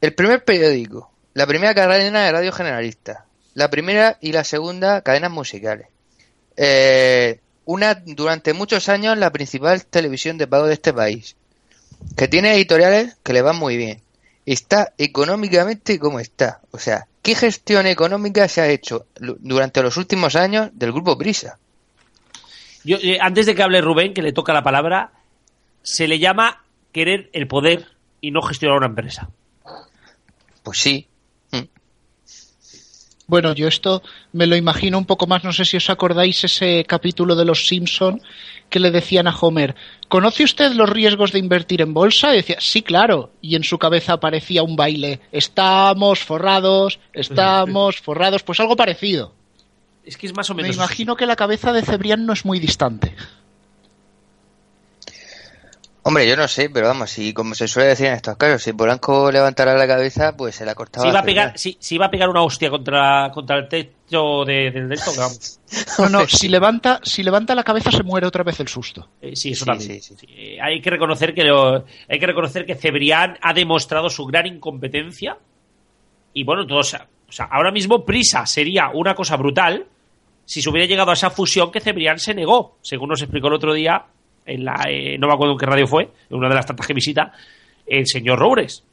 el 0.00 0.14
primer 0.14 0.44
periódico, 0.44 1.10
la 1.34 1.46
primera 1.46 1.74
cadena 1.74 2.24
de 2.24 2.32
radio 2.32 2.52
generalista, 2.52 3.26
la 3.54 3.70
primera 3.70 4.18
y 4.20 4.32
la 4.32 4.44
segunda 4.44 5.02
cadenas 5.02 5.30
musicales, 5.30 5.88
eh, 6.56 7.40
una 7.64 7.94
durante 7.94 8.52
muchos 8.52 8.88
años 8.88 9.16
la 9.18 9.30
principal 9.30 9.84
televisión 9.86 10.38
de 10.38 10.46
pago 10.46 10.66
de 10.66 10.74
este 10.74 10.92
país, 10.92 11.36
que 12.16 12.28
tiene 12.28 12.54
editoriales 12.54 13.16
que 13.22 13.32
le 13.32 13.42
van 13.42 13.56
muy 13.56 13.76
bien, 13.76 14.02
está 14.46 14.92
económicamente 14.98 15.98
como 15.98 16.20
está, 16.20 16.60
o 16.70 16.78
sea, 16.78 17.06
¿qué 17.22 17.34
gestión 17.34 17.86
económica 17.86 18.48
se 18.48 18.60
ha 18.60 18.68
hecho 18.68 19.06
durante 19.18 19.82
los 19.82 19.96
últimos 19.96 20.36
años 20.36 20.70
del 20.72 20.92
grupo 20.92 21.16
Prisa? 21.16 21.58
Yo, 22.84 22.96
eh, 23.02 23.18
antes 23.20 23.46
de 23.46 23.54
que 23.54 23.62
hable 23.62 23.80
Rubén, 23.80 24.14
que 24.14 24.22
le 24.22 24.32
toca 24.32 24.52
la 24.52 24.62
palabra, 24.62 25.12
se 25.82 26.08
le 26.08 26.18
llama 26.18 26.64
querer 26.92 27.28
el 27.32 27.46
poder 27.46 27.88
y 28.20 28.30
no 28.30 28.42
gestionar 28.42 28.78
una 28.78 28.86
empresa. 28.86 29.28
Pues 30.62 30.78
sí. 30.78 31.06
Bueno, 33.30 33.54
yo 33.54 33.68
esto 33.68 34.02
me 34.32 34.48
lo 34.48 34.56
imagino 34.56 34.98
un 34.98 35.04
poco 35.04 35.28
más, 35.28 35.44
no 35.44 35.52
sé 35.52 35.64
si 35.64 35.76
os 35.76 35.88
acordáis 35.88 36.42
ese 36.42 36.84
capítulo 36.84 37.36
de 37.36 37.44
Los 37.44 37.68
Simpson 37.68 38.20
que 38.68 38.80
le 38.80 38.90
decían 38.90 39.28
a 39.28 39.36
Homer, 39.36 39.76
¿conoce 40.08 40.42
usted 40.42 40.72
los 40.72 40.90
riesgos 40.90 41.30
de 41.30 41.38
invertir 41.38 41.80
en 41.80 41.94
bolsa? 41.94 42.32
Y 42.32 42.38
decía, 42.38 42.56
sí, 42.58 42.82
claro. 42.82 43.30
Y 43.40 43.54
en 43.54 43.62
su 43.62 43.78
cabeza 43.78 44.14
aparecía 44.14 44.64
un 44.64 44.74
baile, 44.74 45.20
estamos 45.30 46.18
forrados, 46.18 46.98
estamos 47.12 47.98
forrados, 48.02 48.42
pues 48.42 48.58
algo 48.58 48.74
parecido. 48.74 49.32
Es 50.04 50.16
que 50.16 50.26
es 50.26 50.34
más 50.34 50.50
o 50.50 50.54
Me 50.54 50.62
menos. 50.62 50.76
imagino 50.76 51.14
que 51.14 51.26
la 51.26 51.36
cabeza 51.36 51.72
de 51.72 51.82
Cebrián 51.82 52.26
no 52.26 52.32
es 52.32 52.44
muy 52.44 52.58
distante. 52.58 53.14
Hombre, 56.02 56.26
yo 56.26 56.34
no 56.34 56.48
sé, 56.48 56.70
pero 56.70 56.86
vamos, 56.86 57.10
si 57.10 57.34
como 57.34 57.54
se 57.54 57.68
suele 57.68 57.90
decir 57.90 58.06
en 58.06 58.14
estos 58.14 58.36
casos, 58.38 58.62
si 58.62 58.72
Polanco 58.72 59.30
levantara 59.30 59.74
la 59.76 59.86
cabeza, 59.86 60.34
pues 60.36 60.54
se 60.56 60.64
la 60.64 60.74
cortaba. 60.74 61.04
Si 61.04 61.10
iba, 61.10 61.20
a 61.20 61.22
pegar, 61.22 61.58
si, 61.58 61.76
si 61.78 61.96
iba 61.96 62.06
a 62.06 62.10
pegar 62.10 62.30
una 62.30 62.42
hostia 62.42 62.70
contra, 62.70 63.30
contra 63.34 63.58
el 63.58 63.68
techo 63.68 64.44
de- 64.46 64.70
del 64.70 64.88
de 64.88 64.94
esto, 64.94 65.12
vamos. 65.16 65.58
No, 65.98 66.08
no, 66.08 66.26
si 66.26 66.48
levanta, 66.48 67.00
si 67.04 67.22
levanta 67.22 67.54
la 67.54 67.62
cabeza 67.64 67.90
se 67.92 68.02
muere 68.02 68.26
otra 68.26 68.42
vez 68.42 68.58
el 68.60 68.68
susto. 68.68 69.08
Eh, 69.20 69.36
sí, 69.36 69.50
eso 69.52 69.64
Sí, 69.64 69.70
también. 69.70 69.90
sí, 69.90 70.00
sí. 70.00 70.14
Sí, 70.18 70.26
eh, 70.36 70.58
hay 70.60 70.80
que 70.80 70.88
reconocer 70.90 71.34
que 71.34 71.44
lo- 71.44 71.84
hay 72.08 72.18
que 72.18 72.26
reconocer 72.26 72.64
que 72.64 72.74
Cebrián 72.76 73.36
ha 73.42 73.52
demostrado 73.52 74.08
su 74.08 74.24
gran 74.26 74.46
incompetencia 74.46 75.36
y 76.32 76.44
bueno, 76.44 76.66
todos, 76.66 76.94
o 76.94 77.32
sea, 77.32 77.44
ahora 77.44 77.70
mismo 77.72 78.04
Prisa 78.04 78.46
sería 78.46 78.88
una 78.92 79.14
cosa 79.14 79.36
brutal 79.36 79.86
si 80.46 80.62
se 80.62 80.70
hubiera 80.70 80.88
llegado 80.88 81.10
a 81.10 81.14
esa 81.14 81.30
fusión 81.30 81.70
que 81.70 81.80
Cebrián 81.80 82.18
se 82.18 82.34
negó, 82.34 82.78
según 82.80 83.10
nos 83.10 83.20
explicó 83.22 83.48
el 83.48 83.54
otro 83.54 83.72
día 83.74 84.06
en 84.50 84.64
la 84.64 84.74
eh, 84.88 85.16
no 85.18 85.26
me 85.28 85.34
acuerdo 85.34 85.52
en 85.52 85.58
qué 85.58 85.66
radio 85.66 85.86
fue, 85.86 86.10
en 86.30 86.36
una 86.36 86.48
de 86.48 86.54
las 86.54 86.66
tantas 86.66 86.86
que 86.86 86.94
visita 86.94 87.32
el 87.86 88.06
señor 88.06 88.38
Roures. 88.38 88.84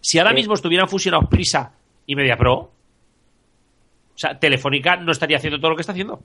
Si 0.00 0.18
ahora 0.18 0.30
Sí. 0.30 0.36
mismo 0.36 0.54
estuvieran 0.54 0.88
fusionados 0.88 1.28
Prisa 1.28 1.72
y 2.06 2.16
MediaPro, 2.16 2.54
o 2.54 2.70
sea, 4.16 4.38
Telefónica 4.38 4.96
no 4.96 5.12
estaría 5.12 5.36
haciendo 5.38 5.58
todo 5.58 5.70
lo 5.70 5.76
que 5.76 5.82
está 5.82 5.92
haciendo. 5.92 6.20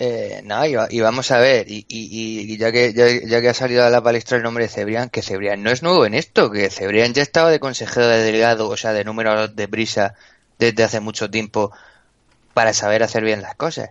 Eh, 0.00 0.42
no, 0.44 0.64
y, 0.64 1.00
vamos 1.00 1.30
a 1.32 1.38
ver, 1.38 1.66
y, 1.68 1.84
y, 1.88 2.56
ya, 2.56 2.70
que, 2.70 2.92
ya, 2.94 3.40
que 3.40 3.48
ha 3.48 3.54
salido 3.54 3.84
a 3.84 3.90
la 3.90 4.00
palestra 4.00 4.36
el 4.36 4.44
nombre 4.44 4.64
de 4.64 4.70
Cebrián, 4.70 5.08
que 5.10 5.22
Cebrián 5.22 5.62
no 5.64 5.70
es 5.70 5.82
nuevo 5.82 6.06
en 6.06 6.14
esto, 6.14 6.52
que 6.52 6.70
Cebrián 6.70 7.14
ya 7.14 7.22
estaba 7.22 7.50
de 7.50 7.58
consejero 7.58 8.06
de 8.06 8.22
delegado, 8.22 8.68
o 8.68 8.76
sea, 8.76 8.92
de 8.92 9.02
número 9.04 9.48
de 9.48 9.66
prisa 9.68 10.14
desde 10.58 10.84
hace 10.84 11.00
mucho 11.00 11.28
tiempo 11.30 11.72
para 12.54 12.72
saber 12.72 13.02
hacer 13.02 13.24
bien 13.24 13.42
las 13.42 13.56
cosas. 13.56 13.90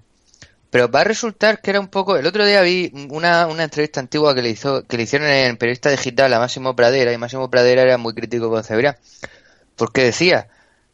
Pero 0.70 0.90
va 0.90 1.02
a 1.02 1.04
resultar 1.06 1.62
que 1.62 1.70
era 1.70 1.80
un 1.80 1.88
poco. 1.88 2.18
El 2.18 2.26
otro 2.26 2.46
día 2.46 2.62
vi 2.62 2.92
una, 3.10 3.48
una 3.48 3.64
entrevista 3.64 4.00
antigua 4.00 4.36
que 4.36 4.42
le 4.42 4.50
hizo, 4.50 4.86
que 4.86 4.98
le 4.98 5.04
hicieron 5.04 5.30
en 5.30 5.58
periodista 5.58 5.90
digital 5.90 6.34
a 6.34 6.40
Máximo 6.40 6.76
Pradera, 6.76 7.14
y 7.14 7.18
Máximo 7.18 7.50
Pradera 7.50 7.84
era 7.84 7.98
muy 7.98 8.14
crítico 8.14 8.50
con 8.50 8.64
Cebrián, 8.64 8.98
porque 9.76 10.04
decía 10.04 10.50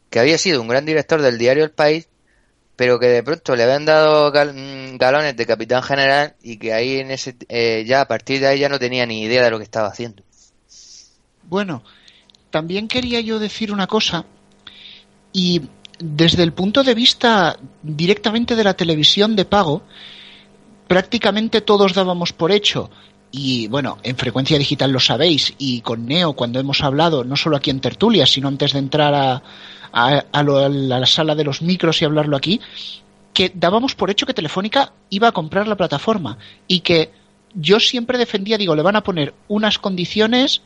que 0.09 0.19
había 0.19 0.37
sido 0.37 0.61
un 0.61 0.67
gran 0.67 0.85
director 0.85 1.21
del 1.21 1.39
diario 1.39 1.63
El 1.63 1.71
País, 1.71 2.07
pero 2.75 2.99
que 2.99 3.07
de 3.07 3.23
pronto 3.23 3.55
le 3.55 3.63
habían 3.63 3.85
dado 3.85 4.31
mm, 4.31 4.97
galones 4.97 5.35
de 5.35 5.45
capitán 5.45 5.83
general 5.83 6.35
y 6.41 6.57
que 6.57 6.73
ahí 6.73 6.99
en 6.99 7.11
ese 7.11 7.35
eh, 7.49 7.83
ya 7.87 8.01
a 8.01 8.07
partir 8.07 8.39
de 8.39 8.47
ahí 8.47 8.59
ya 8.59 8.69
no 8.69 8.79
tenía 8.79 9.05
ni 9.05 9.23
idea 9.23 9.43
de 9.43 9.51
lo 9.51 9.57
que 9.57 9.63
estaba 9.63 9.87
haciendo. 9.87 10.23
Bueno, 11.43 11.83
también 12.49 12.87
quería 12.87 13.21
yo 13.21 13.39
decir 13.39 13.71
una 13.71 13.87
cosa 13.87 14.25
y 15.31 15.63
desde 15.99 16.43
el 16.43 16.53
punto 16.53 16.83
de 16.83 16.95
vista 16.95 17.57
directamente 17.81 18.55
de 18.55 18.63
la 18.63 18.73
televisión 18.73 19.35
de 19.35 19.45
pago, 19.45 19.83
prácticamente 20.87 21.61
todos 21.61 21.93
dábamos 21.93 22.33
por 22.33 22.51
hecho 22.51 22.89
y 23.35 23.67
bueno, 23.67 23.97
en 24.03 24.15
frecuencia 24.15 24.59
digital 24.59 24.91
lo 24.91 24.99
sabéis, 24.99 25.55
y 25.57 25.81
con 25.81 26.05
Neo 26.05 26.33
cuando 26.33 26.59
hemos 26.59 26.83
hablado, 26.83 27.23
no 27.23 27.35
solo 27.35 27.57
aquí 27.57 27.71
en 27.71 27.81
Tertulia, 27.81 28.27
sino 28.27 28.47
antes 28.47 28.73
de 28.73 28.79
entrar 28.79 29.15
a, 29.15 29.41
a, 29.91 30.43
la 30.43 31.05
sala 31.07 31.33
de 31.33 31.43
los 31.43 31.63
micros 31.63 31.99
y 31.99 32.05
hablarlo 32.05 32.37
aquí, 32.37 32.61
que 33.33 33.51
dábamos 33.55 33.95
por 33.95 34.11
hecho 34.11 34.27
que 34.27 34.35
Telefónica 34.35 34.93
iba 35.09 35.29
a 35.29 35.31
comprar 35.31 35.67
la 35.67 35.75
plataforma 35.75 36.37
y 36.67 36.81
que 36.81 37.11
yo 37.55 37.79
siempre 37.79 38.19
defendía, 38.19 38.59
digo, 38.59 38.75
le 38.75 38.83
van 38.83 38.97
a 38.97 39.03
poner 39.03 39.33
unas 39.47 39.79
condiciones 39.79 40.61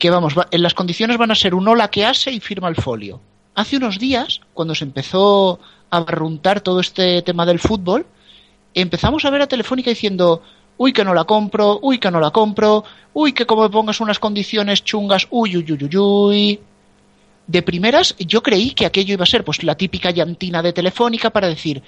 que 0.00 0.10
vamos, 0.10 0.34
en 0.50 0.62
las 0.62 0.74
condiciones 0.74 1.16
van 1.16 1.30
a 1.30 1.36
ser 1.36 1.54
un 1.54 1.68
hola 1.68 1.92
que 1.92 2.04
hace 2.04 2.32
y 2.32 2.40
firma 2.40 2.68
el 2.68 2.76
folio. 2.76 3.20
Hace 3.58 3.76
unos 3.76 3.98
días, 3.98 4.40
cuando 4.54 4.76
se 4.76 4.84
empezó 4.84 5.58
a 5.90 5.98
barruntar 5.98 6.60
todo 6.60 6.78
este 6.78 7.22
tema 7.22 7.44
del 7.44 7.58
fútbol, 7.58 8.06
empezamos 8.72 9.24
a 9.24 9.30
ver 9.30 9.42
a 9.42 9.48
Telefónica 9.48 9.90
diciendo, 9.90 10.42
uy 10.76 10.92
que 10.92 11.02
no 11.02 11.12
la 11.12 11.24
compro, 11.24 11.80
uy 11.82 11.98
que 11.98 12.08
no 12.08 12.20
la 12.20 12.30
compro, 12.30 12.84
uy 13.14 13.32
que 13.32 13.46
como 13.46 13.62
me 13.62 13.68
pongas 13.68 14.00
unas 14.00 14.20
condiciones 14.20 14.84
chungas, 14.84 15.26
uy, 15.30 15.56
uy, 15.56 15.72
uy, 15.72 15.88
uy, 15.90 15.96
uy 15.96 16.60
de 17.48 17.62
primeras 17.62 18.14
yo 18.20 18.44
creí 18.44 18.70
que 18.70 18.86
aquello 18.86 19.14
iba 19.14 19.24
a 19.24 19.26
ser 19.26 19.42
pues 19.42 19.64
la 19.64 19.74
típica 19.74 20.12
llantina 20.12 20.62
de 20.62 20.72
Telefónica 20.72 21.30
para 21.30 21.48
decir, 21.48 21.82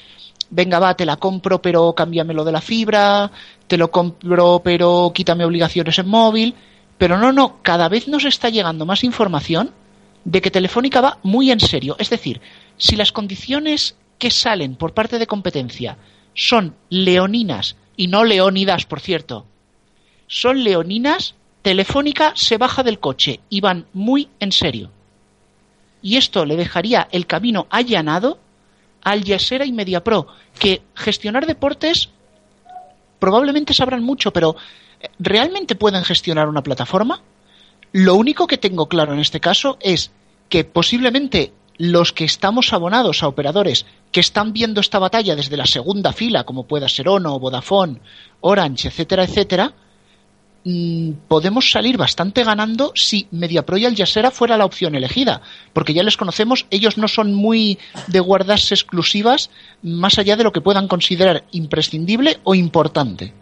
venga 0.51 0.81
va, 0.81 0.97
te 0.97 1.07
la 1.07 1.19
compro 1.19 1.63
pero 1.63 1.93
cámbiamelo 1.93 2.45
de 2.45 2.51
la 2.51 2.61
fibra, 2.61 3.31
te 3.69 3.77
lo 3.77 3.93
compro 3.93 4.61
pero 4.65 5.13
quítame 5.15 5.45
obligaciones 5.45 6.01
en 6.01 6.09
móvil, 6.09 6.53
pero 6.99 7.17
no, 7.17 7.31
no, 7.31 7.63
cada 7.63 7.89
vez 7.89 8.09
nos 8.09 8.25
está 8.25 8.49
llegando 8.49 8.85
más 8.87 9.05
información 9.05 9.71
de 10.25 10.41
que 10.41 10.51
Telefónica 10.51 11.01
va 11.01 11.19
muy 11.23 11.51
en 11.51 11.61
serio, 11.61 11.97
es 11.99 12.11
decir, 12.11 12.41
si 12.77 12.97
las 12.97 13.13
condiciones 13.13 13.97
que 14.19 14.31
salen 14.31 14.77
por 14.77 14.95
parte 14.95 15.19
de 15.19 15.27
competencia 15.27 15.97
son 16.35 16.75
leoninas 16.89 17.77
y 17.97 18.07
no 18.07 18.25
leónidas, 18.25 18.85
por 18.87 19.01
cierto, 19.01 19.47
son 20.27 20.63
leoninas, 20.63 21.35
Telefónica 21.63 22.33
se 22.37 22.57
baja 22.57 22.83
del 22.83 23.01
coche 23.01 23.41
y 23.51 23.61
van 23.61 23.87
muy 23.93 24.29
en 24.39 24.53
serio 24.53 24.91
y 26.03 26.17
esto 26.17 26.45
le 26.45 26.57
dejaría 26.57 27.09
el 27.13 27.27
camino 27.27 27.67
allanado 27.71 28.39
al 29.03 29.25
Yasera 29.25 29.65
y 29.65 29.73
MediaPro, 29.73 30.27
que 30.59 30.83
gestionar 30.95 31.47
deportes 31.47 32.11
probablemente 33.19 33.75
sabrán 33.75 34.03
mucho, 34.03 34.33
pero 34.33 34.57
eh, 35.01 35.09
¿realmente 35.19 35.75
pueden 35.75 36.05
gestionar 36.05 36.49
una 36.49 36.63
plataforma? 36.63 37.23
Lo 37.93 38.15
único 38.15 38.47
que 38.47 38.59
tengo 38.59 38.89
claro 38.89 39.13
en 39.13 39.21
este 39.21 39.41
caso 39.41 39.77
es 39.81 40.11
que 40.49 40.65
posiblemente 40.65 41.53
los 41.77 42.13
que 42.13 42.25
estamos 42.25 42.73
abonados 42.73 43.23
a 43.23 43.29
operadores 43.29 43.87
que 44.13 44.21
están 44.21 44.53
viendo 44.53 44.81
esta 44.81 44.99
batalla 44.99 45.37
desde 45.37 45.57
la 45.57 45.67
segunda 45.67 46.13
fila, 46.13 46.45
como 46.45 46.67
pueda 46.67 46.89
ser 46.89 47.09
Ono, 47.09 47.39
Vodafone, 47.39 48.01
Orange, 48.41 48.89
etcétera, 48.89 49.25
etcétera, 49.25 49.75
Mm, 50.63 51.13
podemos 51.27 51.71
salir 51.71 51.97
bastante 51.97 52.45
ganando 52.45 52.93
si 52.95 53.27
MediaPro 53.31 53.79
y 53.79 53.87
Al 53.87 53.97
Jazeera 53.97 54.31
fuera 54.31 54.59
la 54.59 54.67
opción 54.67 54.95
elegida, 54.95 55.41
porque 55.73 55.95
ya 55.95 56.03
les 56.03 56.19
conocemos, 56.19 56.67
ellos 56.71 56.99
no 56.99 57.09
son 57.09 57.33
muy 57.33 57.79
de 58.09 58.21
guardarse 58.21 58.75
exclusivas 58.75 59.51
más 59.83 60.19
allá 60.19 60.37
de 60.37 60.45
lo 60.45 60.53
que 60.53 60.61
puedan 60.61 60.87
considerar 60.87 61.45
imprescindible 61.53 62.41
o 62.45 62.55
importante. 62.55 63.33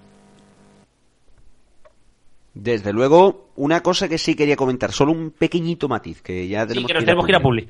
Desde 2.61 2.93
luego, 2.93 3.53
una 3.55 3.85
cosa 3.85 4.09
que 4.09 4.19
sí 4.19 4.35
quería 4.35 4.57
comentar, 4.57 4.91
solo 4.91 5.13
un 5.13 5.31
pequeñito 5.31 5.87
matiz, 5.87 6.21
que 6.23 6.49
ya 6.49 6.67
tenemos, 6.67 6.89
que, 6.89 6.95
nos 6.95 7.05
tenemos 7.05 7.25
que 7.25 7.31
ir 7.31 7.37
a 7.37 7.41
Publi. 7.41 7.69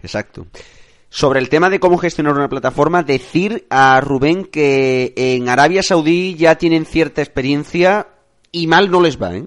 Exacto. 0.00 0.46
Sobre 1.08 1.40
el 1.40 1.48
tema 1.48 1.68
de 1.70 1.80
cómo 1.80 1.98
gestionar 1.98 2.34
una 2.34 2.48
plataforma, 2.48 3.02
decir 3.02 3.66
a 3.68 4.00
Rubén 4.00 4.44
que 4.44 5.12
en 5.16 5.48
Arabia 5.48 5.82
Saudí 5.82 6.36
ya 6.36 6.54
tienen 6.54 6.86
cierta 6.86 7.20
experiencia 7.20 8.06
y 8.52 8.68
mal 8.68 8.92
no 8.92 9.00
les 9.00 9.20
va, 9.20 9.34
¿eh? 9.34 9.44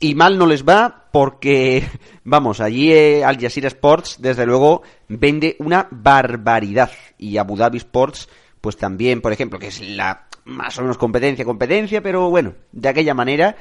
Y 0.00 0.14
mal 0.14 0.38
no 0.38 0.46
les 0.46 0.64
va 0.64 1.10
porque, 1.12 1.84
vamos, 2.24 2.62
allí 2.62 2.90
eh, 2.90 3.26
Al 3.26 3.38
Jazeera 3.38 3.68
Sports, 3.68 4.16
desde 4.18 4.46
luego, 4.46 4.80
vende 5.08 5.56
una 5.58 5.88
barbaridad. 5.90 6.90
Y 7.18 7.36
Abu 7.36 7.54
Dhabi 7.54 7.76
Sports, 7.76 8.30
pues 8.62 8.78
también, 8.78 9.20
por 9.20 9.34
ejemplo, 9.34 9.58
que 9.58 9.66
es 9.66 9.86
la 9.86 10.26
más 10.44 10.78
o 10.78 10.82
menos 10.82 10.96
competencia, 10.96 11.44
competencia, 11.44 12.02
pero 12.02 12.30
bueno, 12.30 12.54
de 12.72 12.88
aquella 12.88 13.14
manera, 13.14 13.56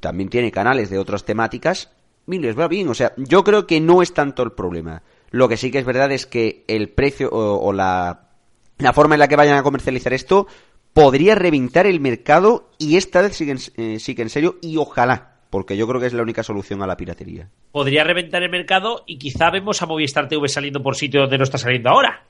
también 0.00 0.28
tiene 0.28 0.50
canales 0.50 0.90
de 0.90 0.98
otras 0.98 1.24
temáticas 1.24 1.90
y 2.26 2.38
les 2.38 2.58
va 2.58 2.68
bien. 2.68 2.88
O 2.88 2.94
sea, 2.94 3.12
yo 3.16 3.44
creo 3.44 3.66
que 3.66 3.80
no 3.80 4.02
es 4.02 4.14
tanto 4.14 4.42
el 4.42 4.52
problema. 4.52 5.02
Lo 5.30 5.48
que 5.48 5.56
sí 5.56 5.70
que 5.70 5.78
es 5.78 5.84
verdad 5.84 6.12
es 6.12 6.26
que 6.26 6.64
el 6.68 6.88
precio 6.90 7.30
o, 7.30 7.72
la, 7.72 8.28
la 8.78 8.92
forma 8.92 9.14
en 9.14 9.20
la 9.20 9.28
que 9.28 9.36
vayan 9.36 9.56
a 9.56 9.62
comercializar 9.62 10.12
esto 10.12 10.46
podría 10.92 11.34
reventar 11.34 11.86
el 11.86 12.00
mercado 12.00 12.70
y 12.78 12.96
esta 12.96 13.22
vez 13.22 13.34
sigue 13.34 13.52
en, 13.52 13.58
en 13.76 14.28
serio 14.28 14.58
y 14.60 14.76
ojalá, 14.76 15.38
porque 15.48 15.76
yo 15.76 15.88
creo 15.88 16.00
que 16.00 16.06
es 16.06 16.12
la 16.12 16.22
única 16.22 16.42
solución 16.42 16.82
a 16.82 16.86
la 16.86 16.98
piratería. 16.98 17.48
Podría 17.72 18.04
reventar 18.04 18.42
el 18.42 18.50
mercado 18.50 19.04
y 19.06 19.18
quizá 19.18 19.50
vemos 19.50 19.80
a 19.80 19.86
Movistar 19.86 20.28
TV 20.28 20.48
saliendo 20.48 20.82
por 20.82 20.96
sitio 20.96 21.22
donde 21.22 21.38
no 21.38 21.44
está 21.44 21.56
saliendo 21.56 21.88
ahora. 21.88 22.24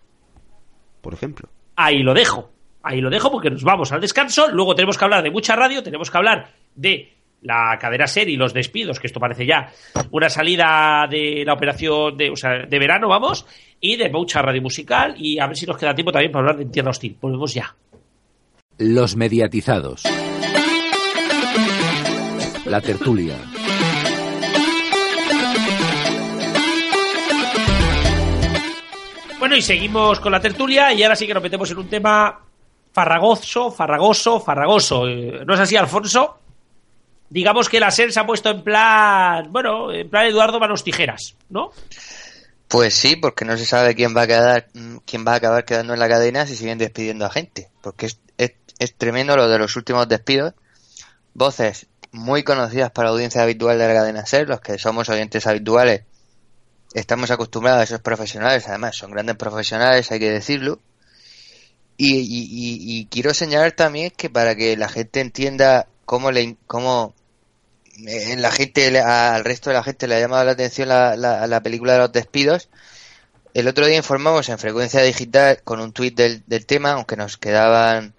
Por 1.00 1.12
ejemplo. 1.12 1.48
Ahí 1.74 2.04
lo 2.04 2.14
dejo. 2.14 2.50
Ahí 2.84 3.00
lo 3.00 3.10
dejo 3.10 3.30
porque 3.30 3.50
nos 3.50 3.64
vamos 3.64 3.90
al 3.92 4.00
descanso. 4.00 4.48
Luego 4.48 4.74
tenemos 4.74 4.96
que 4.96 5.04
hablar 5.04 5.22
de 5.22 5.30
mucha 5.30 5.56
radio, 5.56 5.82
tenemos 5.82 6.10
que 6.10 6.18
hablar 6.18 6.52
de 6.74 7.12
la 7.42 7.76
cadera 7.78 8.06
SER 8.06 8.28
y 8.28 8.36
los 8.36 8.54
despidos, 8.54 8.98
que 8.98 9.06
esto 9.06 9.20
parece 9.20 9.46
ya 9.46 9.70
una 10.10 10.28
salida 10.28 11.06
de 11.10 11.42
la 11.44 11.54
operación 11.54 12.16
de, 12.16 12.30
o 12.30 12.36
sea, 12.36 12.66
de 12.66 12.78
verano, 12.78 13.08
vamos, 13.08 13.46
y 13.80 13.96
de 13.96 14.10
mucha 14.10 14.42
radio 14.42 14.62
musical. 14.62 15.14
Y 15.18 15.38
a 15.38 15.46
ver 15.46 15.56
si 15.56 15.66
nos 15.66 15.76
queda 15.76 15.94
tiempo 15.94 16.12
también 16.12 16.32
para 16.32 16.50
hablar 16.50 16.64
de 16.64 16.70
Tierra 16.70 16.90
Hostil. 16.90 17.16
Volvemos 17.20 17.54
ya. 17.54 17.74
Los 18.78 19.16
mediatizados. 19.16 20.04
La 22.64 22.80
tertulia. 22.80 23.36
Bueno, 29.38 29.56
y 29.56 29.62
seguimos 29.62 30.20
con 30.20 30.30
la 30.30 30.40
tertulia 30.40 30.92
y 30.92 31.02
ahora 31.02 31.16
sí 31.16 31.26
que 31.26 31.34
nos 31.34 31.42
metemos 31.42 31.68
en 31.72 31.78
un 31.78 31.88
tema 31.88 32.40
farragoso, 32.92 33.72
farragoso, 33.72 34.38
farragoso. 34.38 35.08
Eh, 35.08 35.42
¿No 35.44 35.54
es 35.54 35.60
así, 35.60 35.76
Alfonso? 35.76 36.38
Digamos 37.32 37.70
que 37.70 37.80
la 37.80 37.90
SER 37.90 38.12
se 38.12 38.20
ha 38.20 38.26
puesto 38.26 38.50
en 38.50 38.62
plan, 38.62 39.50
bueno, 39.50 39.90
en 39.90 40.10
plan 40.10 40.26
Eduardo 40.26 40.60
Manos 40.60 40.84
Tijeras, 40.84 41.34
¿no? 41.48 41.70
Pues 42.68 42.94
sí, 42.94 43.16
porque 43.16 43.46
no 43.46 43.56
se 43.56 43.64
sabe 43.64 43.94
quién 43.94 44.14
va 44.14 44.22
a 44.22 44.26
quedar, 44.26 44.66
quién 45.06 45.26
va 45.26 45.32
a 45.32 45.36
acabar 45.36 45.64
quedando 45.64 45.94
en 45.94 46.00
la 46.00 46.08
cadena 46.08 46.46
si 46.46 46.56
siguen 46.56 46.76
despidiendo 46.76 47.24
a 47.24 47.30
gente. 47.30 47.70
Porque 47.80 48.04
es, 48.04 48.18
es 48.36 48.94
tremendo 48.96 49.34
lo 49.34 49.48
de 49.48 49.58
los 49.58 49.76
últimos 49.76 50.06
despidos. 50.08 50.52
Voces 51.32 51.86
muy 52.10 52.42
conocidas 52.42 52.90
para 52.90 53.08
la 53.08 53.12
audiencia 53.14 53.42
habitual 53.42 53.78
de 53.78 53.88
la 53.88 53.94
cadena 53.94 54.26
SER, 54.26 54.46
los 54.46 54.60
que 54.60 54.78
somos 54.78 55.08
oyentes 55.08 55.46
habituales, 55.46 56.02
estamos 56.92 57.30
acostumbrados 57.30 57.80
a 57.80 57.84
esos 57.84 58.00
profesionales, 58.00 58.68
además 58.68 58.94
son 58.94 59.10
grandes 59.10 59.36
profesionales, 59.36 60.12
hay 60.12 60.20
que 60.20 60.30
decirlo. 60.30 60.78
Y, 61.96 63.06
quiero 63.10 63.32
señalar 63.32 63.72
también 63.72 64.12
que 64.16 64.28
para 64.28 64.56
que 64.56 64.76
la 64.76 64.88
gente 64.88 65.20
entienda 65.20 65.86
cómo, 66.04 66.32
le, 66.32 66.56
cómo 66.66 67.14
la 67.98 68.50
gente, 68.50 68.98
al 69.00 69.44
resto 69.44 69.70
de 69.70 69.74
la 69.74 69.82
gente 69.82 70.08
le 70.08 70.16
ha 70.16 70.20
llamado 70.20 70.44
la 70.44 70.52
atención 70.52 70.88
la, 70.88 71.16
la, 71.16 71.62
película 71.62 71.94
de 71.94 71.98
los 71.98 72.12
despidos, 72.12 72.68
el 73.54 73.68
otro 73.68 73.86
día 73.86 73.96
informamos 73.96 74.48
en 74.48 74.58
frecuencia 74.58 75.02
digital 75.02 75.60
con 75.62 75.80
un 75.80 75.92
tuit 75.92 76.16
del, 76.16 76.42
del 76.46 76.66
tema, 76.66 76.92
aunque 76.92 77.16
nos 77.16 77.36
quedaban 77.36 78.14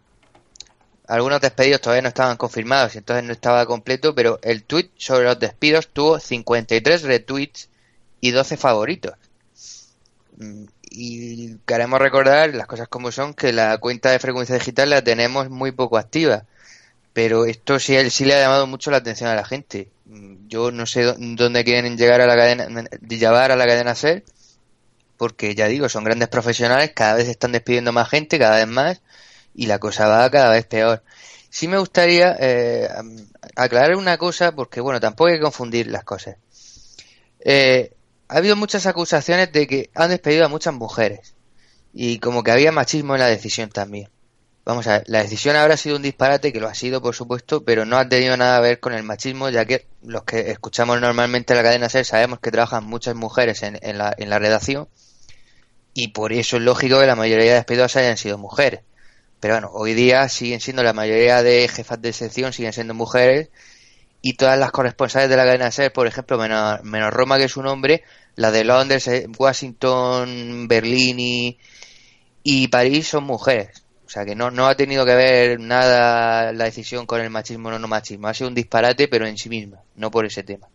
algunos 1.08 1.42
despedidos 1.42 1.82
todavía 1.82 2.02
no 2.02 2.08
estaban 2.08 2.38
confirmados 2.38 2.96
y 2.96 3.00
entonces 3.00 3.24
no 3.26 3.34
estaba 3.34 3.66
completo, 3.66 4.16
pero 4.16 4.40
el 4.42 4.64
tweet 4.64 4.90
sobre 4.98 5.26
los 5.26 5.40
despidos 5.40 5.90
tuvo 5.90 6.20
53 6.20 7.04
retweets 7.04 7.70
y 8.22 8.32
12 8.32 8.58
favoritos. 8.58 9.14
Mm, 10.38 10.66
y 10.90 11.58
queremos 11.66 12.00
recordar 12.00 12.54
las 12.56 12.68
cosas 12.68 12.88
como 12.88 13.12
son, 13.12 13.34
que 13.34 13.52
la 13.52 13.78
cuenta 13.80 14.12
de 14.12 14.20
frecuencia 14.20 14.56
digital 14.56 14.90
la 14.92 15.04
tenemos 15.04 15.50
muy 15.50 15.72
poco 15.72 15.98
activa. 15.98 16.46
Pero 17.14 17.46
esto 17.46 17.80
sí, 17.80 17.98
sí 18.10 18.26
le 18.26 18.36
ha 18.36 18.40
llamado 18.42 18.68
mucho 18.68 18.92
la 18.92 18.98
atención 18.98 19.30
a 19.30 19.36
la 19.36 19.46
gente. 19.46 19.92
Yo 20.48 20.72
no 20.72 20.86
sé 20.86 21.04
dó- 21.06 21.16
dónde 21.20 21.64
quieren 21.64 21.98
llegar 21.98 22.22
a 22.22 22.28
la 22.28 22.36
cadena, 22.36 22.68
llevar 23.08 23.52
a 23.52 23.56
la 23.56 23.66
cadena 23.68 23.92
SER, 23.92 24.24
porque 25.18 25.56
ya 25.56 25.68
digo, 25.68 25.90
son 25.90 26.04
grandes 26.06 26.30
profesionales, 26.30 26.92
cada 26.96 27.16
vez 27.16 27.30
están 27.30 27.54
despidiendo 27.54 27.94
más 27.94 28.10
gente, 28.10 28.40
cada 28.40 28.58
vez 28.58 28.68
más, 28.68 29.02
y 29.56 29.68
la 29.68 29.80
cosa 29.80 30.08
va 30.08 30.30
cada 30.32 30.52
vez 30.52 30.66
peor. 30.68 31.04
Sí 31.50 31.68
me 31.68 31.80
gustaría 31.80 32.36
eh, 32.40 32.90
aclarar 33.56 33.96
una 33.98 34.18
cosa, 34.18 34.54
porque 34.56 34.82
bueno, 34.82 35.00
tampoco 35.00 35.30
hay 35.30 35.36
que 35.38 35.42
confundir 35.44 35.88
las 35.88 36.04
cosas. 36.06 36.38
Eh, 37.46 37.92
ha 38.30 38.38
habido 38.38 38.56
muchas 38.56 38.86
acusaciones 38.86 39.52
de 39.52 39.68
que 39.68 39.90
han 39.96 40.10
despedido 40.10 40.46
a 40.46 40.50
muchas 40.50 40.74
mujeres, 40.74 41.36
y 41.94 42.20
como 42.20 42.44
que 42.44 42.52
había 42.52 42.74
machismo 42.74 43.16
en 43.16 43.22
la 43.22 43.28
decisión 43.30 43.70
también. 43.72 44.10
Vamos 44.66 44.88
a 44.88 45.00
ver, 45.00 45.04
la 45.08 45.22
decisión 45.22 45.58
habrá 45.58 45.76
sido 45.76 45.98
un 45.98 46.02
disparate, 46.02 46.54
que 46.54 46.62
lo 46.62 46.70
ha 46.70 46.74
sido, 46.74 47.02
por 47.02 47.14
supuesto, 47.16 47.64
pero 47.66 47.84
no 47.86 47.98
ha 47.98 48.08
tenido 48.08 48.38
nada 48.38 48.60
que 48.60 48.64
ver 48.64 48.80
con 48.80 48.94
el 48.94 49.04
machismo, 49.04 49.50
ya 49.50 49.66
que 49.66 49.86
los 50.04 50.24
que 50.24 50.52
escuchamos 50.52 51.02
normalmente 51.02 51.54
la 51.54 51.64
cadena 51.64 51.90
SER 51.90 52.06
sabemos 52.06 52.40
que 52.40 52.52
trabajan 52.52 52.86
muchas 52.86 53.16
mujeres 53.16 53.62
en, 53.64 53.78
en 53.82 53.98
la, 53.98 54.14
en 54.18 54.30
la 54.30 54.40
redacción, 54.40 54.88
y 55.94 56.10
por 56.10 56.32
eso 56.34 56.58
es 56.58 56.64
lógico 56.64 57.00
que 57.00 57.06
la 57.08 57.16
mayoría 57.16 57.52
de 57.52 57.56
despidos 57.58 57.96
hayan 57.98 58.18
sido 58.18 58.38
mujeres. 58.38 58.82
Pero 59.42 59.56
bueno, 59.56 59.70
hoy 59.74 59.94
día 59.94 60.30
siguen 60.30 60.62
siendo 60.62 60.82
la 60.84 60.94
mayoría 60.94 61.44
de 61.44 61.68
jefas 61.68 62.02
de 62.02 62.14
sección, 62.14 62.54
siguen 62.54 62.72
siendo 62.72 62.94
mujeres, 62.94 63.50
y 64.22 64.36
todas 64.36 64.58
las 64.58 64.72
corresponsales 64.72 65.30
de 65.30 65.36
la 65.36 65.44
cadena 65.46 65.72
SER, 65.72 65.92
por 65.92 66.08
ejemplo, 66.08 66.38
menos, 66.38 66.82
menos 66.84 67.12
Roma, 67.12 67.38
que 67.38 67.46
es 67.46 67.58
un 67.58 67.68
hombre, 67.68 68.04
la 68.38 68.52
de 68.52 68.64
Londres, 68.64 69.08
eh, 69.10 69.28
Washington, 69.38 70.70
Berlín 70.70 71.20
y, 71.20 71.58
y 72.44 72.70
París 72.70 73.10
son 73.10 73.26
mujeres. 73.26 73.83
O 74.14 74.16
sea 74.16 74.26
que 74.26 74.36
no, 74.36 74.52
no 74.52 74.68
ha 74.68 74.76
tenido 74.76 75.04
que 75.06 75.16
ver 75.16 75.60
nada 75.60 76.54
la 76.54 76.66
decisión 76.66 77.08
con 77.08 77.20
el 77.20 77.32
machismo 77.32 77.70
o 77.70 77.80
no, 77.80 77.88
machismo. 77.88 78.28
Ha 78.28 78.34
sido 78.36 78.48
un 78.48 78.54
disparate, 78.54 79.08
pero 79.08 79.26
en 79.26 79.40
sí 79.40 79.50
misma, 79.50 79.80
no 79.96 80.12
por 80.12 80.24
ese 80.24 80.44
tema. 80.44 80.68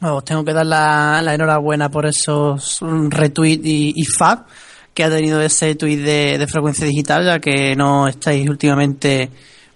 Os 0.00 0.24
tengo 0.24 0.44
que 0.44 0.52
dar 0.52 0.66
la, 0.66 1.20
la 1.20 1.34
enhorabuena 1.34 1.90
por 1.90 2.06
esos 2.06 2.78
retweets 2.80 3.66
y, 3.66 3.92
y 3.96 4.04
fab 4.04 4.46
que 4.94 5.02
ha 5.02 5.10
tenido 5.10 5.42
ese 5.42 5.74
tweet 5.74 5.96
de, 5.96 6.38
de 6.38 6.46
frecuencia 6.46 6.86
digital, 6.86 7.24
ya 7.24 7.40
que 7.40 7.74
no 7.74 8.06
estáis 8.06 8.48
últimamente 8.48 9.28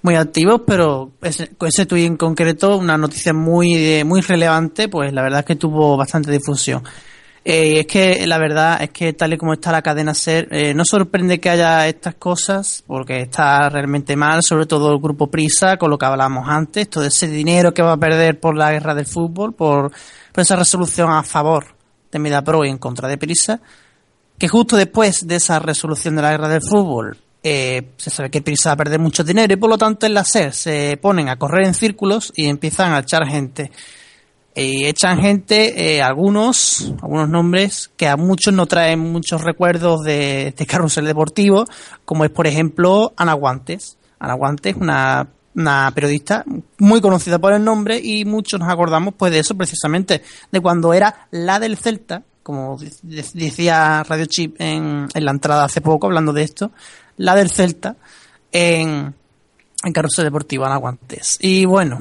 muy 0.03 0.15
activos, 0.15 0.63
pero 0.65 1.11
ese, 1.21 1.51
ese 1.67 1.85
tweet 1.85 2.05
en 2.07 2.17
concreto, 2.17 2.77
una 2.77 2.97
noticia 2.97 3.33
muy, 3.33 3.75
eh, 3.75 4.05
muy 4.05 4.21
relevante, 4.21 4.89
pues 4.89 5.13
la 5.13 5.23
verdad 5.23 5.41
es 5.41 5.47
que 5.47 5.57
tuvo 5.57 5.97
bastante 5.97 6.31
difusión. 6.31 6.85
Eh, 7.47 7.81
es 7.81 7.87
que 7.87 8.27
la 8.27 8.39
verdad 8.39 8.83
es 8.83 8.91
que 8.91 9.13
tal 9.13 9.35
y 9.35 9.37
como 9.37 9.53
está 9.53 9.71
la 9.71 9.83
cadena 9.83 10.15
SER, 10.15 10.49
eh, 10.51 10.73
no 10.73 10.83
sorprende 10.87 11.41
que 11.41 11.51
haya 11.51 11.87
estas 11.87 12.15
cosas, 12.15 12.83
porque 12.87 13.21
está 13.21 13.69
realmente 13.69 14.17
mal, 14.17 14.43
sobre 14.43 14.65
todo 14.65 14.91
el 14.93 14.99
grupo 14.99 15.27
Prisa, 15.27 15.77
con 15.77 15.91
lo 15.91 15.99
que 15.99 16.07
hablábamos 16.07 16.49
antes, 16.49 16.89
todo 16.89 17.05
ese 17.05 17.29
dinero 17.29 17.75
que 17.75 17.83
va 17.83 17.93
a 17.93 17.97
perder 17.99 18.41
por 18.41 18.57
la 18.57 18.73
guerra 18.73 18.95
del 18.95 19.05
fútbol, 19.05 19.53
por, 19.53 19.93
por 20.33 20.43
esa 20.43 20.57
resolución 20.57 21.11
a 21.11 21.23
favor 21.23 21.67
de 22.11 22.19
Medapro 22.19 22.65
y 22.65 22.71
en 22.71 22.79
contra 22.79 23.09
de 23.09 23.19
Prisa, 23.19 23.61
que 24.39 24.49
justo 24.49 24.77
después 24.77 25.27
de 25.27 25.37
esa 25.37 25.59
resolución 25.59 26.17
de 26.17 26.23
la 26.23 26.31
guerra 26.31 26.49
del 26.49 26.63
fútbol, 26.63 27.19
eh, 27.43 27.91
se 27.99 28.09
sabe 28.09 28.31
que 28.31 28.41
Prisa 28.41 28.71
va 28.71 28.73
a 28.73 28.79
perder 28.79 29.01
mucho 29.01 29.23
dinero 29.23 29.53
y 29.53 29.57
por 29.57 29.69
lo 29.69 29.77
tanto 29.77 30.07
en 30.07 30.15
la 30.15 30.25
SER 30.25 30.55
se 30.55 30.97
ponen 30.97 31.29
a 31.29 31.37
correr 31.37 31.67
en 31.67 31.75
círculos 31.75 32.33
y 32.35 32.47
empiezan 32.47 32.95
a 32.95 33.01
echar 33.01 33.27
gente 33.27 33.71
y 34.55 34.85
echan 34.87 35.19
gente, 35.21 35.97
eh, 35.97 36.03
algunos, 36.03 36.95
algunos 37.03 37.29
nombres 37.29 37.91
que 37.97 38.07
a 38.09 38.17
muchos 38.17 38.55
no 38.55 38.67
traen 38.67 39.01
muchos 39.01 39.43
recuerdos 39.43 40.03
de, 40.05 40.55
de 40.57 40.67
carrusel 40.67 41.07
deportivo, 41.07 41.65
como 42.05 42.25
es 42.25 42.31
por 42.31 42.47
ejemplo 42.47 43.13
Ana 43.17 43.33
Guantes. 43.33 43.97
Ana 44.21 44.35
Guantes, 44.35 44.77
una, 44.77 45.29
una 45.57 45.91
periodista 45.95 46.45
muy 46.79 47.01
conocida 47.01 47.39
por 47.41 47.53
el 47.53 47.65
nombre 47.65 47.99
y 48.03 48.25
muchos 48.25 48.61
nos 48.61 48.69
acordamos 48.73 49.15
pues 49.17 49.33
de 49.33 49.41
eso 49.41 49.57
precisamente, 49.57 50.23
de 50.53 50.61
cuando 50.61 50.95
era 50.95 51.27
la 51.33 51.59
del 51.59 51.77
Celta, 51.77 52.23
como 52.45 52.77
de- 52.79 52.93
de- 53.03 53.25
decía 53.35 54.03
Radio 54.05 54.27
Chip 54.27 54.55
en, 54.61 55.09
en 55.13 55.25
la 55.25 55.31
entrada 55.33 55.65
hace 55.65 55.81
poco 55.81 56.07
hablando 56.07 56.33
de 56.33 56.43
esto, 56.45 56.71
la 57.17 57.35
del 57.35 57.51
Celta 57.51 57.97
en, 58.53 59.15
en 59.83 59.93
carrusel 59.93 60.25
deportivo 60.25 60.65
Ana 60.65 60.77
Guantes. 60.77 61.39
Y 61.41 61.65
bueno, 61.65 61.99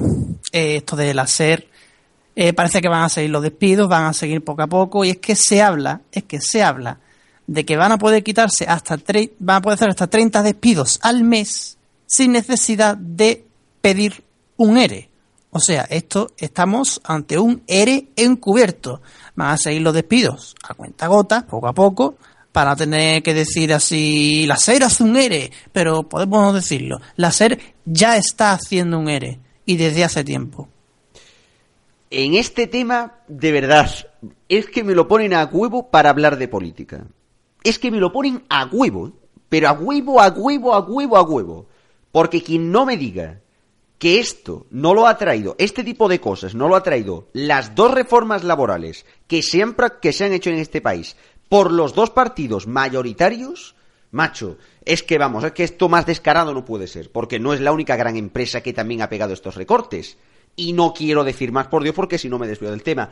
eh, 0.52 0.76
esto 0.76 0.94
de 0.96 1.12
la 1.14 1.26
SER 1.26 1.66
eh, 2.36 2.52
parece 2.52 2.80
que 2.80 2.88
van 2.88 3.02
a 3.04 3.08
seguir 3.08 3.30
los 3.30 3.42
despidos, 3.42 3.88
van 3.88 4.04
a 4.06 4.12
seguir 4.12 4.42
poco 4.42 4.62
a 4.62 4.66
poco, 4.66 5.04
y 5.04 5.10
es 5.10 5.18
que 5.18 5.34
se 5.36 5.62
habla, 5.62 6.00
es 6.12 6.24
que 6.24 6.40
se 6.40 6.62
habla 6.62 6.98
de 7.46 7.64
que 7.64 7.76
van 7.76 7.92
a 7.92 7.98
poder 7.98 8.22
quitarse 8.22 8.64
hasta 8.66 8.96
tre- 8.96 9.32
van 9.38 9.56
a 9.56 9.60
poder 9.62 9.76
hacer 9.78 9.90
hasta 9.90 10.06
30 10.06 10.42
despidos 10.42 10.98
al 11.02 11.22
mes 11.24 11.76
sin 12.06 12.32
necesidad 12.32 12.96
de 12.96 13.44
pedir 13.80 14.24
un 14.56 14.78
ERE. 14.78 15.10
O 15.50 15.60
sea, 15.60 15.82
esto 15.82 16.32
estamos 16.38 17.00
ante 17.04 17.38
un 17.38 17.62
ERE 17.66 18.08
encubierto. 18.16 19.02
Van 19.36 19.50
a 19.50 19.56
seguir 19.56 19.82
los 19.82 19.94
despidos 19.94 20.54
a 20.68 20.74
cuenta 20.74 21.06
gotas, 21.06 21.44
poco 21.44 21.68
a 21.68 21.72
poco, 21.72 22.16
para 22.50 22.74
tener 22.76 23.22
que 23.22 23.34
decir 23.34 23.72
así, 23.72 24.46
la 24.46 24.56
SER 24.56 24.84
hace 24.84 25.02
un 25.04 25.16
ERE, 25.16 25.50
pero 25.72 26.08
podemos 26.08 26.54
decirlo. 26.54 27.00
La 27.16 27.30
SER 27.30 27.58
ya 27.84 28.16
está 28.16 28.52
haciendo 28.52 28.98
un 28.98 29.08
ERE, 29.08 29.38
y 29.66 29.76
desde 29.76 30.02
hace 30.04 30.24
tiempo. 30.24 30.68
En 32.16 32.34
este 32.34 32.68
tema, 32.68 33.14
de 33.26 33.50
verdad, 33.50 33.90
es 34.48 34.66
que 34.66 34.84
me 34.84 34.94
lo 34.94 35.08
ponen 35.08 35.34
a 35.34 35.46
huevo 35.46 35.90
para 35.90 36.10
hablar 36.10 36.38
de 36.38 36.46
política. 36.46 37.08
Es 37.64 37.80
que 37.80 37.90
me 37.90 37.98
lo 37.98 38.12
ponen 38.12 38.44
a 38.48 38.66
huevo, 38.66 39.10
pero 39.48 39.68
a 39.68 39.72
huevo, 39.72 40.20
a 40.20 40.28
huevo, 40.28 40.74
a 40.74 40.78
huevo, 40.78 41.16
a 41.16 41.22
huevo. 41.22 41.66
Porque 42.12 42.40
quien 42.40 42.70
no 42.70 42.86
me 42.86 42.96
diga 42.96 43.40
que 43.98 44.20
esto 44.20 44.68
no 44.70 44.94
lo 44.94 45.08
ha 45.08 45.18
traído, 45.18 45.56
este 45.58 45.82
tipo 45.82 46.08
de 46.08 46.20
cosas 46.20 46.54
no 46.54 46.68
lo 46.68 46.76
ha 46.76 46.84
traído 46.84 47.30
las 47.32 47.74
dos 47.74 47.90
reformas 47.90 48.44
laborales 48.44 49.06
que 49.26 49.42
se 49.42 49.60
han, 49.60 49.74
que 50.00 50.12
se 50.12 50.24
han 50.24 50.32
hecho 50.32 50.50
en 50.50 50.60
este 50.60 50.80
país 50.80 51.16
por 51.48 51.72
los 51.72 51.96
dos 51.96 52.10
partidos 52.10 52.68
mayoritarios, 52.68 53.74
macho, 54.12 54.56
es 54.84 55.02
que 55.02 55.18
vamos, 55.18 55.42
es 55.42 55.50
que 55.50 55.64
esto 55.64 55.88
más 55.88 56.06
descarado 56.06 56.54
no 56.54 56.64
puede 56.64 56.86
ser, 56.86 57.10
porque 57.10 57.40
no 57.40 57.52
es 57.52 57.60
la 57.60 57.72
única 57.72 57.96
gran 57.96 58.14
empresa 58.14 58.60
que 58.60 58.72
también 58.72 59.02
ha 59.02 59.08
pegado 59.08 59.32
estos 59.32 59.56
recortes. 59.56 60.16
Y 60.56 60.72
no 60.72 60.92
quiero 60.94 61.24
decir 61.24 61.52
más 61.52 61.66
por 61.66 61.82
Dios 61.82 61.94
porque 61.94 62.18
si 62.18 62.28
no 62.28 62.38
me 62.38 62.46
desvío 62.46 62.70
del 62.70 62.82
tema. 62.82 63.10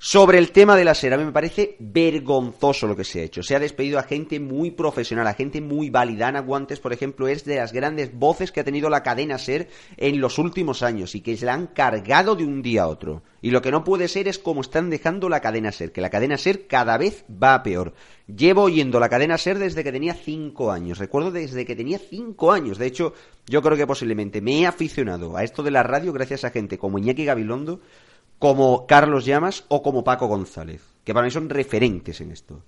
Sobre 0.00 0.38
el 0.38 0.52
tema 0.52 0.76
de 0.76 0.84
la 0.84 0.94
SER, 0.94 1.14
a 1.14 1.18
mí 1.18 1.24
me 1.24 1.32
parece 1.32 1.74
vergonzoso 1.80 2.86
lo 2.86 2.94
que 2.94 3.02
se 3.02 3.18
ha 3.20 3.24
hecho. 3.24 3.42
Se 3.42 3.56
ha 3.56 3.58
despedido 3.58 3.98
a 3.98 4.04
gente 4.04 4.38
muy 4.38 4.70
profesional, 4.70 5.26
a 5.26 5.34
gente 5.34 5.60
muy 5.60 5.90
válida. 5.90 6.28
Ana 6.28 6.38
Guantes, 6.38 6.78
por 6.78 6.92
ejemplo, 6.92 7.26
es 7.26 7.44
de 7.44 7.56
las 7.56 7.72
grandes 7.72 8.16
voces 8.16 8.52
que 8.52 8.60
ha 8.60 8.64
tenido 8.64 8.90
la 8.90 9.02
cadena 9.02 9.38
SER 9.38 9.68
en 9.96 10.20
los 10.20 10.38
últimos 10.38 10.84
años 10.84 11.16
y 11.16 11.20
que 11.20 11.36
se 11.36 11.46
la 11.46 11.54
han 11.54 11.66
cargado 11.66 12.36
de 12.36 12.44
un 12.44 12.62
día 12.62 12.82
a 12.84 12.86
otro. 12.86 13.24
Y 13.42 13.50
lo 13.50 13.60
que 13.60 13.72
no 13.72 13.82
puede 13.82 14.06
ser 14.06 14.28
es 14.28 14.38
como 14.38 14.60
están 14.60 14.88
dejando 14.88 15.28
la 15.28 15.40
cadena 15.40 15.72
SER, 15.72 15.90
que 15.90 16.00
la 16.00 16.10
cadena 16.10 16.38
SER 16.38 16.68
cada 16.68 16.96
vez 16.96 17.24
va 17.30 17.54
a 17.54 17.64
peor. 17.64 17.92
Llevo 18.28 18.62
oyendo 18.62 19.00
la 19.00 19.08
cadena 19.08 19.36
SER 19.36 19.58
desde 19.58 19.82
que 19.82 19.90
tenía 19.90 20.14
cinco 20.14 20.70
años. 20.70 20.98
Recuerdo 20.98 21.32
desde 21.32 21.66
que 21.66 21.74
tenía 21.74 21.98
cinco 21.98 22.52
años. 22.52 22.78
De 22.78 22.86
hecho, 22.86 23.14
yo 23.48 23.62
creo 23.62 23.76
que 23.76 23.86
posiblemente 23.86 24.40
me 24.40 24.60
he 24.60 24.66
aficionado 24.66 25.36
a 25.36 25.42
esto 25.42 25.64
de 25.64 25.72
la 25.72 25.82
radio 25.82 26.12
gracias 26.12 26.44
a 26.44 26.50
gente 26.50 26.78
como 26.78 26.98
Iñaki 26.98 27.24
Gabilondo, 27.24 27.80
como 28.38 28.86
Carlos 28.86 29.24
Llamas 29.24 29.64
o 29.68 29.82
como 29.82 30.04
Paco 30.04 30.26
González, 30.26 30.82
que 31.04 31.14
para 31.14 31.24
mí 31.24 31.30
son 31.30 31.48
referentes 31.48 32.20
en 32.20 32.32
esto. 32.32 32.62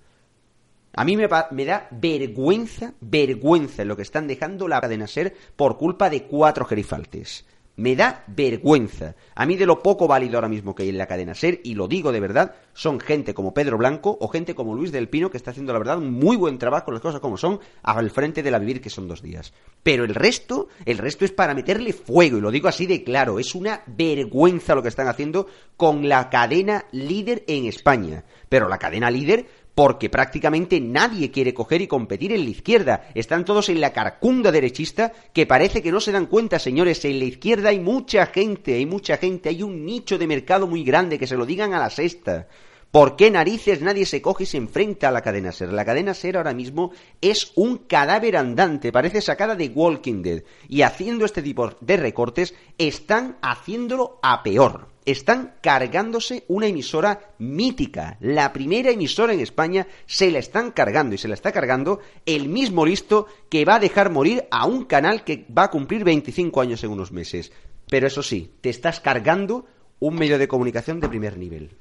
A 0.93 1.05
mí 1.05 1.15
me, 1.15 1.27
da 1.27 1.87
vergüenza, 1.91 2.93
vergüenza 2.99 3.81
en 3.81 3.87
lo 3.87 3.95
que 3.95 4.01
están 4.01 4.27
dejando 4.27 4.67
la 4.67 4.81
cadena 4.81 5.07
ser 5.07 5.35
por 5.55 5.77
culpa 5.77 6.09
de 6.09 6.23
cuatro 6.23 6.65
gerifaltes. 6.65 7.45
Me 7.81 7.95
da 7.95 8.23
vergüenza. 8.27 9.15
A 9.33 9.47
mí 9.47 9.57
de 9.57 9.65
lo 9.65 9.81
poco 9.81 10.07
válido 10.07 10.37
ahora 10.37 10.47
mismo 10.47 10.75
que 10.75 10.83
hay 10.83 10.89
en 10.89 10.99
la 10.99 11.07
cadena 11.07 11.33
SER, 11.33 11.61
y 11.63 11.73
lo 11.73 11.87
digo 11.87 12.11
de 12.11 12.19
verdad, 12.19 12.53
son 12.73 12.99
gente 12.99 13.33
como 13.33 13.55
Pedro 13.55 13.79
Blanco 13.79 14.19
o 14.21 14.27
gente 14.27 14.53
como 14.53 14.75
Luis 14.75 14.91
del 14.91 15.09
Pino 15.09 15.31
que 15.31 15.37
está 15.37 15.49
haciendo 15.49 15.73
la 15.73 15.79
verdad 15.79 15.97
un 15.97 16.13
muy 16.13 16.37
buen 16.37 16.59
trabajo, 16.59 16.91
las 16.91 17.01
cosas 17.01 17.21
como 17.21 17.37
son, 17.37 17.59
al 17.81 18.11
frente 18.11 18.43
de 18.43 18.51
la 18.51 18.59
vivir 18.59 18.81
que 18.81 18.91
son 18.91 19.07
dos 19.07 19.23
días. 19.23 19.51
Pero 19.81 20.03
el 20.03 20.13
resto, 20.13 20.67
el 20.85 20.99
resto 20.99 21.25
es 21.25 21.31
para 21.31 21.55
meterle 21.55 21.91
fuego, 21.91 22.37
y 22.37 22.41
lo 22.41 22.51
digo 22.51 22.67
así 22.67 22.85
de 22.85 23.03
claro, 23.03 23.39
es 23.39 23.55
una 23.55 23.81
vergüenza 23.87 24.75
lo 24.75 24.83
que 24.83 24.89
están 24.89 25.07
haciendo 25.07 25.47
con 25.75 26.07
la 26.07 26.29
cadena 26.29 26.85
líder 26.91 27.43
en 27.47 27.65
España. 27.65 28.25
Pero 28.47 28.69
la 28.69 28.77
cadena 28.77 29.09
líder 29.09 29.47
porque 29.75 30.09
prácticamente 30.09 30.79
nadie 30.81 31.31
quiere 31.31 31.53
coger 31.53 31.81
y 31.81 31.87
competir 31.87 32.31
en 32.33 32.43
la 32.43 32.49
izquierda. 32.49 33.09
Están 33.15 33.45
todos 33.45 33.69
en 33.69 33.79
la 33.79 33.93
carcunda 33.93 34.51
derechista 34.51 35.11
que 35.33 35.45
parece 35.45 35.81
que 35.81 35.91
no 35.91 35.99
se 35.99 36.11
dan 36.11 36.25
cuenta, 36.25 36.59
señores. 36.59 37.03
En 37.05 37.19
la 37.19 37.25
izquierda 37.25 37.69
hay 37.69 37.79
mucha 37.79 38.25
gente, 38.27 38.75
hay 38.75 38.85
mucha 38.85 39.17
gente, 39.17 39.49
hay 39.49 39.63
un 39.63 39.85
nicho 39.85 40.17
de 40.17 40.27
mercado 40.27 40.67
muy 40.67 40.83
grande, 40.83 41.17
que 41.17 41.27
se 41.27 41.37
lo 41.37 41.45
digan 41.45 41.73
a 41.73 41.79
la 41.79 41.89
sexta. 41.89 42.47
¿Por 42.91 43.15
qué 43.15 43.31
narices 43.31 43.81
nadie 43.81 44.05
se 44.05 44.21
coge 44.21 44.43
y 44.43 44.47
se 44.47 44.57
enfrenta 44.57 45.07
a 45.07 45.11
la 45.11 45.21
cadena 45.21 45.53
ser? 45.53 45.71
La 45.71 45.85
cadena 45.85 46.13
ser 46.13 46.35
ahora 46.35 46.53
mismo 46.53 46.91
es 47.21 47.53
un 47.55 47.77
cadáver 47.77 48.35
andante, 48.35 48.91
parece 48.91 49.21
sacada 49.21 49.55
de 49.55 49.69
Walking 49.69 50.21
Dead. 50.21 50.43
Y 50.67 50.81
haciendo 50.81 51.23
este 51.23 51.41
tipo 51.41 51.69
de 51.79 51.95
recortes, 51.95 52.53
están 52.77 53.37
haciéndolo 53.41 54.19
a 54.21 54.43
peor. 54.43 54.90
Están 55.05 55.55
cargándose 55.61 56.43
una 56.47 56.67
emisora 56.67 57.33
mítica. 57.39 58.17
La 58.19 58.53
primera 58.53 58.91
emisora 58.91 59.33
en 59.33 59.39
España 59.39 59.87
se 60.05 60.29
la 60.29 60.39
están 60.39 60.71
cargando 60.71 61.15
y 61.15 61.17
se 61.17 61.27
la 61.27 61.33
está 61.33 61.51
cargando 61.51 61.99
el 62.25 62.49
mismo 62.49 62.85
listo 62.85 63.25
que 63.49 63.65
va 63.65 63.75
a 63.75 63.79
dejar 63.79 64.11
morir 64.11 64.45
a 64.51 64.65
un 64.65 64.85
canal 64.85 65.23
que 65.23 65.45
va 65.57 65.63
a 65.63 65.71
cumplir 65.71 66.03
25 66.03 66.61
años 66.61 66.83
en 66.83 66.91
unos 66.91 67.11
meses. 67.11 67.51
Pero 67.89 68.07
eso 68.07 68.21
sí, 68.21 68.51
te 68.61 68.69
estás 68.69 68.99
cargando 68.99 69.65
un 69.99 70.15
medio 70.15 70.37
de 70.37 70.47
comunicación 70.47 70.99
de 70.99 71.09
primer 71.09 71.37
nivel. 71.37 71.71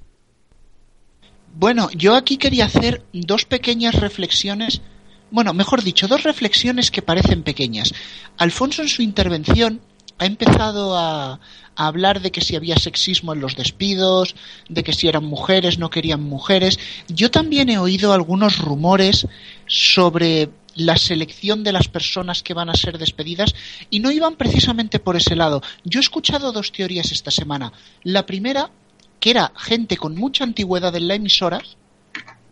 Bueno, 1.54 1.90
yo 1.90 2.14
aquí 2.14 2.36
quería 2.36 2.66
hacer 2.66 3.04
dos 3.12 3.44
pequeñas 3.44 3.96
reflexiones, 3.96 4.82
bueno, 5.30 5.52
mejor 5.52 5.82
dicho, 5.82 6.06
dos 6.06 6.22
reflexiones 6.22 6.90
que 6.90 7.02
parecen 7.02 7.42
pequeñas. 7.42 7.92
Alfonso 8.36 8.82
en 8.82 8.88
su 8.88 9.02
intervención 9.02 9.80
ha 10.20 10.26
empezado 10.26 10.96
a, 10.96 11.40
hablar 11.76 12.20
de 12.20 12.30
que 12.30 12.42
si 12.42 12.56
había 12.56 12.76
sexismo 12.76 13.32
en 13.32 13.40
los 13.40 13.56
despidos, 13.56 14.34
de 14.68 14.84
que 14.84 14.92
si 14.92 15.08
eran 15.08 15.24
mujeres, 15.24 15.78
no 15.78 15.88
querían 15.88 16.22
mujeres. 16.22 16.78
Yo 17.08 17.30
también 17.30 17.70
he 17.70 17.78
oído 17.78 18.12
algunos 18.12 18.58
rumores 18.58 19.26
sobre 19.66 20.50
la 20.74 20.98
selección 20.98 21.64
de 21.64 21.72
las 21.72 21.88
personas 21.88 22.42
que 22.42 22.52
van 22.52 22.68
a 22.68 22.74
ser 22.74 22.98
despedidas 22.98 23.54
y 23.88 24.00
no 24.00 24.10
iban 24.10 24.36
precisamente 24.36 24.98
por 24.98 25.16
ese 25.16 25.36
lado. 25.36 25.62
Yo 25.82 26.00
he 26.00 26.02
escuchado 26.02 26.52
dos 26.52 26.70
teorías 26.70 27.12
esta 27.12 27.30
semana. 27.30 27.72
La 28.02 28.26
primera 28.26 28.70
que 29.18 29.30
era 29.30 29.50
gente 29.56 29.96
con 29.96 30.16
mucha 30.16 30.44
antigüedad 30.44 30.94
en 30.96 31.08
la 31.08 31.14
emisora 31.14 31.62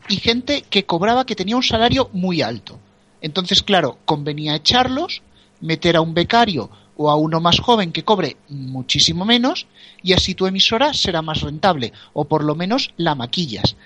y 0.09 0.17
gente 0.17 0.63
que 0.63 0.87
cobraba 0.87 1.27
que 1.27 1.37
tenía 1.37 1.57
un 1.57 1.63
salario 1.63 2.09
muy 2.15 2.41
alto. 2.41 2.79
Entonces, 3.21 3.63
claro, 3.63 3.99
convenía 4.07 4.55
echarlos, 4.55 5.21
meter 5.61 5.97
a 5.97 6.01
un 6.01 6.15
becario 6.15 6.71
o 6.99 7.11
a 7.11 7.17
uno 7.17 7.41
más 7.41 7.61
joven 7.61 7.93
que 7.93 8.05
cobre 8.05 8.37
muchísimo 8.49 9.25
menos 9.25 9.67
y 10.03 10.13
así 10.13 10.35
tu 10.35 10.47
emisora 10.47 10.93
será 10.93 11.23
más 11.23 11.41
rentable 11.41 11.93
o 12.13 12.27
por 12.27 12.45
lo 12.45 12.55
menos 12.55 12.93
la 12.97 13.15
maquillas. 13.15 13.77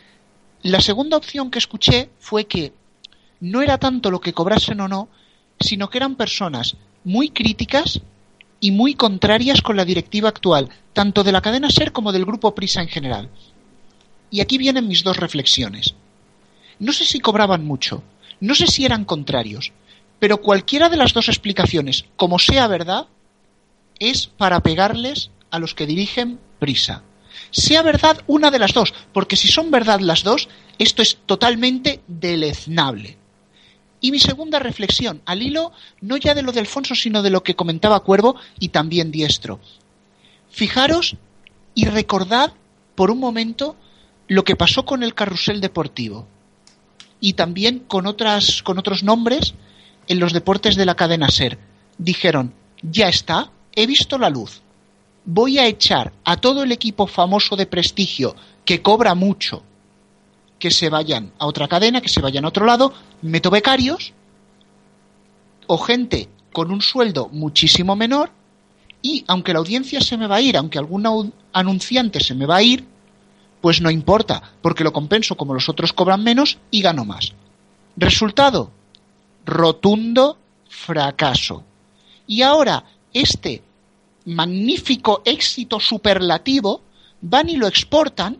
La 0.62 0.80
segunda 0.80 1.18
opción 1.18 1.50
que 1.50 1.58
escuché 1.58 2.10
fue 2.18 2.46
que 2.46 2.72
no 3.40 3.60
era 3.60 3.78
tanto 3.78 4.10
lo 4.10 4.20
que 4.20 4.32
cobrasen 4.32 4.80
o 4.80 4.88
no, 4.88 5.08
sino 5.60 5.90
que 5.90 5.98
eran 5.98 6.16
personas 6.16 6.76
muy 7.04 7.30
críticas 7.30 8.00
y 8.60 8.70
muy 8.70 8.94
contrarias 8.94 9.60
con 9.60 9.76
la 9.76 9.84
directiva 9.84 10.30
actual, 10.30 10.70
tanto 10.92 11.22
de 11.22 11.32
la 11.32 11.42
cadena 11.42 11.68
SER 11.68 11.92
como 11.92 12.12
del 12.12 12.24
grupo 12.24 12.54
Prisa 12.54 12.80
en 12.80 12.88
general. 12.88 13.28
Y 14.30 14.40
aquí 14.40 14.56
vienen 14.56 14.88
mis 14.88 15.02
dos 15.02 15.18
reflexiones. 15.18 15.94
No 16.78 16.92
sé 16.92 17.04
si 17.04 17.20
cobraban 17.20 17.64
mucho, 17.64 18.02
no 18.40 18.54
sé 18.54 18.68
si 18.68 18.84
eran 18.84 19.04
contrarios, 19.04 19.72
pero 20.22 20.40
cualquiera 20.40 20.88
de 20.88 20.96
las 20.96 21.14
dos 21.14 21.26
explicaciones, 21.26 22.04
como 22.14 22.38
sea 22.38 22.68
verdad, 22.68 23.08
es 23.98 24.28
para 24.28 24.60
pegarles 24.60 25.32
a 25.50 25.58
los 25.58 25.74
que 25.74 25.84
dirigen 25.84 26.38
Prisa. 26.60 27.02
Sea 27.50 27.82
verdad 27.82 28.22
una 28.28 28.52
de 28.52 28.60
las 28.60 28.72
dos, 28.72 28.94
porque 29.12 29.34
si 29.34 29.48
son 29.48 29.72
verdad 29.72 29.98
las 29.98 30.22
dos, 30.22 30.48
esto 30.78 31.02
es 31.02 31.18
totalmente 31.26 32.02
deleznable. 32.06 33.18
Y 34.00 34.12
mi 34.12 34.20
segunda 34.20 34.60
reflexión, 34.60 35.22
al 35.26 35.42
hilo 35.42 35.72
no 36.00 36.16
ya 36.16 36.34
de 36.34 36.42
lo 36.42 36.52
de 36.52 36.60
Alfonso, 36.60 36.94
sino 36.94 37.22
de 37.22 37.30
lo 37.30 37.42
que 37.42 37.56
comentaba 37.56 38.04
Cuervo 38.04 38.36
y 38.60 38.68
también 38.68 39.10
Diestro. 39.10 39.58
Fijaros 40.50 41.16
y 41.74 41.86
recordad 41.86 42.52
por 42.94 43.10
un 43.10 43.18
momento 43.18 43.74
lo 44.28 44.44
que 44.44 44.54
pasó 44.54 44.84
con 44.84 45.02
el 45.02 45.14
carrusel 45.14 45.60
deportivo 45.60 46.28
y 47.20 47.32
también 47.32 47.80
con, 47.80 48.06
otras, 48.06 48.62
con 48.62 48.78
otros 48.78 49.02
nombres 49.02 49.54
en 50.08 50.20
los 50.20 50.32
deportes 50.32 50.76
de 50.76 50.86
la 50.86 50.94
cadena 50.94 51.28
SER. 51.28 51.58
Dijeron, 51.98 52.54
ya 52.82 53.08
está, 53.08 53.50
he 53.74 53.86
visto 53.86 54.18
la 54.18 54.30
luz. 54.30 54.62
Voy 55.24 55.58
a 55.58 55.66
echar 55.66 56.12
a 56.24 56.36
todo 56.36 56.62
el 56.62 56.72
equipo 56.72 57.06
famoso 57.06 57.56
de 57.56 57.66
prestigio 57.66 58.34
que 58.64 58.82
cobra 58.82 59.14
mucho 59.14 59.62
que 60.58 60.70
se 60.70 60.88
vayan 60.88 61.32
a 61.38 61.46
otra 61.46 61.66
cadena, 61.66 62.00
que 62.00 62.08
se 62.08 62.20
vayan 62.20 62.44
a 62.44 62.48
otro 62.48 62.64
lado, 62.64 62.92
meto 63.20 63.50
becarios 63.50 64.12
o 65.66 65.78
gente 65.78 66.28
con 66.52 66.70
un 66.70 66.80
sueldo 66.80 67.28
muchísimo 67.30 67.96
menor 67.96 68.30
y 69.02 69.24
aunque 69.26 69.52
la 69.52 69.58
audiencia 69.58 70.00
se 70.00 70.16
me 70.16 70.28
va 70.28 70.36
a 70.36 70.40
ir, 70.40 70.56
aunque 70.56 70.78
algún 70.78 71.32
anunciante 71.52 72.20
se 72.20 72.34
me 72.34 72.46
va 72.46 72.56
a 72.56 72.62
ir, 72.62 72.86
pues 73.60 73.80
no 73.80 73.90
importa, 73.90 74.42
porque 74.60 74.84
lo 74.84 74.92
compenso 74.92 75.36
como 75.36 75.54
los 75.54 75.68
otros 75.68 75.92
cobran 75.92 76.22
menos 76.22 76.58
y 76.70 76.82
gano 76.82 77.04
más. 77.04 77.32
Resultado, 77.96 78.70
rotundo 79.44 80.38
fracaso. 80.68 81.64
Y 82.26 82.42
ahora 82.42 82.84
este 83.12 83.62
magnífico 84.24 85.22
éxito 85.24 85.80
superlativo 85.80 86.82
van 87.20 87.48
y 87.48 87.56
lo 87.56 87.66
exportan 87.66 88.38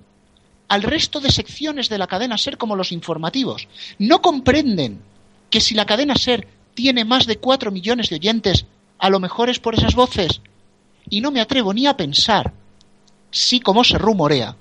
al 0.68 0.82
resto 0.82 1.20
de 1.20 1.30
secciones 1.30 1.88
de 1.88 1.98
la 1.98 2.06
cadena 2.06 2.38
SER 2.38 2.56
como 2.56 2.76
los 2.76 2.92
informativos. 2.92 3.68
No 3.98 4.22
comprenden 4.22 5.02
que 5.50 5.60
si 5.60 5.74
la 5.74 5.84
cadena 5.84 6.14
SER 6.14 6.48
tiene 6.74 7.04
más 7.04 7.26
de 7.26 7.36
4 7.36 7.70
millones 7.70 8.08
de 8.08 8.16
oyentes, 8.16 8.64
a 8.98 9.10
lo 9.10 9.20
mejor 9.20 9.50
es 9.50 9.58
por 9.58 9.74
esas 9.74 9.94
voces. 9.94 10.40
Y 11.10 11.20
no 11.20 11.30
me 11.30 11.40
atrevo 11.40 11.74
ni 11.74 11.86
a 11.86 11.96
pensar, 11.96 12.54
sí 13.30 13.60
como 13.60 13.84
se 13.84 13.98
rumorea, 13.98 14.56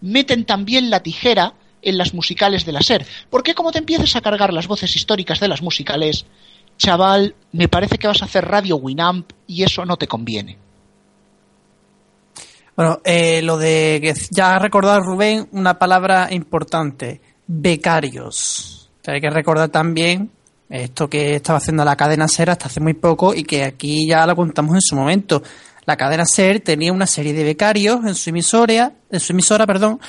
meten 0.00 0.44
también 0.44 0.90
la 0.90 1.02
tijera 1.02 1.54
en 1.82 1.98
las 1.98 2.14
musicales 2.14 2.64
de 2.64 2.72
la 2.72 2.82
SER. 2.82 3.06
Porque 3.28 3.54
como 3.54 3.72
te 3.72 3.78
empieces 3.78 4.14
a 4.16 4.20
cargar 4.20 4.52
las 4.52 4.66
voces 4.66 4.94
históricas 4.96 5.40
de 5.40 5.48
las 5.48 5.62
musicales, 5.62 6.26
chaval, 6.78 7.34
me 7.52 7.68
parece 7.68 7.98
que 7.98 8.06
vas 8.06 8.22
a 8.22 8.24
hacer 8.24 8.46
radio 8.46 8.76
Winamp 8.76 9.30
y 9.46 9.62
eso 9.62 9.84
no 9.84 9.96
te 9.96 10.06
conviene. 10.06 10.56
Bueno, 12.76 13.00
eh, 13.04 13.42
lo 13.42 13.58
de 13.58 13.98
que 14.00 14.14
ya 14.30 14.54
ha 14.54 14.58
recordado 14.58 15.00
Rubén 15.00 15.48
una 15.52 15.78
palabra 15.78 16.28
importante, 16.30 17.20
becarios. 17.46 18.90
Hay 19.06 19.20
que 19.20 19.28
recordar 19.28 19.68
también 19.68 20.30
esto 20.70 21.10
que 21.10 21.34
estaba 21.34 21.58
haciendo 21.58 21.84
la 21.84 21.96
cadena 21.96 22.28
SER 22.28 22.50
hasta 22.50 22.66
hace 22.66 22.80
muy 22.80 22.94
poco 22.94 23.34
y 23.34 23.42
que 23.42 23.64
aquí 23.64 24.06
ya 24.06 24.26
lo 24.26 24.36
contamos 24.36 24.74
en 24.74 24.80
su 24.80 24.94
momento. 24.96 25.42
La 25.84 25.96
cadena 25.96 26.24
SER 26.24 26.60
tenía 26.60 26.92
una 26.92 27.06
serie 27.06 27.32
de 27.32 27.42
becarios 27.42 28.04
en 28.06 28.14
su 28.14 28.30
emisora, 28.30 28.92
en 29.10 29.20
su 29.20 29.32
emisora, 29.32 29.66
perdón, 29.66 30.00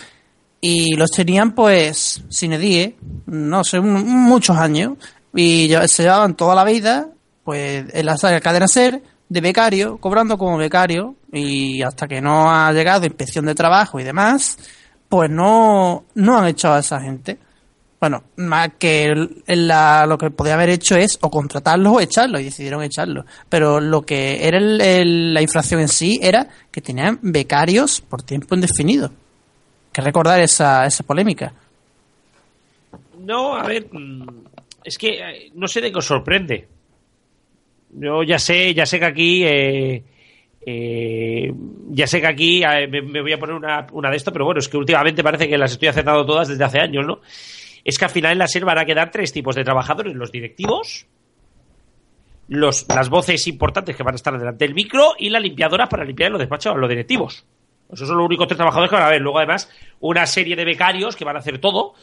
y 0.61 0.95
los 0.95 1.09
tenían 1.09 1.53
pues 1.53 2.23
sin 2.29 2.53
edie, 2.53 2.95
no 3.25 3.63
sé, 3.63 3.81
muchos 3.81 4.55
años 4.55 4.93
y 5.33 5.69
se 5.87 6.03
llevaban 6.03 6.35
toda 6.35 6.55
la 6.55 6.63
vida 6.63 7.09
pues 7.43 7.85
en 7.91 8.05
la 8.05 8.41
cadena 8.41 8.67
SER 8.67 9.01
de 9.31 9.39
becario, 9.39 9.97
cobrando 9.97 10.37
como 10.37 10.57
becario, 10.57 11.15
y 11.31 11.81
hasta 11.81 12.05
que 12.05 12.19
no 12.19 12.51
ha 12.51 12.73
llegado 12.73 13.05
inspección 13.05 13.45
de 13.45 13.55
trabajo 13.55 13.97
y 13.97 14.03
demás, 14.03 14.57
pues 15.07 15.29
no, 15.29 16.03
no 16.15 16.37
han 16.37 16.47
echado 16.47 16.75
a 16.75 16.79
esa 16.79 16.99
gente. 16.99 17.39
Bueno, 17.97 18.23
más 18.35 18.71
que 18.77 19.13
la, 19.47 20.05
lo 20.05 20.17
que 20.17 20.31
podía 20.31 20.55
haber 20.55 20.69
hecho 20.69 20.97
es 20.97 21.17
o 21.21 21.31
contratarlos 21.31 21.93
o 21.93 22.01
echarlos, 22.01 22.41
y 22.41 22.45
decidieron 22.45 22.83
echarlos. 22.83 23.25
Pero 23.47 23.79
lo 23.79 24.01
que 24.01 24.45
era 24.45 24.57
el, 24.57 25.33
la 25.33 25.41
infracción 25.41 25.79
en 25.79 25.87
sí 25.87 26.19
era 26.21 26.49
que 26.69 26.81
tenían 26.81 27.17
becarios 27.21 28.01
por 28.01 28.23
tiempo 28.23 28.55
indefinido. 28.55 29.11
Que 29.91 30.01
recordar 30.01 30.39
esa, 30.39 30.85
esa 30.85 31.03
polémica. 31.03 31.53
No, 33.19 33.55
a 33.55 33.67
ver, 33.67 33.87
es 34.83 34.97
que 34.97 35.51
no 35.53 35.67
sé 35.67 35.81
de 35.81 35.91
qué 35.91 35.97
os 35.97 36.05
sorprende. 36.05 36.67
Yo 37.93 38.23
ya 38.23 38.39
sé, 38.39 38.73
ya 38.73 38.85
sé 38.85 38.99
que 38.99 39.05
aquí, 39.05 39.43
eh, 39.43 40.03
eh, 40.65 41.53
ya 41.89 42.07
sé 42.07 42.21
que 42.21 42.27
aquí 42.27 42.63
eh, 42.63 42.87
me, 42.87 43.21
voy 43.21 43.33
a 43.33 43.39
poner 43.39 43.55
una, 43.55 43.87
una, 43.91 44.09
de 44.09 44.17
esto, 44.17 44.31
pero 44.31 44.45
bueno, 44.45 44.59
es 44.59 44.69
que 44.69 44.77
últimamente 44.77 45.23
parece 45.23 45.49
que 45.49 45.57
las 45.57 45.73
estoy 45.73 45.89
aceptando 45.89 46.25
todas 46.25 46.47
desde 46.47 46.63
hace 46.63 46.79
años, 46.79 47.05
¿no? 47.05 47.19
Es 47.83 47.97
que 47.97 48.05
al 48.05 48.11
final 48.11 48.33
en 48.33 48.37
la 48.39 48.47
SER 48.47 48.63
van 48.63 48.77
a 48.77 48.85
quedar 48.85 49.11
tres 49.11 49.33
tipos 49.33 49.55
de 49.55 49.63
trabajadores, 49.63 50.15
los 50.15 50.31
directivos, 50.31 51.07
los, 52.47 52.85
las 52.87 53.09
voces 53.09 53.45
importantes 53.47 53.95
que 53.95 54.03
van 54.03 54.13
a 54.13 54.17
estar 54.17 54.37
delante 54.37 54.65
del 54.65 54.75
micro 54.75 55.15
y 55.17 55.29
la 55.29 55.39
limpiadora 55.39 55.89
para 55.89 56.05
limpiar 56.05 56.31
los 56.31 56.39
despachos 56.39 56.75
a 56.75 56.77
los 56.77 56.89
directivos. 56.89 57.45
Esos 57.91 58.07
son 58.07 58.17
los 58.17 58.25
únicos 58.25 58.47
tres 58.47 58.57
trabajadores 58.57 58.89
que 58.89 58.95
van 58.95 59.03
a 59.03 59.07
haber. 59.07 59.21
Luego, 59.21 59.39
además, 59.39 59.69
una 59.99 60.25
serie 60.25 60.55
de 60.55 60.65
becarios 60.65 61.15
que 61.15 61.25
van 61.25 61.35
a 61.35 61.39
hacer 61.39 61.59
todo, 61.59 61.93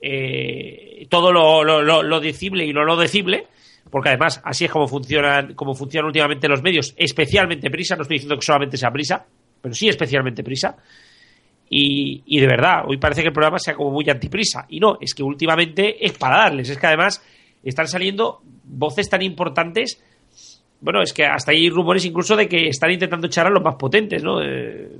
eh, 0.00 1.06
todo 1.08 1.32
lo, 1.32 1.64
lo, 1.64 2.02
lo, 2.02 2.20
decible 2.20 2.64
y 2.64 2.72
no 2.72 2.84
lo 2.84 2.96
decible 2.96 3.48
porque 3.90 4.08
además 4.08 4.40
así 4.44 4.64
es 4.64 4.70
como 4.70 4.88
funcionan, 4.88 5.54
como 5.54 5.74
funcionan 5.74 6.06
últimamente 6.06 6.48
los 6.48 6.62
medios, 6.62 6.94
especialmente 6.96 7.70
Prisa, 7.70 7.94
no 7.94 8.02
estoy 8.02 8.16
diciendo 8.16 8.36
que 8.36 8.44
solamente 8.44 8.76
sea 8.76 8.90
Prisa, 8.90 9.24
pero 9.60 9.74
sí 9.74 9.88
especialmente 9.88 10.42
Prisa. 10.42 10.76
Y, 11.70 12.22
y, 12.26 12.40
de 12.40 12.46
verdad, 12.46 12.84
hoy 12.86 12.98
parece 12.98 13.22
que 13.22 13.28
el 13.28 13.32
programa 13.32 13.58
sea 13.58 13.74
como 13.74 13.90
muy 13.90 14.08
antiprisa. 14.08 14.66
Y 14.68 14.80
no, 14.80 14.98
es 15.00 15.14
que 15.14 15.22
últimamente 15.22 16.04
es 16.04 16.12
para 16.12 16.38
darles. 16.38 16.68
Es 16.68 16.78
que 16.78 16.86
además 16.86 17.22
están 17.62 17.88
saliendo 17.88 18.42
voces 18.64 19.08
tan 19.08 19.22
importantes. 19.22 20.02
Bueno, 20.80 21.02
es 21.02 21.12
que 21.12 21.24
hasta 21.24 21.52
hay 21.52 21.70
rumores 21.70 22.04
incluso 22.04 22.36
de 22.36 22.48
que 22.48 22.68
están 22.68 22.90
intentando 22.90 23.26
echar 23.26 23.46
a 23.46 23.50
los 23.50 23.62
más 23.62 23.76
potentes, 23.76 24.22
¿no? 24.22 24.42
Eh, 24.42 24.90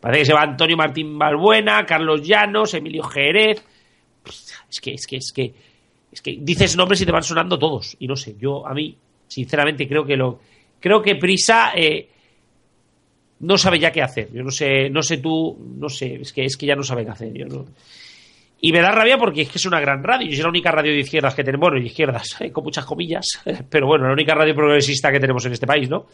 Parece 0.00 0.20
que 0.20 0.26
se 0.26 0.32
va 0.32 0.42
Antonio 0.42 0.76
Martín 0.76 1.18
Balbuena, 1.18 1.84
Carlos 1.84 2.26
Llanos, 2.26 2.74
Emilio 2.74 3.02
Jerez. 3.04 3.62
Es 4.68 4.80
que, 4.80 4.94
es 4.94 5.06
que, 5.06 5.16
es 5.16 5.32
que, 5.34 5.54
es 6.10 6.22
que 6.22 6.38
dices 6.40 6.76
nombres 6.76 7.00
y 7.02 7.06
te 7.06 7.12
van 7.12 7.22
sonando 7.22 7.58
todos. 7.58 7.96
Y 7.98 8.06
no 8.06 8.16
sé, 8.16 8.36
yo 8.38 8.66
a 8.66 8.72
mí, 8.72 8.96
sinceramente, 9.28 9.86
creo 9.86 10.04
que 10.04 10.16
lo, 10.16 10.40
creo 10.80 11.02
que 11.02 11.16
Prisa 11.16 11.72
eh, 11.74 12.08
no 13.40 13.58
sabe 13.58 13.78
ya 13.78 13.92
qué 13.92 14.02
hacer. 14.02 14.32
Yo 14.32 14.42
no 14.42 14.50
sé, 14.50 14.88
no 14.90 15.02
sé 15.02 15.18
tú, 15.18 15.56
no 15.76 15.88
sé, 15.88 16.16
es 16.22 16.32
que 16.32 16.44
es 16.44 16.56
que 16.56 16.66
ya 16.66 16.76
no 16.76 16.82
sabe 16.82 17.04
qué 17.04 17.10
hacer. 17.10 17.32
Y 18.62 18.72
me 18.72 18.80
da 18.80 18.92
rabia 18.92 19.18
porque 19.18 19.42
es 19.42 19.48
que 19.50 19.58
es 19.58 19.66
una 19.66 19.80
gran 19.80 20.02
radio. 20.02 20.30
Es 20.30 20.38
la 20.38 20.48
única 20.48 20.70
radio 20.70 20.92
de 20.92 21.00
izquierdas 21.00 21.34
que 21.34 21.44
tenemos, 21.44 21.68
bueno, 21.68 21.80
de 21.80 21.86
izquierdas, 21.86 22.36
eh, 22.40 22.50
con 22.50 22.64
muchas 22.64 22.84
comillas, 22.84 23.26
pero 23.70 23.86
bueno, 23.86 24.06
la 24.06 24.12
única 24.12 24.34
radio 24.34 24.54
progresista 24.54 25.12
que 25.12 25.20
tenemos 25.20 25.44
en 25.46 25.52
este 25.52 25.66
país, 25.66 25.88
¿no? 25.88 26.06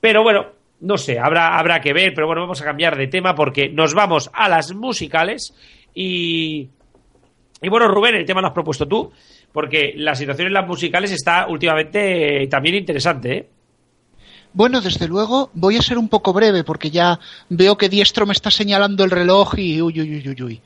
Pero 0.00 0.22
bueno, 0.22 0.63
no 0.84 0.98
sé, 0.98 1.18
habrá, 1.18 1.58
habrá 1.58 1.80
que 1.80 1.92
ver, 1.92 2.12
pero 2.14 2.26
bueno, 2.26 2.42
vamos 2.42 2.60
a 2.60 2.64
cambiar 2.64 2.96
de 2.96 3.08
tema 3.08 3.34
porque 3.34 3.68
nos 3.68 3.94
vamos 3.94 4.30
a 4.32 4.48
las 4.48 4.74
musicales 4.74 5.54
y... 5.94 6.68
Y 7.62 7.68
bueno, 7.70 7.88
Rubén, 7.88 8.14
el 8.14 8.26
tema 8.26 8.42
lo 8.42 8.48
has 8.48 8.52
propuesto 8.52 8.86
tú, 8.86 9.10
porque 9.50 9.94
la 9.96 10.14
situación 10.14 10.48
en 10.48 10.52
las 10.52 10.66
musicales 10.66 11.10
está 11.12 11.46
últimamente 11.48 12.46
también 12.50 12.74
interesante, 12.74 13.36
¿eh? 13.36 13.48
Bueno, 14.52 14.82
desde 14.82 15.08
luego 15.08 15.50
voy 15.54 15.76
a 15.78 15.82
ser 15.82 15.96
un 15.96 16.08
poco 16.08 16.32
breve 16.32 16.62
porque 16.62 16.90
ya 16.90 17.18
veo 17.48 17.76
que 17.76 17.88
Diestro 17.88 18.26
me 18.26 18.34
está 18.34 18.50
señalando 18.50 19.02
el 19.02 19.10
reloj 19.10 19.58
y 19.58 19.80
uy, 19.80 20.00
uy, 20.00 20.28
uy, 20.28 20.42
uy. 20.42 20.62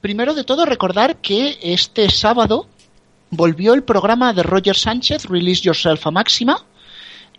Primero 0.00 0.34
de 0.34 0.44
todo 0.44 0.66
recordar 0.66 1.16
que 1.16 1.56
este 1.62 2.10
sábado 2.10 2.66
volvió 3.30 3.72
el 3.72 3.82
programa 3.82 4.32
de 4.34 4.42
Roger 4.42 4.76
Sánchez, 4.76 5.26
Release 5.26 5.62
Yourself 5.62 6.06
a 6.06 6.10
Máxima. 6.10 6.66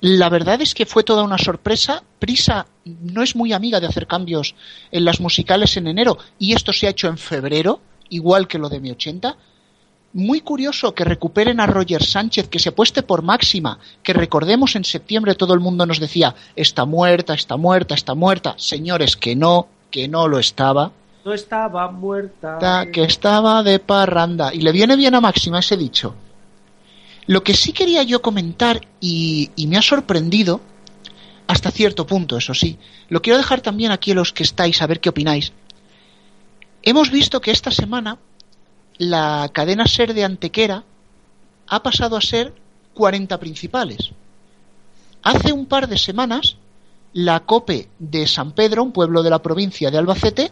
La 0.01 0.29
verdad 0.29 0.61
es 0.61 0.73
que 0.73 0.85
fue 0.85 1.03
toda 1.03 1.23
una 1.23 1.37
sorpresa. 1.37 2.03
Prisa 2.19 2.65
no 2.85 3.23
es 3.23 3.35
muy 3.35 3.53
amiga 3.53 3.79
de 3.79 3.87
hacer 3.87 4.07
cambios 4.07 4.55
en 4.91 5.05
las 5.05 5.19
musicales 5.19 5.77
en 5.77 5.87
enero 5.87 6.17
y 6.37 6.53
esto 6.53 6.73
se 6.73 6.87
ha 6.87 6.91
hecho 6.91 7.07
en 7.07 7.17
febrero, 7.17 7.79
igual 8.09 8.47
que 8.47 8.59
lo 8.59 8.69
de 8.69 8.79
mi 8.79 8.91
80 8.91 9.35
muy 10.13 10.39
curioso 10.39 10.95
que 10.95 11.03
recuperen 11.03 11.59
a 11.59 11.65
Roger 11.65 12.01
Sánchez, 12.01 12.47
que 12.47 12.57
se 12.59 12.69
apueste 12.69 13.03
por 13.03 13.21
Máxima, 13.21 13.79
que 14.01 14.13
recordemos 14.13 14.77
en 14.77 14.85
septiembre 14.85 15.35
todo 15.35 15.53
el 15.53 15.59
mundo 15.59 15.85
nos 15.85 15.99
decía, 15.99 16.33
está 16.55 16.85
muerta, 16.85 17.33
está 17.33 17.57
muerta, 17.57 17.95
está 17.95 18.15
muerta. 18.15 18.53
Señores, 18.57 19.17
que 19.17 19.35
no, 19.35 19.67
que 19.91 20.07
no 20.07 20.29
lo 20.29 20.39
estaba. 20.39 20.93
No 21.25 21.33
estaba 21.33 21.91
muerta. 21.91 22.57
Ta- 22.59 22.85
Que 22.93 23.03
estaba 23.03 23.61
de 23.61 23.79
parranda. 23.79 24.53
Y 24.53 24.61
le 24.61 24.71
viene 24.71 24.95
bien 24.95 25.15
a 25.15 25.19
Máxima 25.21 25.59
ese 25.59 25.75
dicho. 25.75 26.15
Lo 27.27 27.43
que 27.43 27.55
sí 27.55 27.73
quería 27.73 28.03
yo 28.03 28.21
comentar, 28.21 28.81
y, 28.99 29.49
me 29.67 29.77
ha 29.77 29.81
sorprendido, 29.81 30.61
hasta 31.47 31.71
cierto 31.71 32.05
punto, 32.05 32.37
eso 32.37 32.53
sí, 32.53 32.77
lo 33.09 33.21
quiero 33.21 33.37
dejar 33.37 33.61
también 33.61 33.91
aquí 33.91 34.11
a 34.11 34.15
los 34.15 34.31
que 34.31 34.43
estáis 34.43 34.81
a 34.81 34.87
ver 34.87 34.99
qué 34.99 35.09
opináis. 35.09 35.51
Hemos 36.83 37.09
visto 37.09 37.41
que 37.41 37.51
esta 37.51 37.71
semana 37.71 38.19
la 38.97 39.49
cadena 39.53 39.87
ser 39.87 40.13
de 40.13 40.23
Antequera 40.23 40.83
ha 41.67 41.83
pasado 41.83 42.15
a 42.15 42.21
ser 42.21 42.53
40 42.93 43.39
principales. 43.39 44.11
Hace 45.23 45.51
un 45.51 45.65
par 45.65 45.87
de 45.87 45.97
semanas, 45.97 46.57
la 47.11 47.39
COPE 47.39 47.89
de 47.97 48.27
San 48.27 48.51
Pedro, 48.51 48.83
un 48.83 48.91
pueblo 48.91 49.23
de 49.23 49.31
la 49.31 49.41
provincia 49.41 49.89
de 49.89 49.97
Albacete, 49.97 50.51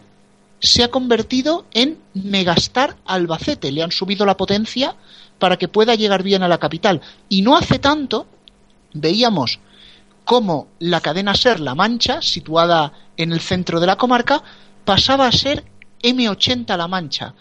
se 0.60 0.82
ha 0.82 0.90
convertido 0.90 1.66
en 1.72 1.98
Megastar 2.14 2.96
Albacete. 3.04 3.70
Le 3.70 3.82
han 3.82 3.92
subido 3.92 4.26
la 4.26 4.36
potencia 4.36 4.96
para 5.38 5.56
que 5.56 5.68
pueda 5.68 5.94
llegar 5.94 6.22
bien 6.22 6.42
a 6.42 6.48
la 6.48 6.58
capital. 6.58 7.00
Y 7.28 7.42
no 7.42 7.56
hace 7.56 7.78
tanto 7.78 8.26
veíamos 8.92 9.58
cómo 10.24 10.68
la 10.78 11.00
cadena 11.00 11.34
Ser 11.34 11.60
La 11.60 11.74
Mancha, 11.74 12.22
situada 12.22 12.92
en 13.16 13.32
el 13.32 13.40
centro 13.40 13.80
de 13.80 13.86
la 13.86 13.96
comarca, 13.96 14.42
pasaba 14.84 15.26
a 15.26 15.32
ser 15.32 15.64
M80 16.02 16.76
La 16.76 16.88
Mancha. 16.88 17.34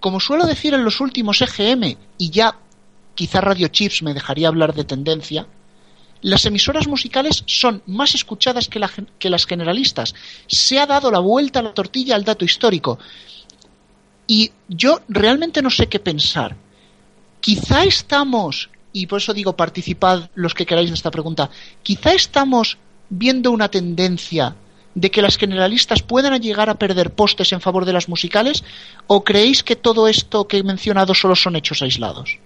Como 0.00 0.20
suelo 0.20 0.46
decir 0.46 0.74
en 0.74 0.84
los 0.84 1.00
últimos 1.00 1.40
EGM, 1.42 1.96
y 2.18 2.30
ya 2.30 2.56
quizá 3.14 3.40
Radio 3.40 3.68
Chips 3.68 4.02
me 4.02 4.14
dejaría 4.14 4.48
hablar 4.48 4.74
de 4.74 4.84
tendencia, 4.84 5.46
las 6.22 6.46
emisoras 6.46 6.86
musicales 6.86 7.42
son 7.46 7.82
más 7.86 8.14
escuchadas 8.14 8.68
que, 8.68 8.80
que 9.18 9.30
las 9.30 9.44
generalistas. 9.44 10.14
Se 10.46 10.78
ha 10.78 10.86
dado 10.86 11.10
la 11.10 11.18
vuelta 11.18 11.58
a 11.58 11.62
la 11.62 11.74
tortilla 11.74 12.14
al 12.14 12.24
dato 12.24 12.44
histórico. 12.44 12.98
Y 14.26 14.52
yo 14.68 15.00
realmente 15.08 15.62
no 15.62 15.70
sé 15.70 15.88
qué 15.88 15.98
pensar. 15.98 16.56
Quizá 17.42 17.82
estamos, 17.82 18.70
y 18.92 19.08
por 19.08 19.18
eso 19.18 19.34
digo 19.34 19.56
participad 19.56 20.30
los 20.36 20.54
que 20.54 20.64
queráis 20.64 20.90
de 20.90 20.94
esta 20.94 21.10
pregunta, 21.10 21.50
quizá 21.82 22.14
estamos 22.14 22.78
viendo 23.10 23.50
una 23.50 23.68
tendencia 23.68 24.54
de 24.94 25.10
que 25.10 25.22
las 25.22 25.36
generalistas 25.36 26.02
puedan 26.02 26.40
llegar 26.40 26.70
a 26.70 26.76
perder 26.76 27.10
postes 27.10 27.52
en 27.52 27.60
favor 27.60 27.84
de 27.84 27.94
las 27.94 28.08
musicales 28.08 28.62
o 29.08 29.24
creéis 29.24 29.64
que 29.64 29.74
todo 29.74 30.06
esto 30.06 30.46
que 30.46 30.58
he 30.58 30.62
mencionado 30.62 31.14
solo 31.14 31.34
son 31.34 31.56
hechos 31.56 31.82
aislados? 31.82 32.38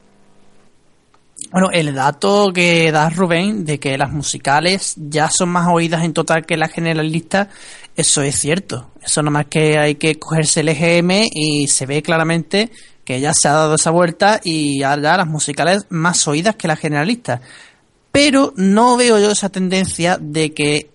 Bueno, 1.51 1.69
el 1.71 1.95
dato 1.95 2.51
que 2.55 2.91
da 2.91 3.11
Rubén 3.11 3.67
de 3.67 3.79
que 3.79 3.99
las 3.99 4.11
musicales 4.11 4.95
ya 4.97 5.29
son 5.29 5.51
más 5.51 5.69
oídas 5.69 6.05
en 6.05 6.15
total 6.15 6.47
que 6.47 6.57
las 6.57 6.73
generalistas, 6.73 7.49
eso 7.95 8.23
es 8.23 8.37
cierto. 8.37 8.93
Eso 9.03 9.23
nomás 9.23 9.47
que 9.47 9.79
hay 9.79 9.97
que 9.97 10.19
cogerse 10.19 10.61
el 10.61 10.71
EGM 10.71 11.29
y 11.31 11.69
se 11.69 11.85
ve 11.85 12.03
claramente 12.03 12.71
que 13.07 13.21
ya 13.21 13.33
se 13.33 13.47
ha 13.47 13.53
dado 13.53 13.77
esa 13.77 13.93
vuelta 13.93 14.41
y 14.43 14.81
ya 14.81 14.97
las 14.97 15.27
musicales 15.29 15.87
más 15.91 16.27
oídas 16.27 16.57
que 16.57 16.67
las 16.67 16.81
generalistas. 16.81 17.41
Pero 18.11 18.53
no 18.57 18.97
veo 18.97 19.19
yo 19.21 19.31
esa 19.31 19.49
tendencia 19.49 20.19
de 20.21 20.53
que 20.53 20.91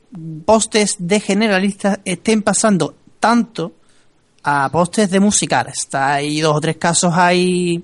postes 0.45 0.97
de 0.99 1.21
generalistas 1.21 1.99
estén 2.03 2.43
pasando 2.43 2.95
tanto 3.19 3.71
a 4.43 4.69
postes 4.69 5.09
de 5.09 5.21
musicales. 5.21 5.87
Hay 5.93 6.41
dos 6.41 6.57
o 6.57 6.61
tres 6.61 6.75
casos 6.75 7.13
ahí 7.15 7.81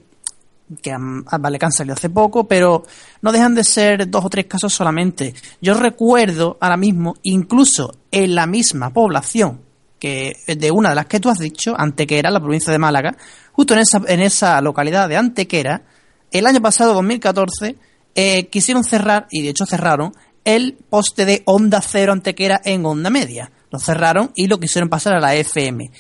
que 0.82 0.92
han, 0.92 1.24
a 1.26 1.38
vale, 1.38 1.58
que 1.58 1.66
han 1.66 1.72
salido 1.72 1.94
hace 1.94 2.10
poco, 2.10 2.50
pero 2.50 2.84
no 3.22 3.32
dejan 3.32 3.56
de 3.56 3.64
ser 3.64 4.10
dos 4.10 4.26
o 4.26 4.30
tres 4.30 4.48
casos 4.48 4.74
solamente. 4.74 5.34
Yo 5.62 5.74
recuerdo 5.76 6.58
ahora 6.60 6.76
mismo, 6.76 7.16
incluso 7.24 7.94
en 8.12 8.36
la 8.36 8.46
misma 8.46 8.90
población 8.90 9.67
que 10.00 10.38
de 10.48 10.72
una 10.72 10.90
de 10.90 10.96
las 10.96 11.06
que 11.08 11.20
tú 11.20 11.30
has 11.30 11.40
dicho, 11.40 11.74
Antequera, 11.78 12.30
la 12.30 12.40
provincia 12.40 12.72
de 12.72 12.80
Málaga, 12.80 13.16
justo 13.52 13.74
en 13.74 13.80
esa, 13.80 14.02
en 14.08 14.22
esa 14.22 14.62
localidad 14.62 15.10
de 15.10 15.18
Antequera, 15.18 15.84
el 16.32 16.46
año 16.46 16.62
pasado, 16.62 16.94
2014, 16.94 17.76
eh, 18.16 18.48
quisieron 18.48 18.84
cerrar, 18.84 19.28
y 19.32 19.44
de 19.44 19.50
hecho 19.50 19.66
cerraron, 19.66 20.14
el 20.44 20.78
poste 20.90 21.26
de 21.26 21.44
Onda 21.46 21.82
Cero 21.82 22.14
Antequera 22.14 22.62
en 22.64 22.86
Onda 22.86 23.10
Media. 23.10 23.52
Lo 23.70 23.80
cerraron 23.80 24.32
y 24.34 24.48
lo 24.48 24.60
quisieron 24.60 24.90
pasar 24.90 25.14
a 25.14 25.20
la 25.20 25.36
FM. 25.36 25.92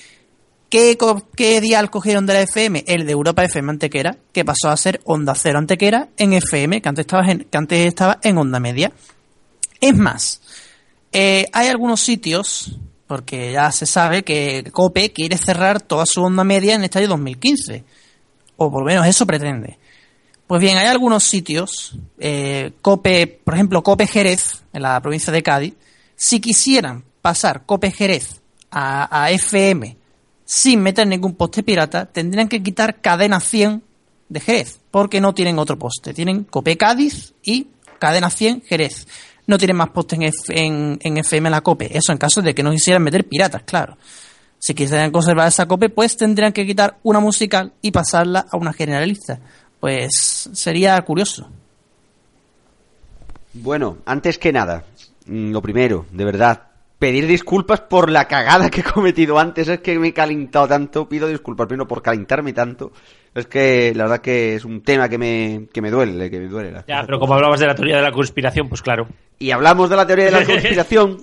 ¿Qué, 0.69 0.97
¿Qué 1.35 1.61
dial 1.61 1.89
cogieron 1.89 2.25
de 2.25 2.33
la 2.33 2.41
FM? 2.41 2.83
El 2.87 3.05
de 3.05 3.11
Europa 3.11 3.43
FM 3.43 3.71
Antequera, 3.71 4.17
que 4.33 4.45
pasó 4.45 4.69
a 4.69 4.77
ser 4.77 5.01
Onda 5.05 5.33
Cero 5.35 5.59
Antequera 5.59 6.09
en 6.17 6.33
FM, 6.33 6.81
que 6.81 6.89
antes 6.89 7.03
estaba 7.03 7.29
en, 7.29 7.39
que 7.39 7.57
antes 7.57 7.87
estaba 7.87 8.19
en 8.21 8.37
Onda 8.37 8.59
Media. 8.59 8.91
Es 9.79 9.95
más, 9.95 10.41
eh, 11.11 11.47
hay 11.53 11.67
algunos 11.67 12.01
sitios, 12.01 12.77
porque 13.07 13.53
ya 13.53 13.71
se 13.71 13.85
sabe 13.85 14.23
que 14.23 14.69
COPE 14.71 15.13
quiere 15.13 15.37
cerrar 15.37 15.81
toda 15.81 16.05
su 16.05 16.21
onda 16.21 16.43
media 16.43 16.75
en 16.75 16.83
este 16.83 16.99
año 16.99 17.07
2015, 17.07 17.83
o 18.57 18.71
por 18.71 18.81
lo 18.81 18.87
menos 18.87 19.07
eso 19.07 19.25
pretende. 19.25 19.79
Pues 20.45 20.61
bien, 20.61 20.77
hay 20.77 20.87
algunos 20.87 21.23
sitios, 21.23 21.97
eh, 22.19 22.71
COPE, 22.81 23.41
por 23.43 23.53
ejemplo, 23.53 23.83
COPE 23.83 24.07
Jerez, 24.07 24.63
en 24.73 24.81
la 24.81 25.01
provincia 25.01 25.31
de 25.33 25.43
Cádiz, 25.43 25.73
si 26.15 26.39
quisieran 26.39 27.03
pasar 27.21 27.65
COPE 27.65 27.91
Jerez 27.91 28.41
a, 28.71 29.23
a 29.23 29.31
FM 29.31 29.97
sin 30.45 30.81
meter 30.81 31.05
ningún 31.05 31.35
poste 31.35 31.63
pirata, 31.63 32.05
tendrían 32.05 32.47
que 32.47 32.63
quitar 32.63 33.01
cadena 33.01 33.41
100 33.41 33.83
de 34.29 34.39
Jerez, 34.39 34.79
porque 34.91 35.19
no 35.19 35.33
tienen 35.33 35.59
otro 35.59 35.77
poste. 35.77 36.13
Tienen 36.13 36.45
COPE 36.45 36.77
Cádiz 36.77 37.33
y 37.43 37.67
cadena 37.99 38.29
100 38.29 38.61
Jerez. 38.61 39.07
No 39.47 39.57
tienen 39.57 39.77
más 39.77 39.89
postes 39.89 40.19
en, 40.19 40.23
F- 40.23 40.53
en, 40.65 40.99
en 41.01 41.17
FM 41.17 41.49
la 41.49 41.61
COPE. 41.61 41.97
Eso 41.97 42.11
en 42.11 42.17
caso 42.17 42.41
de 42.41 42.53
que 42.53 42.63
no 42.63 42.71
quisieran 42.71 43.01
meter 43.03 43.25
piratas, 43.27 43.63
claro. 43.63 43.97
Si 44.59 44.73
quisieran 44.73 45.11
conservar 45.11 45.47
esa 45.47 45.65
COPE, 45.67 45.89
pues 45.89 46.17
tendrían 46.17 46.51
que 46.53 46.65
quitar 46.65 46.97
una 47.03 47.19
musical 47.19 47.71
y 47.81 47.91
pasarla 47.91 48.45
a 48.51 48.57
una 48.57 48.73
generalista. 48.73 49.39
Pues 49.79 50.49
sería 50.53 51.01
curioso. 51.03 51.49
Bueno, 53.53 53.97
antes 54.05 54.37
que 54.37 54.51
nada, 54.51 54.83
mm, 55.25 55.51
lo 55.51 55.61
primero, 55.61 56.05
de 56.11 56.25
verdad, 56.25 56.63
pedir 56.99 57.27
disculpas 57.27 57.81
por 57.81 58.09
la 58.09 58.27
cagada 58.27 58.69
que 58.69 58.81
he 58.81 58.83
cometido 58.83 59.39
antes. 59.39 59.67
Es 59.67 59.79
que 59.79 59.97
me 59.99 60.09
he 60.09 60.13
calentado 60.13 60.67
tanto, 60.67 61.07
pido 61.07 61.27
disculpas 61.27 61.67
primero 61.67 61.87
por 61.87 62.01
calentarme 62.01 62.53
tanto. 62.53 62.91
Es 63.33 63.45
que 63.47 63.93
la 63.95 64.05
verdad 64.05 64.21
que 64.21 64.55
es 64.55 64.65
un 64.65 64.81
tema 64.81 65.07
que 65.09 65.17
me, 65.17 65.67
que 65.71 65.81
me 65.81 65.91
duele, 65.91 66.29
que 66.29 66.39
me 66.39 66.47
duele. 66.47 66.83
Ya, 66.87 67.03
pero 67.05 67.19
como 67.19 67.27
como 67.27 67.33
hablabas 67.35 67.59
de 67.59 67.67
la 67.67 67.75
teoría 67.75 67.97
de 67.97 68.03
la 68.03 68.11
conspiración, 68.11 68.67
pues 68.69 68.81
claro. 68.81 69.07
Y 69.37 69.51
hablamos 69.51 69.89
de 69.89 69.95
la 69.95 70.07
teoría 70.07 70.25
de 70.25 70.31
la 70.31 70.45
conspiración. 70.45 71.17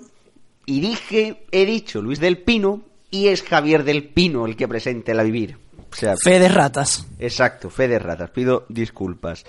y 0.66 0.80
dije, 0.80 1.44
he 1.50 1.66
dicho 1.66 2.00
Luis 2.02 2.20
del 2.20 2.38
Pino, 2.38 2.82
y 3.10 3.28
es 3.28 3.42
Javier 3.42 3.84
del 3.84 4.04
Pino 4.08 4.46
el 4.46 4.56
que 4.56 4.68
presente 4.68 5.14
la 5.14 5.22
vivir. 5.22 5.56
O 5.90 5.96
sea, 5.96 6.14
Fe 6.16 6.40
de 6.40 6.48
ratas. 6.48 7.06
Exacto, 7.18 7.70
fe 7.70 7.86
de 7.86 7.98
ratas, 8.00 8.30
pido 8.30 8.66
disculpas. 8.68 9.44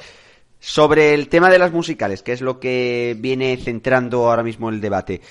Sobre 0.60 1.14
el 1.14 1.28
tema 1.28 1.50
de 1.50 1.60
las 1.60 1.72
musicales, 1.72 2.24
que 2.24 2.32
es 2.32 2.42
lo 2.42 2.60
que 2.60 3.16
viene 3.20 3.58
centrando 3.58 4.30
ahora 4.30 4.44
mismo 4.44 4.70
el 4.70 4.82
debate. 4.82 5.22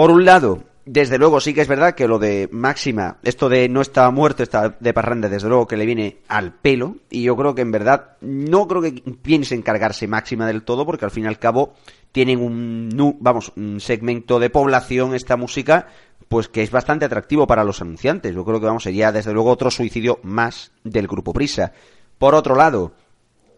Por 0.00 0.12
un 0.12 0.24
lado, 0.24 0.64
desde 0.86 1.18
luego 1.18 1.40
sí 1.40 1.52
que 1.52 1.60
es 1.60 1.68
verdad 1.68 1.94
que 1.94 2.08
lo 2.08 2.18
de 2.18 2.48
Máxima, 2.50 3.18
esto 3.22 3.50
de 3.50 3.68
no 3.68 3.82
está 3.82 4.10
muerto, 4.10 4.42
está 4.42 4.74
de 4.80 4.94
parranda, 4.94 5.28
desde 5.28 5.46
luego 5.50 5.66
que 5.66 5.76
le 5.76 5.84
viene 5.84 6.22
al 6.26 6.54
pelo. 6.54 6.96
Y 7.10 7.24
yo 7.24 7.36
creo 7.36 7.54
que 7.54 7.60
en 7.60 7.70
verdad 7.70 8.16
no 8.22 8.66
creo 8.66 8.80
que 8.80 8.92
piense 9.20 9.54
encargarse 9.54 10.08
Máxima 10.08 10.46
del 10.46 10.62
todo, 10.62 10.86
porque 10.86 11.04
al 11.04 11.10
fin 11.10 11.24
y 11.24 11.26
al 11.26 11.38
cabo 11.38 11.74
tienen 12.12 12.40
un, 12.40 13.18
vamos, 13.20 13.52
un 13.56 13.78
segmento 13.78 14.38
de 14.38 14.48
población 14.48 15.14
esta 15.14 15.36
música, 15.36 15.88
pues 16.28 16.48
que 16.48 16.62
es 16.62 16.70
bastante 16.70 17.04
atractivo 17.04 17.46
para 17.46 17.62
los 17.62 17.82
anunciantes. 17.82 18.34
Yo 18.34 18.42
creo 18.46 18.58
que 18.58 18.68
vamos 18.68 18.84
sería 18.84 19.12
desde 19.12 19.34
luego 19.34 19.50
otro 19.50 19.70
suicidio 19.70 20.18
más 20.22 20.72
del 20.82 21.08
grupo 21.08 21.34
Prisa. 21.34 21.74
Por 22.16 22.34
otro 22.34 22.54
lado, 22.54 22.94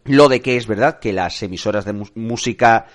lo 0.07 0.28
de 0.28 0.43
que 0.43 0.57
es 0.57 0.66
verdad 0.66 0.99
que 0.99 1.12
las 1.12 1.40
emisoras 1.40 1.84
de 1.84 1.93
música 2.16 2.86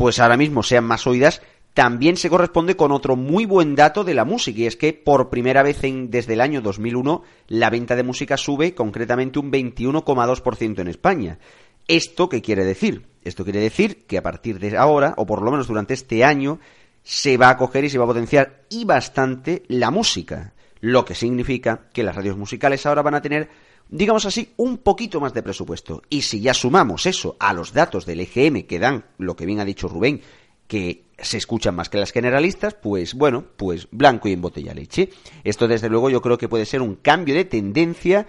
pues 0.00 0.18
ahora 0.18 0.38
mismo 0.38 0.62
sean 0.62 0.84
más 0.84 1.06
oídas 1.06 1.42
también 1.74 2.16
se 2.16 2.28
corresponde 2.28 2.76
con 2.76 2.92
otro 2.92 3.16
muy 3.16 3.44
buen 3.44 3.76
dato 3.76 4.02
de 4.02 4.14
la 4.14 4.24
música 4.24 4.60
y 4.60 4.66
es 4.66 4.76
que 4.76 4.92
por 4.92 5.30
primera 5.30 5.62
vez 5.62 5.84
en, 5.84 6.10
desde 6.10 6.34
el 6.34 6.40
año 6.40 6.60
2001 6.60 7.22
la 7.48 7.70
venta 7.70 7.96
de 7.96 8.02
música 8.02 8.36
sube 8.36 8.74
concretamente 8.74 9.38
un 9.38 9.52
21,2% 9.52 10.80
en 10.80 10.88
España. 10.88 11.38
¿Esto 11.86 12.28
qué 12.28 12.42
quiere 12.42 12.64
decir? 12.64 13.06
Esto 13.22 13.44
quiere 13.44 13.60
decir 13.60 14.06
que 14.06 14.18
a 14.18 14.22
partir 14.22 14.58
de 14.58 14.76
ahora, 14.76 15.14
o 15.16 15.26
por 15.26 15.42
lo 15.42 15.50
menos 15.50 15.68
durante 15.68 15.94
este 15.94 16.24
año, 16.24 16.58
se 17.02 17.36
va 17.36 17.50
a 17.50 17.56
coger 17.56 17.84
y 17.84 17.90
se 17.90 17.98
va 17.98 18.04
a 18.04 18.08
potenciar 18.08 18.62
y 18.70 18.84
bastante 18.84 19.62
la 19.68 19.90
música. 19.90 20.54
Lo 20.80 21.04
que 21.04 21.14
significa 21.14 21.88
que 21.92 22.02
las 22.02 22.16
radios 22.16 22.36
musicales 22.36 22.86
ahora 22.86 23.02
van 23.02 23.14
a 23.14 23.22
tener, 23.22 23.48
digamos 23.88 24.24
así, 24.24 24.52
un 24.56 24.78
poquito 24.78 25.20
más 25.20 25.34
de 25.34 25.42
presupuesto. 25.42 26.02
Y 26.08 26.22
si 26.22 26.40
ya 26.40 26.54
sumamos 26.54 27.06
eso 27.06 27.36
a 27.38 27.52
los 27.52 27.72
datos 27.72 28.06
del 28.06 28.20
EGM 28.20 28.62
que 28.62 28.78
dan, 28.78 29.04
lo 29.18 29.36
que 29.36 29.46
bien 29.46 29.60
ha 29.60 29.64
dicho 29.64 29.88
Rubén, 29.88 30.22
que 30.70 31.02
se 31.18 31.36
escuchan 31.36 31.74
más 31.74 31.88
que 31.88 31.98
las 31.98 32.12
generalistas, 32.12 32.74
pues 32.74 33.14
bueno, 33.14 33.44
pues 33.56 33.88
blanco 33.90 34.28
y 34.28 34.34
en 34.34 34.40
botella 34.40 34.72
leche. 34.72 35.10
Esto 35.42 35.66
desde 35.66 35.88
luego 35.88 36.10
yo 36.10 36.22
creo 36.22 36.38
que 36.38 36.48
puede 36.48 36.64
ser 36.64 36.80
un 36.80 36.94
cambio 36.94 37.34
de 37.34 37.44
tendencia, 37.44 38.28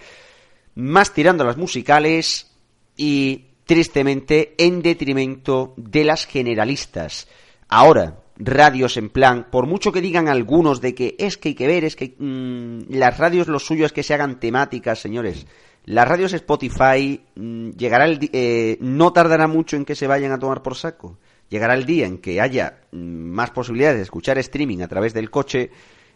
más 0.74 1.14
tirando 1.14 1.44
a 1.44 1.48
las 1.48 1.58
musicales 1.58 2.52
y 2.98 3.46
tristemente 3.66 4.56
en 4.58 4.82
detrimento 4.82 5.76
de 5.78 6.04
las 6.04 6.26
generalistas. 6.26 7.28
Ahora, 7.70 8.24
radios 8.38 8.98
en 8.98 9.10
plan, 9.10 9.50
por 9.52 9.68
mucho 9.68 9.92
que 9.92 10.02
digan 10.02 10.28
algunos 10.28 10.82
de 10.82 10.96
que 10.96 11.16
es 11.20 11.38
que 11.38 11.50
hay 11.50 11.56
que 11.56 11.68
ver, 11.68 11.86
es 11.86 11.96
que 11.96 12.16
mm, 12.18 12.92
las 12.96 13.20
radios 13.20 13.50
lo 13.50 13.60
suyo 13.60 13.86
es 13.86 13.94
que 13.94 14.02
se 14.02 14.16
hagan 14.16 14.40
temáticas, 14.40 14.98
señores. 14.98 15.46
Las 15.86 16.08
radios 16.08 16.34
Spotify 16.34 17.22
mm, 17.36 17.70
llegará 17.78 18.06
el 18.06 18.32
eh, 18.34 18.80
no 18.82 19.14
tardará 19.14 19.48
mucho 19.48 19.76
en 19.76 19.86
que 19.86 19.96
se 19.96 20.08
vayan 20.08 20.32
a 20.32 20.40
tomar 20.40 20.64
por 20.64 20.76
saco. 20.76 21.20
Llegará 21.52 21.74
el 21.74 21.86
día 21.86 22.08
en 22.08 22.18
que 22.18 22.40
haya 22.40 22.80
mm, 22.94 22.98
más 22.98 23.52
posibilidades 23.52 23.98
de 23.98 24.04
escuchar 24.04 24.38
streaming 24.38 24.80
a 24.80 24.88
través 24.88 25.14
del 25.14 25.30
coche 25.30 25.70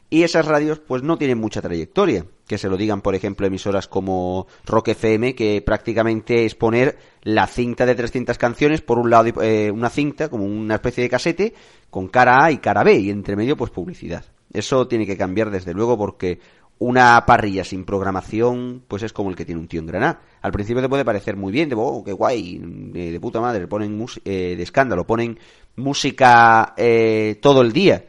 y 0.09 0.23
esas 0.23 0.45
radios 0.45 0.79
pues 0.79 1.03
no 1.03 1.17
tienen 1.17 1.37
mucha 1.37 1.61
trayectoria. 1.61 2.25
Que 2.47 2.57
se 2.57 2.69
lo 2.69 2.77
digan, 2.77 3.01
por 3.01 3.15
ejemplo, 3.15 3.45
emisoras 3.45 3.89
como 3.89 4.47
Rock 4.65 4.89
FM, 4.89 5.35
que 5.35 5.61
prácticamente 5.61 6.45
es 6.45 6.55
poner 6.55 6.97
la 7.23 7.47
cinta 7.47 7.85
de 7.85 7.95
300 7.95 8.37
canciones 8.37 8.81
por 8.81 8.97
un 8.97 9.09
lado, 9.09 9.41
eh, 9.41 9.71
una 9.71 9.89
cinta 9.89 10.29
como 10.29 10.45
una 10.45 10.75
especie 10.75 11.03
de 11.03 11.09
casete 11.09 11.53
con 11.89 12.07
cara 12.07 12.45
A 12.45 12.51
y 12.51 12.59
cara 12.59 12.83
B 12.83 12.95
y 12.95 13.09
entre 13.09 13.35
medio 13.35 13.57
pues 13.57 13.71
publicidad. 13.71 14.23
Eso 14.53 14.87
tiene 14.87 15.05
que 15.05 15.17
cambiar 15.17 15.51
desde 15.51 15.73
luego 15.73 15.97
porque 15.97 16.39
una 16.79 17.25
parrilla 17.25 17.63
sin 17.63 17.85
programación 17.85 18.83
pues 18.87 19.03
es 19.03 19.13
como 19.13 19.29
el 19.29 19.35
que 19.35 19.45
tiene 19.45 19.61
un 19.61 19.67
tío 19.67 19.79
en 19.79 19.87
Granada. 19.87 20.21
Al 20.41 20.51
principio 20.51 20.81
te 20.81 20.89
puede 20.89 21.05
parecer 21.05 21.35
muy 21.35 21.51
bien, 21.51 21.69
de 21.69 21.75
oh, 21.77 22.03
qué 22.03 22.11
guay, 22.11 22.59
de, 22.61 23.11
de 23.11 23.19
puta 23.19 23.39
madre, 23.39 23.67
ponen 23.67 24.05
eh, 24.23 24.55
de 24.57 24.63
escándalo, 24.63 25.05
ponen 25.05 25.39
música 25.75 26.73
eh, 26.77 27.39
todo 27.41 27.61
el 27.61 27.71
día 27.71 28.03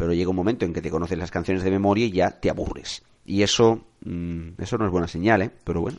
pero 0.00 0.14
llega 0.14 0.30
un 0.30 0.36
momento 0.36 0.64
en 0.64 0.72
que 0.72 0.80
te 0.80 0.90
conoces 0.90 1.18
las 1.18 1.30
canciones 1.30 1.62
de 1.62 1.70
memoria 1.70 2.06
y 2.06 2.12
ya 2.12 2.30
te 2.30 2.48
aburres. 2.48 3.02
Y 3.26 3.42
eso, 3.42 3.84
mm, 4.02 4.52
eso 4.58 4.78
no 4.78 4.86
es 4.86 4.90
buena 4.90 5.06
señal, 5.06 5.42
¿eh? 5.42 5.50
Pero 5.62 5.82
bueno, 5.82 5.98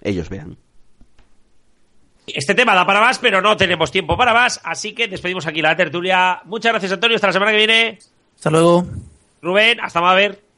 ellos 0.00 0.28
vean. 0.28 0.56
Este 2.28 2.54
tema 2.54 2.76
da 2.76 2.86
para 2.86 3.00
más, 3.00 3.18
pero 3.18 3.42
no 3.42 3.56
tenemos 3.56 3.90
tiempo 3.90 4.16
para 4.16 4.32
más, 4.32 4.60
así 4.62 4.92
que 4.92 5.08
despedimos 5.08 5.48
aquí 5.48 5.60
la 5.62 5.74
tertulia. 5.74 6.40
Muchas 6.44 6.70
gracias, 6.70 6.92
Antonio. 6.92 7.16
Hasta 7.16 7.26
la 7.26 7.32
semana 7.32 7.50
que 7.50 7.56
viene. 7.56 7.98
Hasta 8.36 8.50
luego. 8.50 8.86
Rubén, 9.42 9.80
hasta 9.80 10.00
más 10.00 10.14
ver. 10.14 10.49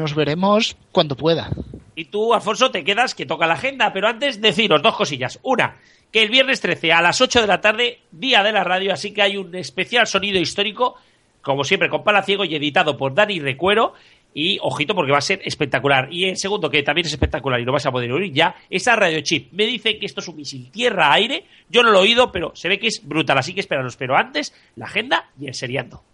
Nos 0.00 0.14
veremos 0.14 0.78
cuando 0.92 1.14
pueda. 1.14 1.50
Y 1.94 2.06
tú, 2.06 2.32
Alfonso, 2.32 2.70
te 2.70 2.84
quedas 2.84 3.14
que 3.14 3.26
toca 3.26 3.46
la 3.46 3.52
agenda, 3.52 3.92
pero 3.92 4.08
antes 4.08 4.40
deciros 4.40 4.80
dos 4.80 4.96
cosillas. 4.96 5.38
Una, 5.42 5.76
que 6.10 6.22
el 6.22 6.30
viernes 6.30 6.62
13 6.62 6.90
a 6.94 7.02
las 7.02 7.20
8 7.20 7.42
de 7.42 7.46
la 7.46 7.60
tarde, 7.60 8.00
día 8.10 8.42
de 8.42 8.50
la 8.50 8.64
radio, 8.64 8.94
así 8.94 9.12
que 9.12 9.20
hay 9.20 9.36
un 9.36 9.54
especial 9.54 10.06
sonido 10.06 10.40
histórico, 10.40 10.94
como 11.42 11.64
siempre 11.64 11.90
con 11.90 12.02
Palaciego 12.02 12.46
y 12.46 12.54
editado 12.54 12.96
por 12.96 13.12
Dani 13.12 13.40
Recuero. 13.40 13.92
Y 14.32 14.58
ojito 14.62 14.94
porque 14.94 15.12
va 15.12 15.18
a 15.18 15.20
ser 15.20 15.42
espectacular. 15.44 16.10
Y 16.10 16.24
en 16.24 16.36
segundo, 16.38 16.70
que 16.70 16.82
también 16.82 17.06
es 17.06 17.12
espectacular 17.12 17.60
y 17.60 17.66
lo 17.66 17.72
vas 17.72 17.84
a 17.84 17.92
poder 17.92 18.10
oír 18.10 18.32
ya, 18.32 18.54
esa 18.70 18.96
radio 18.96 19.20
chip. 19.20 19.52
Me 19.52 19.66
dice 19.66 19.98
que 19.98 20.06
esto 20.06 20.20
es 20.20 20.28
un 20.28 20.36
misil 20.36 20.70
tierra-aire. 20.70 21.44
Yo 21.68 21.82
no 21.82 21.90
lo 21.90 21.98
he 21.98 22.02
oído, 22.04 22.32
pero 22.32 22.52
se 22.54 22.70
ve 22.70 22.78
que 22.78 22.86
es 22.86 23.06
brutal. 23.06 23.36
Así 23.36 23.52
que 23.52 23.60
esperaros. 23.60 23.96
Pero 23.98 24.16
antes, 24.16 24.54
la 24.76 24.86
agenda 24.86 25.28
y 25.38 25.48
el 25.48 25.54
seriando. 25.54 26.04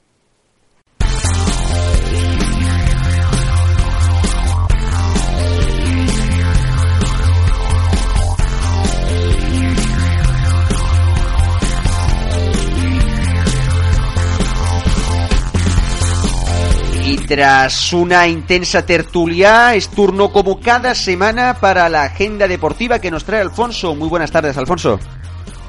Tras 17.17 17.93
una 17.93 18.27
intensa 18.29 18.85
tertulia, 18.85 19.75
es 19.75 19.89
turno 19.89 20.33
como 20.33 20.61
cada 20.61 20.95
semana 20.95 21.55
para 21.61 21.89
la 21.89 22.05
agenda 22.05 22.47
deportiva 22.47 22.99
que 22.99 23.11
nos 23.11 23.25
trae 23.25 23.41
Alfonso. 23.41 23.95
Muy 23.95 24.09
buenas 24.09 24.31
tardes, 24.31 24.57
Alfonso. 24.57 25.01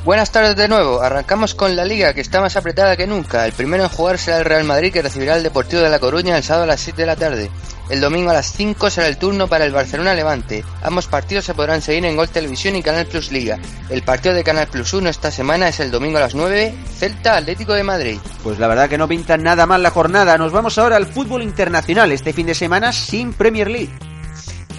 Buenas 0.05 0.31
tardes 0.31 0.55
de 0.55 0.67
nuevo. 0.67 1.01
Arrancamos 1.01 1.53
con 1.53 1.75
la 1.75 1.83
liga 1.83 2.13
que 2.13 2.21
está 2.21 2.39
más 2.39 2.55
apretada 2.55 2.95
que 2.95 3.07
nunca. 3.07 3.45
El 3.45 3.51
primero 3.51 3.83
en 3.83 3.89
jugar 3.89 4.17
será 4.17 4.37
el 4.37 4.45
Real 4.45 4.63
Madrid 4.63 4.93
que 4.93 5.01
recibirá 5.01 5.35
el 5.35 5.43
Deportivo 5.43 5.81
de 5.81 5.89
La 5.89 5.99
Coruña 5.99 6.37
el 6.37 6.43
sábado 6.43 6.63
a 6.63 6.67
las 6.67 6.79
7 6.79 7.01
de 7.01 7.05
la 7.05 7.15
tarde. 7.15 7.51
El 7.89 8.01
domingo 8.01 8.31
a 8.31 8.33
las 8.33 8.51
5 8.51 8.89
será 8.89 9.07
el 9.07 9.17
turno 9.17 9.47
para 9.47 9.63
el 9.65 9.71
Barcelona 9.71 10.13
Levante. 10.13 10.63
Ambos 10.81 11.07
partidos 11.07 11.45
se 11.45 11.53
podrán 11.53 11.81
seguir 11.81 12.03
en 12.05 12.17
Gol 12.17 12.27
Televisión 12.27 12.75
y 12.75 12.83
Canal 12.83 13.05
Plus 13.05 13.31
Liga. 13.31 13.57
El 13.89 14.03
partido 14.03 14.35
de 14.35 14.43
Canal 14.43 14.67
Plus 14.67 14.93
1 14.93 15.09
esta 15.09 15.31
semana 15.31 15.69
es 15.69 15.79
el 15.79 15.89
domingo 15.89 16.17
a 16.17 16.21
las 16.21 16.35
9, 16.35 16.75
Celta 16.97 17.37
Atlético 17.37 17.73
de 17.73 17.83
Madrid. 17.83 18.19
Pues 18.43 18.59
la 18.59 18.67
verdad 18.67 18.89
que 18.89 18.97
no 18.97 19.07
pinta 19.07 19.37
nada 19.37 19.65
mal 19.65 19.81
la 19.83 19.89
jornada. 19.91 20.37
Nos 20.37 20.51
vamos 20.51 20.77
ahora 20.77 20.97
al 20.97 21.07
fútbol 21.07 21.43
internacional 21.43 22.11
este 22.11 22.33
fin 22.33 22.47
de 22.47 22.55
semana 22.55 22.91
sin 22.91 23.33
Premier 23.33 23.69
League. 23.69 23.97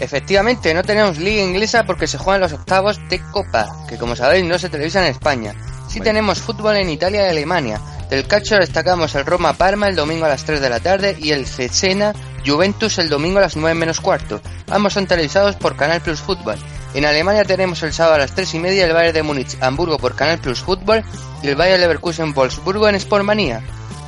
Efectivamente, 0.01 0.75
no 0.75 0.83
tenemos 0.83 1.19
liga 1.19 1.43
inglesa 1.43 1.85
porque 1.85 2.07
se 2.07 2.19
juegan 2.19 2.43
los 2.43 2.53
octavos 2.53 3.01
de 3.09 3.21
Copa, 3.33 3.67
que 3.89 3.97
como 3.97 4.15
sabéis 4.15 4.45
no 4.45 4.59
se 4.59 4.69
televisa 4.69 5.01
en 5.01 5.11
España. 5.11 5.55
Sí 5.89 5.99
Bueno. 5.99 6.05
tenemos 6.05 6.41
fútbol 6.41 6.77
en 6.77 6.91
Italia 6.91 7.27
y 7.27 7.31
Alemania. 7.31 7.81
Del 8.11 8.27
calcio 8.27 8.59
destacamos 8.59 9.15
el 9.15 9.27
Roma 9.27 9.55
Parma 9.55 9.89
el 9.89 9.97
domingo 9.97 10.27
a 10.27 10.29
las 10.29 10.45
3 10.45 10.61
de 10.61 10.71
la 10.71 10.81
tarde 10.81 11.17
y 11.19 11.33
el 11.33 11.47
Cesena 11.47 12.13
Juventus 12.47 12.99
el 12.99 13.09
domingo 13.09 13.39
a 13.39 13.43
las 13.43 13.57
9 13.57 13.75
menos 13.75 14.01
cuarto. 14.01 14.41
Ambos 14.71 14.93
son 14.93 15.07
televisados 15.07 15.57
por 15.57 15.77
Canal 15.77 16.01
Plus 16.01 16.21
Fútbol. 16.21 16.57
En 16.95 17.05
Alemania 17.05 17.45
tenemos 17.45 17.83
el 17.83 17.93
sábado 17.93 18.17
a 18.17 18.19
las 18.19 18.35
3 18.35 18.55
y 18.55 18.59
media 18.59 18.87
el 18.87 18.93
Bayern 18.93 19.15
de 19.15 19.23
Múnich 19.23 19.57
Hamburgo 19.61 19.99
por 19.99 20.15
Canal 20.15 20.39
Plus 20.39 20.61
Fútbol 20.61 21.05
y 21.43 21.49
el 21.49 21.57
Bayern 21.57 21.81
Leverkusen 21.81 22.33
Wolfsburgo 22.33 22.89
en 22.89 22.99
Sportmanía. 22.99 23.63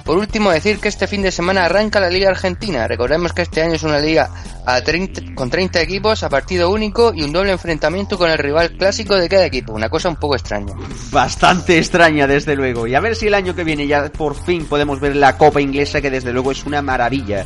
Por 0.04 0.18
último, 0.18 0.50
decir 0.50 0.80
que 0.80 0.88
este 0.88 1.06
fin 1.06 1.22
de 1.22 1.30
semana 1.30 1.64
arranca 1.64 2.00
la 2.00 2.10
Liga 2.10 2.30
Argentina. 2.30 2.88
Recordemos 2.88 3.32
que 3.32 3.42
este 3.42 3.62
año 3.62 3.74
es 3.74 3.82
una 3.82 4.00
liga 4.00 4.30
a 4.66 4.80
30 4.80 5.34
con 5.36 5.50
30 5.50 5.80
equipos 5.82 6.22
a 6.22 6.28
partido 6.28 6.70
único 6.70 7.12
y 7.14 7.22
un 7.22 7.32
doble 7.32 7.52
enfrentamiento 7.52 8.18
con 8.18 8.28
el 8.28 8.38
rival 8.38 8.72
clásico 8.72 9.14
de 9.16 9.28
cada 9.28 9.44
equipo. 9.44 9.72
Una 9.72 9.88
cosa 9.88 10.08
un 10.08 10.16
poco 10.16 10.34
extraña. 10.34 10.74
Bastante 11.12 11.78
extraña, 11.78 12.26
desde 12.26 12.56
luego. 12.56 12.86
Y 12.86 12.94
a 12.94 13.00
ver 13.00 13.14
si 13.14 13.26
el 13.28 13.34
año 13.34 13.54
que 13.54 13.62
viene 13.62 13.86
ya 13.86 14.10
por 14.10 14.34
fin 14.34 14.64
podemos 14.66 14.98
ver 14.98 15.14
la 15.14 15.36
Copa 15.36 15.60
Inglesa, 15.60 16.00
que 16.00 16.10
desde 16.10 16.32
luego 16.32 16.50
es 16.50 16.64
una 16.64 16.82
maravilla. 16.82 17.44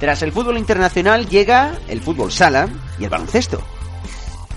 Tras 0.00 0.22
el 0.22 0.32
fútbol 0.32 0.58
internacional 0.58 1.28
llega 1.28 1.72
el 1.88 2.00
fútbol 2.00 2.30
sala 2.32 2.68
y 2.98 3.04
el 3.04 3.10
baloncesto. 3.10 3.60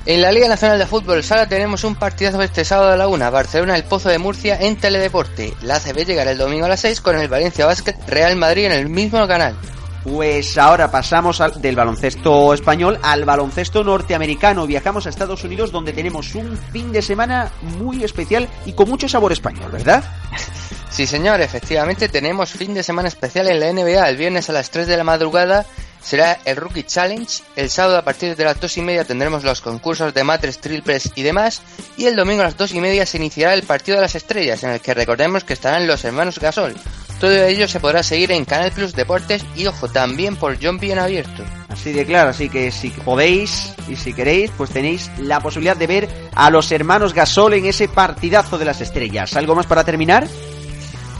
En 0.06 0.22
la 0.22 0.32
Liga 0.32 0.48
Nacional 0.48 0.80
de 0.80 0.88
Fútbol 0.88 1.24
Sala 1.24 1.48
tenemos 1.48 1.84
un 1.84 1.94
partidazo 1.96 2.42
este 2.42 2.66
sábado 2.66 2.94
a 2.94 2.98
la 2.98 3.08
una. 3.08 3.30
Barcelona 3.30 3.76
El 3.76 3.84
Pozo 3.84 4.10
de 4.10 4.18
Murcia 4.18 4.58
en 4.60 4.76
Teledeporte. 4.78 5.54
La 5.62 5.76
ACB 5.76 6.06
llegará 6.06 6.32
el 6.32 6.38
domingo 6.38 6.66
a 6.66 6.70
las 6.70 6.80
6 6.80 7.02
con 7.02 7.18
el 7.20 7.28
Valencia 7.28 7.66
Basket 7.68 7.96
Real 8.08 8.36
Madrid 8.36 8.66
en 8.66 8.72
el 8.72 8.90
mismo 8.90 9.28
canal. 9.28 9.56
Pues 10.04 10.58
ahora 10.58 10.90
pasamos 10.90 11.42
al- 11.42 11.62
del 11.62 11.76
baloncesto 11.76 12.54
español 12.54 12.98
al 13.04 13.26
baloncesto 13.26 13.84
norteamericano. 13.84 14.66
Viajamos 14.66 15.06
a 15.06 15.10
Estados 15.10 15.44
Unidos 15.44 15.72
donde 15.72 15.94
tenemos 15.94 16.34
un 16.34 16.58
fin 16.72 16.92
de 16.92 17.02
semana 17.02 17.52
muy 17.78 18.04
especial 18.04 18.48
y 18.66 18.74
con 18.74 18.90
mucho 18.90 19.08
sabor 19.08 19.32
español, 19.34 19.70
¿verdad? 19.72 20.04
Sí, 20.90 21.06
señor, 21.06 21.40
efectivamente 21.42 22.10
tenemos 22.10 22.52
fin 22.52 22.74
de 22.74 22.84
semana 22.84 23.08
especial 23.08 23.48
en 23.48 23.60
la 23.60 23.72
NBA. 23.72 24.10
El 24.10 24.18
viernes 24.18 24.50
a 24.50 24.54
las 24.54 24.72
3 24.72 24.88
de 24.88 24.98
la 24.98 25.04
madrugada 25.04 25.66
será 26.02 26.40
el 26.46 26.56
Rookie 26.56 26.84
Challenge. 26.84 27.44
El 27.56 27.70
sábado 27.70 27.98
a 27.98 28.02
partir 28.02 28.36
de 28.36 28.44
las 28.44 28.60
2 28.60 28.78
y 28.78 28.82
media 28.82 29.06
tendremos 29.06 29.44
los 29.44 29.62
concursos 29.62 30.14
de 30.14 30.24
matres, 30.24 30.60
triples 30.60 31.12
y 31.16 31.22
demás. 31.22 31.62
Y 31.96 32.06
el 32.06 32.16
domingo 32.16 32.42
a 32.42 32.46
las 32.46 32.58
2 32.58 32.74
y 32.74 32.82
media 32.82 33.06
se 33.06 33.18
iniciará 33.18 33.54
el 33.54 33.64
partido 33.64 33.98
de 33.98 34.02
las 34.02 34.16
estrellas, 34.16 34.64
en 34.64 34.72
el 34.72 34.82
que 34.82 34.94
recordemos 34.94 35.44
que 35.44 35.54
estarán 35.54 35.88
los 35.88 36.04
hermanos 36.04 36.40
Gasol. 36.40 36.76
Todo 37.20 37.32
ello 37.46 37.68
se 37.68 37.82
podrá 37.82 38.02
seguir 38.02 38.32
en 38.32 38.46
Canal 38.46 38.72
Plus 38.72 38.94
Deportes 38.94 39.44
y 39.56 39.68
ojo, 39.68 39.90
también 39.90 40.38
por 40.38 40.58
John 40.62 40.80
en 40.82 41.00
abierto. 41.00 41.44
Así 41.68 41.92
de 41.92 42.06
claro, 42.06 42.30
así 42.30 42.50
que 42.50 42.72
si 42.72 42.90
podéis 42.90 43.74
y 43.90 43.98
si 43.98 44.14
queréis, 44.14 44.52
pues 44.58 44.70
tenéis 44.70 45.12
la 45.20 45.42
posibilidad 45.42 45.76
de 45.76 45.88
ver 45.88 46.10
a 46.34 46.50
los 46.50 46.72
hermanos 46.72 47.14
Gasol 47.14 47.54
en 47.56 47.66
ese 47.66 47.90
partidazo 47.90 48.58
de 48.58 48.66
las 48.66 48.80
estrellas. 48.80 49.36
¿Algo 49.36 49.54
más 49.54 49.66
para 49.66 49.84
terminar? 49.84 50.28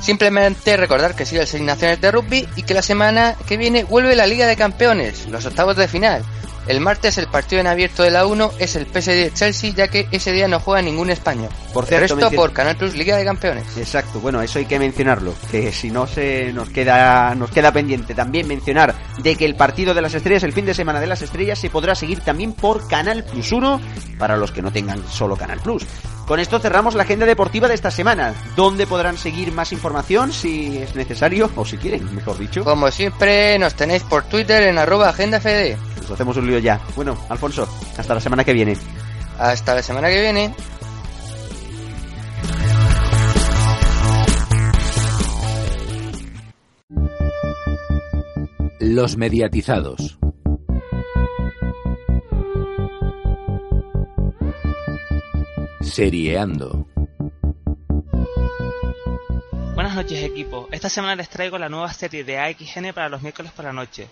Simplemente 0.02 0.78
recordar 0.78 1.16
que 1.16 1.26
sigue 1.26 1.42
las 1.42 1.50
asignaciones 1.50 2.00
de 2.00 2.12
rugby 2.12 2.48
y 2.56 2.64
que 2.64 2.74
la 2.74 2.82
semana 2.82 3.36
que 3.48 3.58
viene 3.58 3.84
vuelve 3.84 4.16
la 4.16 4.28
Liga 4.28 4.48
de 4.48 4.56
Campeones, 4.56 5.28
los 5.28 5.46
octavos 5.46 5.76
de 5.76 5.88
final. 5.88 6.24
El 6.68 6.80
martes 6.80 7.18
el 7.18 7.28
partido 7.28 7.62
en 7.62 7.68
abierto 7.68 8.04
de 8.04 8.12
la 8.12 8.26
1 8.26 8.52
es 8.60 8.76
el 8.76 8.86
PSG 8.86 9.34
Chelsea, 9.34 9.74
ya 9.74 9.88
que 9.88 10.08
ese 10.12 10.32
día 10.32 10.48
no 10.48 10.60
juega 10.60 10.82
ningún 10.82 11.10
español. 11.10 11.50
Por 11.74 11.86
cierto, 11.86 12.32
por 12.32 12.54
Canal 12.54 12.76
Plus 12.78 12.96
Liga 12.96 13.18
de 13.18 13.26
Campeones. 13.26 13.78
Exacto, 13.78 14.20
bueno, 14.20 14.42
eso 14.42 14.60
hay 14.60 14.66
que 14.66 14.80
mencionarlo, 14.80 15.34
que 15.52 15.72
si 15.72 15.90
no 15.90 16.08
se 16.08 16.52
nos 16.54 16.70
queda 16.70 17.34
nos 17.36 17.52
queda 17.52 17.72
pendiente 17.72 18.14
también 18.14 18.48
mencionar 18.48 18.96
de 19.22 19.36
que 19.36 19.46
el 19.46 19.56
partido 19.56 19.94
de 19.94 20.02
las 20.02 20.14
estrellas, 20.14 20.44
el 20.44 20.54
fin 20.54 20.66
de 20.66 20.74
semana 20.74 21.00
de 21.00 21.08
las 21.08 21.22
estrellas 21.22 21.60
se 21.60 21.70
podrá 21.70 21.96
seguir 21.96 22.22
también 22.22 22.54
por 22.54 22.88
Canal 22.88 23.24
Plus 23.24 23.52
1 23.52 23.82
para 24.18 24.38
los 24.38 24.52
que 24.52 24.62
no 24.62 24.72
tengan 24.72 25.04
solo 25.10 25.36
Canal 25.36 25.60
Plus. 25.60 25.86
Con 26.30 26.40
esto 26.40 26.60
cerramos 26.60 26.94
la 26.94 27.04
agenda 27.04 27.26
deportiva 27.26 27.68
de 27.68 27.74
esta 27.74 27.90
semana. 27.90 28.36
¿Dónde 28.56 28.86
podrán 28.86 29.18
seguir 29.18 29.52
más 29.52 29.72
información 29.72 30.32
si 30.32 30.78
es 30.78 30.94
necesario 30.94 31.50
o 31.56 31.66
si 31.66 31.78
quieren, 31.78 32.14
mejor 32.14 32.38
dicho? 32.38 32.64
Como 32.64 32.92
siempre, 32.92 33.58
nos 33.58 33.74
tenéis 33.74 34.04
por 34.04 34.26
Twitter 34.26 34.62
en 34.62 34.78
arroba 34.78 35.10
agendafd. 35.10 35.89
Nos 36.02 36.12
hacemos 36.12 36.38
un 36.38 36.48
lío 36.48 36.60
ya. 36.60 36.80
Bueno, 36.96 37.18
Alfonso, 37.30 37.68
hasta 37.98 38.14
la 38.14 38.20
semana 38.20 38.44
que 38.44 38.54
viene. 38.54 38.76
Hasta 39.38 39.76
la 39.76 39.82
semana 39.82 40.10
que 40.10 40.20
viene. 40.20 40.54
Los 48.80 49.18
mediatizados. 49.18 50.18
Serieando. 55.82 56.88
Buenas 59.76 59.96
noches 59.96 60.24
equipo, 60.24 60.68
esta 60.72 60.90
semana 60.90 61.16
les 61.16 61.30
traigo 61.30 61.58
la 61.58 61.70
nueva 61.70 61.92
serie 61.94 62.24
de 62.24 62.38
AXN 62.38 62.94
para 62.94 63.10
los 63.10 63.22
miércoles 63.22 63.52
por 63.54 63.66
la 63.66 63.74
noche. 63.74 64.10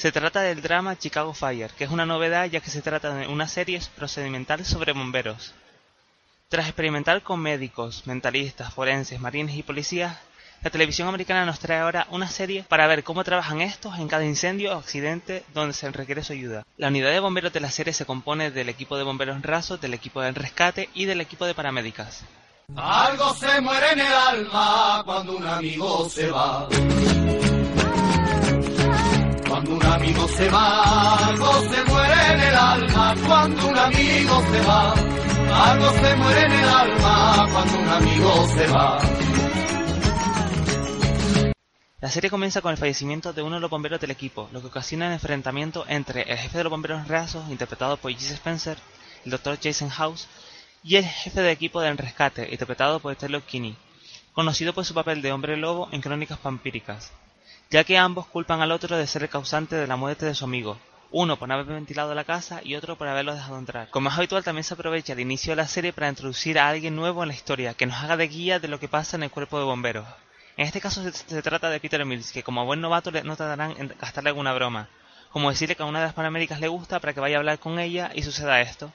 Se 0.00 0.12
trata 0.12 0.40
del 0.40 0.62
drama 0.62 0.96
Chicago 0.96 1.34
Fire, 1.34 1.72
que 1.76 1.84
es 1.84 1.90
una 1.90 2.06
novedad 2.06 2.46
ya 2.46 2.60
que 2.60 2.70
se 2.70 2.80
trata 2.80 3.14
de 3.14 3.26
una 3.26 3.46
serie 3.46 3.78
procedimental 3.94 4.64
sobre 4.64 4.94
bomberos. 4.94 5.52
Tras 6.48 6.68
experimentar 6.68 7.22
con 7.22 7.38
médicos, 7.38 8.06
mentalistas, 8.06 8.72
forenses, 8.72 9.20
marines 9.20 9.56
y 9.56 9.62
policías, 9.62 10.16
la 10.62 10.70
televisión 10.70 11.06
americana 11.06 11.44
nos 11.44 11.58
trae 11.58 11.80
ahora 11.80 12.06
una 12.08 12.28
serie 12.28 12.64
para 12.66 12.86
ver 12.86 13.04
cómo 13.04 13.24
trabajan 13.24 13.60
estos 13.60 13.98
en 13.98 14.08
cada 14.08 14.24
incendio 14.24 14.74
o 14.74 14.78
accidente 14.78 15.44
donde 15.52 15.74
se 15.74 15.90
requiere 15.90 16.24
su 16.24 16.32
ayuda. 16.32 16.64
La 16.78 16.88
unidad 16.88 17.10
de 17.10 17.20
bomberos 17.20 17.52
de 17.52 17.60
la 17.60 17.70
serie 17.70 17.92
se 17.92 18.06
compone 18.06 18.50
del 18.50 18.70
equipo 18.70 18.96
de 18.96 19.04
bomberos 19.04 19.42
rasos, 19.42 19.82
del 19.82 19.92
equipo 19.92 20.22
de 20.22 20.32
rescate 20.32 20.88
y 20.94 21.04
del 21.04 21.20
equipo 21.20 21.44
de 21.44 21.52
paramédicas. 21.52 22.24
Cuando 29.60 29.76
un 29.76 29.92
amigo 29.92 30.26
se 30.26 30.48
va, 30.48 31.26
algo 31.28 31.60
se 31.68 31.84
muere 31.84 32.32
en 32.32 32.40
el 32.40 32.54
alma 32.54 33.14
cuando 33.26 33.68
un 33.68 33.76
amigo 33.76 34.42
se 34.50 34.60
va. 34.62 34.94
Algo 35.70 35.90
se 36.00 36.16
muere 36.16 36.44
en 36.46 36.52
el 36.52 36.68
alma 36.70 37.46
cuando 37.52 37.78
un 37.78 37.88
amigo 37.88 38.48
se 38.56 38.66
va. 38.68 38.98
La 42.00 42.08
serie 42.08 42.30
comienza 42.30 42.62
con 42.62 42.70
el 42.70 42.78
fallecimiento 42.78 43.34
de 43.34 43.42
uno 43.42 43.56
de 43.56 43.60
los 43.60 43.68
bomberos 43.68 44.00
del 44.00 44.12
equipo, 44.12 44.48
lo 44.50 44.62
que 44.62 44.68
ocasiona 44.68 45.08
el 45.08 45.12
enfrentamiento 45.12 45.84
entre 45.88 46.22
el 46.22 46.38
jefe 46.38 46.56
de 46.56 46.64
los 46.64 46.70
bomberos 46.70 47.06
rasos, 47.06 47.44
interpretado 47.50 47.98
por 47.98 48.10
Jesse 48.12 48.30
Spencer, 48.30 48.78
el 49.26 49.30
doctor 49.30 49.58
Jason 49.62 49.90
House, 49.90 50.26
y 50.82 50.96
el 50.96 51.04
jefe 51.04 51.42
de 51.42 51.52
equipo 51.52 51.82
del 51.82 51.98
rescate, 51.98 52.48
interpretado 52.50 52.98
por 53.00 53.14
Taylor 53.14 53.42
Kinney, 53.42 53.76
conocido 54.32 54.72
por 54.72 54.86
su 54.86 54.94
papel 54.94 55.20
de 55.20 55.32
hombre 55.32 55.58
lobo 55.58 55.90
en 55.92 56.00
Crónicas 56.00 56.42
Vampíricas, 56.42 57.12
ya 57.70 57.84
que 57.84 57.96
ambos 57.96 58.26
culpan 58.26 58.60
al 58.60 58.72
otro 58.72 58.96
de 58.96 59.06
ser 59.06 59.22
el 59.22 59.28
causante 59.28 59.76
de 59.76 59.86
la 59.86 59.96
muerte 59.96 60.26
de 60.26 60.34
su 60.34 60.44
amigo, 60.44 60.76
uno 61.12 61.38
por 61.38 61.48
no 61.48 61.54
haber 61.54 61.66
ventilado 61.66 62.14
la 62.14 62.24
casa 62.24 62.60
y 62.64 62.74
otro 62.74 62.96
por 62.96 63.06
haberlo 63.06 63.34
dejado 63.34 63.58
entrar. 63.58 63.88
Como 63.90 64.08
es 64.08 64.16
habitual, 64.16 64.42
también 64.42 64.64
se 64.64 64.74
aprovecha 64.74 65.12
el 65.12 65.20
inicio 65.20 65.52
de 65.52 65.56
la 65.56 65.68
serie 65.68 65.92
para 65.92 66.08
introducir 66.08 66.58
a 66.58 66.68
alguien 66.68 66.96
nuevo 66.96 67.22
en 67.22 67.28
la 67.28 67.34
historia, 67.34 67.74
que 67.74 67.86
nos 67.86 67.96
haga 68.02 68.16
de 68.16 68.28
guía 68.28 68.58
de 68.58 68.68
lo 68.68 68.80
que 68.80 68.88
pasa 68.88 69.16
en 69.16 69.22
el 69.22 69.30
cuerpo 69.30 69.58
de 69.58 69.64
bomberos. 69.64 70.06
En 70.56 70.66
este 70.66 70.80
caso 70.80 71.02
se, 71.02 71.12
se 71.12 71.42
trata 71.42 71.70
de 71.70 71.80
Peter 71.80 72.04
Mills, 72.04 72.32
que 72.32 72.42
como 72.42 72.64
buen 72.66 72.80
novato 72.80 73.12
no 73.22 73.36
tardarán 73.36 73.74
en 73.78 73.94
gastarle 74.00 74.30
alguna 74.30 74.52
broma, 74.52 74.88
como 75.30 75.50
decirle 75.50 75.76
que 75.76 75.84
a 75.84 75.86
una 75.86 76.00
de 76.00 76.06
las 76.06 76.14
Panaméricas 76.14 76.60
le 76.60 76.68
gusta 76.68 76.98
para 76.98 77.12
que 77.12 77.20
vaya 77.20 77.36
a 77.36 77.38
hablar 77.38 77.60
con 77.60 77.78
ella 77.78 78.10
y 78.14 78.22
suceda 78.22 78.60
esto. 78.60 78.92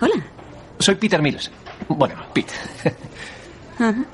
Hola. 0.00 0.22
Soy 0.78 0.96
Peter 0.96 1.22
Mills. 1.22 1.50
Bueno, 1.88 2.14
Pete. 2.34 2.52
Ajá. 3.78 4.04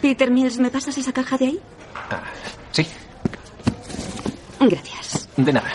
Peter 0.00 0.30
Mills, 0.30 0.58
¿me 0.58 0.70
pasas 0.70 0.96
esa 0.96 1.12
caja 1.12 1.36
de 1.36 1.46
ahí? 1.46 1.60
Ah, 2.10 2.22
sí, 2.70 2.86
Gracias. 4.60 5.28
de 5.36 5.52
nada. 5.52 5.70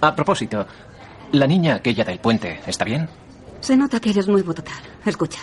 A 0.00 0.14
propósito, 0.14 0.66
la 1.32 1.46
niña 1.46 1.76
aquella 1.76 2.04
del 2.04 2.18
puente, 2.18 2.60
¿está 2.66 2.84
bien? 2.84 3.08
Se 3.60 3.76
nota 3.76 4.00
que 4.00 4.10
eres 4.10 4.28
nuevo 4.28 4.52
total. 4.54 4.74
Escucha. 5.04 5.40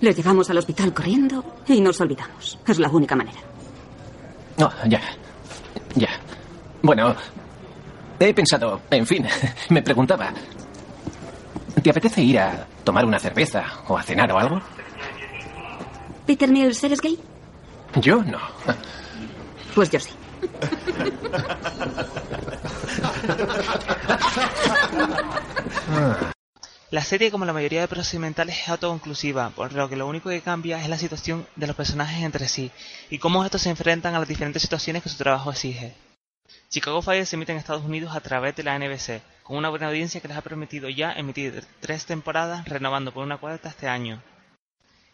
Le 0.00 0.12
llevamos 0.12 0.50
al 0.50 0.58
hospital 0.58 0.92
corriendo 0.92 1.44
y 1.66 1.80
nos 1.80 2.00
olvidamos. 2.00 2.58
Es 2.66 2.78
la 2.78 2.88
única 2.88 3.16
manera. 3.16 3.38
No, 4.58 4.70
ya. 4.86 5.00
Ya. 5.94 6.08
Bueno, 6.82 7.14
he 8.18 8.34
pensado, 8.34 8.80
en 8.90 9.06
fin, 9.06 9.26
me 9.70 9.82
preguntaba. 9.82 10.30
¿Te 11.82 11.90
apetece 11.90 12.22
ir 12.22 12.38
a 12.38 12.66
tomar 12.84 13.04
una 13.04 13.18
cerveza 13.18 13.64
o 13.88 13.96
a 13.96 14.02
cenar 14.02 14.30
o 14.32 14.38
algo? 14.38 14.60
Peter 16.26 16.48
Mills, 16.50 16.82
¿eres 16.84 17.00
gay? 17.00 17.18
Yo 18.00 18.22
no. 18.22 18.38
Pues 19.74 19.90
yo 19.90 20.00
sí. 20.00 20.10
La 26.90 27.02
serie, 27.02 27.30
como 27.30 27.44
la 27.44 27.52
mayoría 27.52 27.80
de 27.80 27.88
procedimentales, 27.88 28.60
es 28.60 28.68
autoconclusiva, 28.68 29.50
por 29.50 29.72
lo 29.72 29.88
que 29.88 29.96
lo 29.96 30.06
único 30.06 30.30
que 30.30 30.40
cambia 30.40 30.80
es 30.80 30.88
la 30.88 30.98
situación 30.98 31.46
de 31.56 31.66
los 31.66 31.74
personajes 31.74 32.22
entre 32.22 32.48
sí 32.48 32.70
y 33.10 33.18
cómo 33.18 33.44
estos 33.44 33.62
se 33.62 33.70
enfrentan 33.70 34.14
a 34.14 34.20
las 34.20 34.28
diferentes 34.28 34.62
situaciones 34.62 35.02
que 35.02 35.08
su 35.08 35.16
trabajo 35.16 35.50
exige. 35.50 35.94
Chicago 36.68 37.02
Fire 37.02 37.26
se 37.26 37.36
emite 37.36 37.52
en 37.52 37.58
Estados 37.58 37.84
Unidos 37.84 38.14
a 38.14 38.20
través 38.20 38.54
de 38.54 38.62
la 38.62 38.78
NBC, 38.78 39.20
con 39.42 39.56
una 39.56 39.68
buena 39.68 39.88
audiencia 39.88 40.20
que 40.20 40.28
les 40.28 40.36
ha 40.36 40.42
permitido 40.42 40.88
ya 40.88 41.12
emitir 41.12 41.64
tres 41.80 42.06
temporadas, 42.06 42.64
renovando 42.68 43.12
por 43.12 43.24
una 43.24 43.38
cuarta 43.38 43.68
este 43.68 43.88
año. 43.88 44.22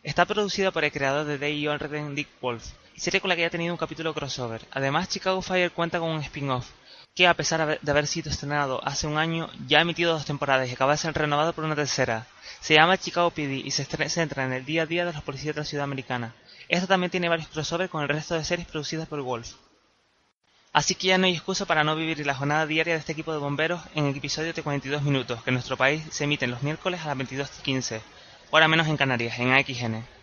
Está 0.03 0.27
producida 0.27 0.73
por 0.73 0.85
el 0.85 0.93
creador 0.93 1.27
de 1.27 1.39
Day 1.39 1.67
Orden 1.69 2.15
Dick 2.15 2.29
Wolf, 2.41 2.65
serie 3.01 3.21
con 3.21 3.29
la 3.29 3.35
que 3.35 3.43
ya 3.43 3.47
ha 3.49 3.51
tenido 3.51 3.75
un 3.75 3.79
capítulo 3.79 4.15
crossover. 4.15 4.63
Además, 4.71 5.09
Chicago 5.09 5.43
Fire 5.43 5.73
cuenta 5.73 5.99
con 5.99 6.11
un 6.11 6.21
spin-off, 6.21 6.69
que 7.15 7.27
a 7.27 7.35
pesar 7.35 7.79
de 7.81 7.91
haber 7.91 8.07
sido 8.07 8.31
estrenado 8.31 8.81
hace 8.85 9.07
un 9.07 9.19
año, 9.19 9.51
ya 9.67 9.79
ha 9.79 9.83
emitido 9.83 10.13
dos 10.13 10.25
temporadas 10.25 10.69
y 10.69 10.73
acaba 10.73 10.93
de 10.93 10.99
ser 10.99 11.15
renovado 11.15 11.53
por 11.53 11.65
una 11.65 11.75
tercera. 11.77 12.27
Se 12.61 12.75
llama 12.75 12.99
Chicago 12.99 13.31
PD 13.31 13.63
y 13.65 13.71
se 13.71 13.85
centra 13.85 14.45
en 14.45 14.53
el 14.53 14.65
día 14.65 14.83
a 14.83 14.87
día 14.87 15.05
de 15.05 15.13
los 15.13 15.23
policías 15.23 15.55
de 15.55 15.61
la 15.61 15.67
ciudad 15.67 15.85
americana. 15.85 16.35
Esta 16.69 16.87
también 16.87 17.11
tiene 17.11 17.29
varios 17.29 17.49
crossovers 17.49 17.91
con 17.91 18.03
el 18.03 18.09
resto 18.09 18.35
de 18.35 18.45
series 18.45 18.69
producidas 18.69 19.09
por 19.09 19.21
Wolf. 19.21 19.55
Así 20.73 20.95
que 20.95 21.09
ya 21.09 21.19
no 21.19 21.27
hay 21.27 21.35
excusa 21.35 21.67
para 21.67 21.85
no 21.85 21.95
vivir 21.95 22.25
la 22.25 22.35
jornada 22.35 22.67
diaria 22.67 22.95
de 22.95 23.01
este 23.01 23.13
equipo 23.13 23.33
de 23.33 23.39
bomberos 23.39 23.83
en 23.95 24.07
episodios 24.07 24.57
de 24.57 24.63
42 24.63 25.03
minutos, 25.03 25.43
que 25.43 25.51
en 25.51 25.55
nuestro 25.55 25.77
país 25.77 26.03
se 26.11 26.25
emiten 26.25 26.51
los 26.51 26.63
miércoles 26.63 27.03
a 27.03 27.09
las 27.09 27.19
22.15, 27.19 28.01
hora 28.51 28.69
menos 28.69 28.87
en 28.87 28.97
Canarias, 28.97 29.39
en 29.39 29.53
AXN. 29.53 30.22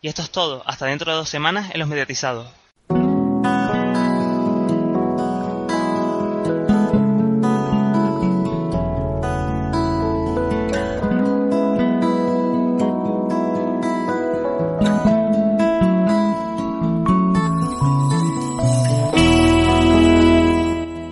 Y 0.00 0.06
esto 0.06 0.22
es 0.22 0.30
todo, 0.30 0.62
hasta 0.64 0.86
dentro 0.86 1.10
de 1.10 1.18
dos 1.18 1.28
semanas 1.28 1.70
en 1.72 1.80
los 1.80 1.88
mediatizados. 1.88 2.46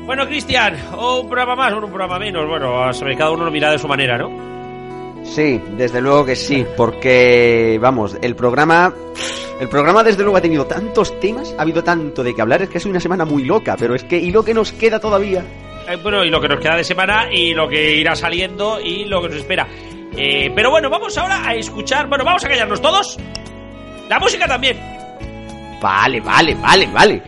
Bueno, 0.06 0.28
Cristian, 0.28 0.76
un 0.96 1.26
programa 1.26 1.56
más 1.56 1.72
o 1.72 1.78
un 1.78 1.88
programa 1.88 2.20
menos. 2.20 2.46
Bueno, 2.48 2.92
saber, 2.94 3.16
cada 3.16 3.32
uno 3.32 3.46
lo 3.46 3.50
mira 3.50 3.72
de 3.72 3.80
su 3.80 3.88
manera, 3.88 4.16
¿no? 4.16 4.55
Sí, 5.34 5.60
desde 5.76 6.00
luego 6.00 6.24
que 6.24 6.36
sí, 6.36 6.64
porque 6.76 7.78
vamos, 7.80 8.16
el 8.22 8.34
programa 8.34 8.94
el 9.60 9.68
programa 9.68 10.04
desde 10.04 10.22
luego 10.22 10.36
ha 10.36 10.42
tenido 10.42 10.66
tantos 10.66 11.18
temas, 11.18 11.54
ha 11.58 11.62
habido 11.62 11.82
tanto 11.82 12.22
de 12.22 12.34
que 12.34 12.42
hablar, 12.42 12.62
es 12.62 12.68
que 12.68 12.78
es 12.78 12.84
una 12.84 13.00
semana 13.00 13.24
muy 13.24 13.44
loca, 13.44 13.76
pero 13.78 13.94
es 13.94 14.04
que 14.04 14.18
y 14.18 14.30
lo 14.30 14.44
que 14.44 14.52
nos 14.52 14.72
queda 14.72 15.00
todavía. 15.00 15.42
Eh, 15.88 15.96
bueno, 16.02 16.24
y 16.24 16.30
lo 16.30 16.40
que 16.40 16.48
nos 16.48 16.60
queda 16.60 16.76
de 16.76 16.84
semana 16.84 17.32
y 17.32 17.54
lo 17.54 17.68
que 17.68 17.96
irá 17.96 18.14
saliendo 18.14 18.80
y 18.80 19.04
lo 19.04 19.22
que 19.22 19.28
nos 19.28 19.38
espera. 19.38 19.66
Eh, 20.16 20.50
pero 20.54 20.70
bueno, 20.70 20.90
vamos 20.90 21.16
ahora 21.16 21.46
a 21.46 21.54
escuchar. 21.54 22.06
Bueno, 22.06 22.24
vamos 22.24 22.44
a 22.44 22.48
callarnos 22.48 22.82
todos. 22.82 23.16
La 24.08 24.18
música 24.18 24.46
también. 24.46 24.78
Vale, 25.80 26.20
vale, 26.20 26.54
vale, 26.54 26.86
vale. 26.86 27.22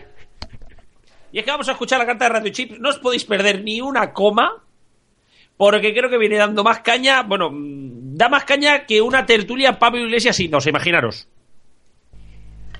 Y 1.31 1.39
es 1.39 1.45
que 1.45 1.51
vamos 1.51 1.69
a 1.69 1.73
escuchar 1.73 1.99
la 1.99 2.05
carta 2.05 2.25
de 2.25 2.29
Radio 2.29 2.51
Chip. 2.51 2.77
No 2.79 2.89
os 2.89 2.99
podéis 2.99 3.25
perder 3.25 3.63
ni 3.63 3.81
una 3.81 4.13
coma, 4.13 4.51
porque 5.59 5.93
creo 5.93 6.09
que 6.09 6.17
viene 6.17 6.37
dando 6.37 6.63
más 6.63 6.79
caña. 6.79 7.21
Bueno, 7.23 7.49
da 7.51 8.29
más 8.29 8.45
caña 8.45 8.85
que 8.85 9.01
una 9.01 9.25
tertulia 9.25 9.77
Pablo 9.77 10.05
Iglesias 10.05 10.39
y 10.39 10.47
nos 10.47 10.65
imaginaros. 10.65 11.27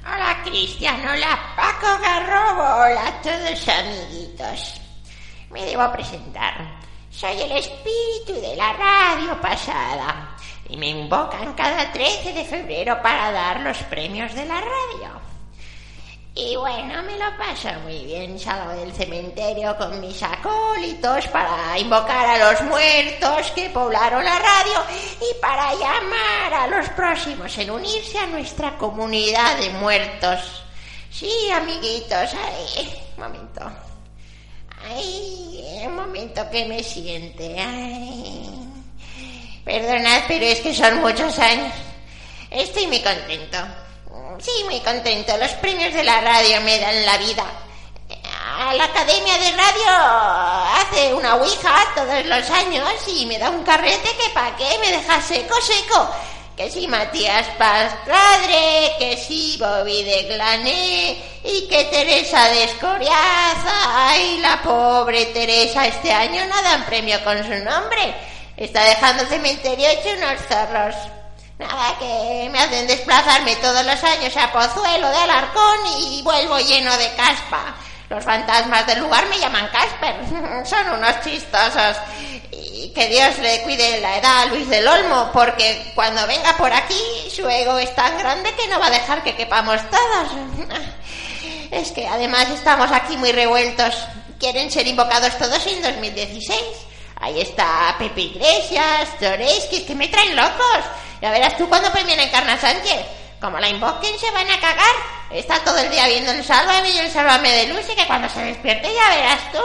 Hola 0.02 0.42
Cristian, 0.46 0.96
hola 1.02 1.38
Paco 1.58 2.02
Garrobo, 2.02 2.64
hola 2.64 3.06
a 3.06 3.22
todos 3.22 3.68
amiguitos. 3.68 4.82
Me 5.52 5.66
debo 5.66 5.92
presentar. 5.92 6.80
Soy 7.10 7.42
el 7.42 7.52
espíritu 7.52 8.40
de 8.42 8.56
la 8.56 8.72
radio 8.72 9.42
pasada 9.42 10.38
y 10.70 10.78
me 10.78 10.88
invocan 10.88 11.54
cada 11.56 11.92
13 11.92 12.32
de 12.32 12.46
febrero 12.46 13.02
para 13.04 13.30
dar 13.34 13.60
los 13.60 13.78
premios 13.84 14.34
de 14.34 14.46
la 14.46 14.62
radio. 14.62 15.29
Y 16.36 16.56
bueno, 16.56 17.04
me 17.04 17.18
lo 17.18 17.38
paso 17.38 17.70
muy 17.84 18.06
bien. 18.06 18.40
Salgo 18.40 18.72
del 18.74 18.94
cementerio 18.94 19.76
con 19.78 20.00
mis 20.00 20.22
acólitos 20.22 21.28
para 21.28 21.78
invocar 21.78 22.28
a 22.28 22.52
los 22.52 22.62
muertos 22.64 23.52
que 23.52 23.70
poblaron 23.70 24.24
la 24.24 24.40
radio 24.40 24.84
y 25.20 25.42
para 25.42 25.74
llamar 25.74 26.54
a 26.54 26.68
los 26.68 26.88
próximos 26.90 27.58
en 27.58 27.72
unirse 27.72 28.20
a 28.20 28.28
nuestra 28.28 28.78
comunidad 28.78 29.58
de 29.58 29.70
muertos. 29.72 30.64
Sí, 31.12 31.32
amiguitos, 31.52 32.34
ay, 32.34 33.04
un 33.18 33.24
momento. 33.24 33.72
Ay, 34.88 35.84
un 35.88 35.96
momento 35.96 36.50
que 36.50 36.66
me 36.66 36.84
siente. 36.84 37.60
Ay. 37.60 38.50
Perdonad, 39.66 40.24
pero 40.28 40.46
es 40.46 40.62
que 40.62 40.74
son 40.74 41.02
muchos 41.02 41.38
años. 41.40 41.74
Estoy 42.50 42.88
muy 42.88 43.02
contento. 43.02 43.58
Sí, 44.40 44.64
muy 44.64 44.80
contento. 44.80 45.36
Los 45.38 45.52
premios 45.54 45.94
de 45.94 46.04
la 46.04 46.22
radio 46.22 46.62
me 46.62 46.80
dan 46.80 47.06
la 47.06 47.18
vida. 47.18 47.46
A 48.58 48.74
la 48.74 48.86
Academia 48.86 49.38
de 49.38 49.52
Radio 49.52 49.88
hace 50.76 51.14
una 51.14 51.36
ouija 51.36 51.76
todos 51.96 52.26
los 52.26 52.50
años 52.50 52.90
y 53.08 53.26
me 53.26 53.38
da 53.38 53.50
un 53.50 53.64
carrete 53.64 54.10
que 54.16 54.30
pa' 54.34 54.56
qué 54.58 54.78
me 54.80 54.92
deja 54.92 55.22
seco, 55.22 55.56
seco. 55.62 56.10
Que 56.56 56.70
si 56.70 56.88
Matías 56.88 57.48
Pastrade, 57.58 58.96
que 58.98 59.18
si 59.18 59.58
Bobby 59.58 60.04
de 60.04 60.24
Glané 60.24 61.18
y 61.44 61.68
que 61.68 61.86
Teresa 61.86 62.50
de 62.50 62.64
Escoriaza. 62.66 64.10
Ay, 64.10 64.40
la 64.40 64.62
pobre 64.62 65.28
Teresa, 65.28 65.88
este 65.88 66.12
año 66.12 66.46
no 66.48 66.62
dan 66.62 66.86
premio 66.86 67.22
con 67.24 67.38
su 67.44 67.64
nombre. 67.64 68.16
Está 68.56 68.84
dejando 68.84 69.26
cementerio 69.26 69.88
hecho 69.90 70.10
unos 70.18 70.42
zorros. 70.48 71.19
Nada, 71.60 72.00
que 72.00 72.50
me 72.50 72.58
hacen 72.58 72.88
desplazarme 72.88 73.54
todos 73.58 73.86
los 73.86 74.02
años 74.02 74.36
a 74.38 74.50
Pozuelo 74.50 75.10
de 75.10 75.18
Alarcón 75.18 75.80
y 76.00 76.22
vuelvo 76.24 76.58
lleno 76.58 76.96
de 76.98 77.14
caspa. 77.16 77.76
Los 78.10 78.24
fantasmas 78.24 78.88
del 78.88 79.02
lugar 79.02 79.28
me 79.28 79.38
llaman 79.38 79.68
Casper. 79.68 80.66
Son 80.66 80.90
unos 80.94 81.22
chistosos. 81.22 81.98
Y 82.52 82.94
que 82.96 83.10
Dios 83.10 83.38
le 83.40 83.62
cuide 83.64 84.00
la 84.00 84.18
edad 84.18 84.44
a 84.44 84.46
Luis 84.46 84.70
del 84.70 84.88
Olmo, 84.88 85.32
porque 85.34 85.92
cuando 85.94 86.26
venga 86.28 86.56
por 86.56 86.72
aquí 86.72 87.30
su 87.30 87.48
ego 87.48 87.78
es 87.78 87.94
tan 87.94 88.18
grande 88.18 88.54
que 88.56 88.68
no 88.68 88.80
va 88.80 88.88
a 88.88 88.92
dejar 88.92 89.22
que 89.22 89.36
quepamos 89.36 89.82
todos. 89.90 90.32
Es 91.72 91.92
que 91.92 92.08
además 92.08 92.50
estamos 92.50 92.92
aquí 92.92 93.16
muy 93.16 93.32
revueltos. 93.32 93.96
Quieren 94.40 94.72
ser 94.72 94.88
invocados 94.88 95.38
todos 95.38 95.68
en 95.68 95.84
2016. 95.84 96.60
Ahí 97.20 97.42
está 97.42 97.96
Pepe 98.00 98.22
Iglesias, 98.22 99.10
Toreski, 99.20 99.86
que 99.86 99.96
me 99.96 100.08
traen 100.08 100.36
locos. 100.36 100.86
Ya 101.22 101.32
verás 101.32 101.58
tú 101.58 101.68
cuando 101.68 101.92
premien 101.92 102.20
a 102.20 102.24
Encarna 102.24 102.58
Sánchez. 102.58 103.06
Como 103.42 103.60
la 103.60 103.70
invoquen 103.70 104.18
se 104.18 104.32
van 104.32 104.50
a 104.50 104.60
cagar. 104.60 104.96
Está 105.32 105.60
todo 105.60 105.78
el 105.78 105.90
día 105.92 106.08
viendo 106.08 106.32
el 106.32 106.44
Sálvame 106.44 106.90
y 106.90 106.98
el 106.98 107.12
Sálvame 107.12 107.52
de 107.52 107.68
Lucy 107.68 107.94
que 107.96 108.08
cuando 108.08 108.30
se 108.30 108.44
despierte 108.44 108.94
ya 108.94 109.10
verás 109.10 109.52
tú. 109.52 109.60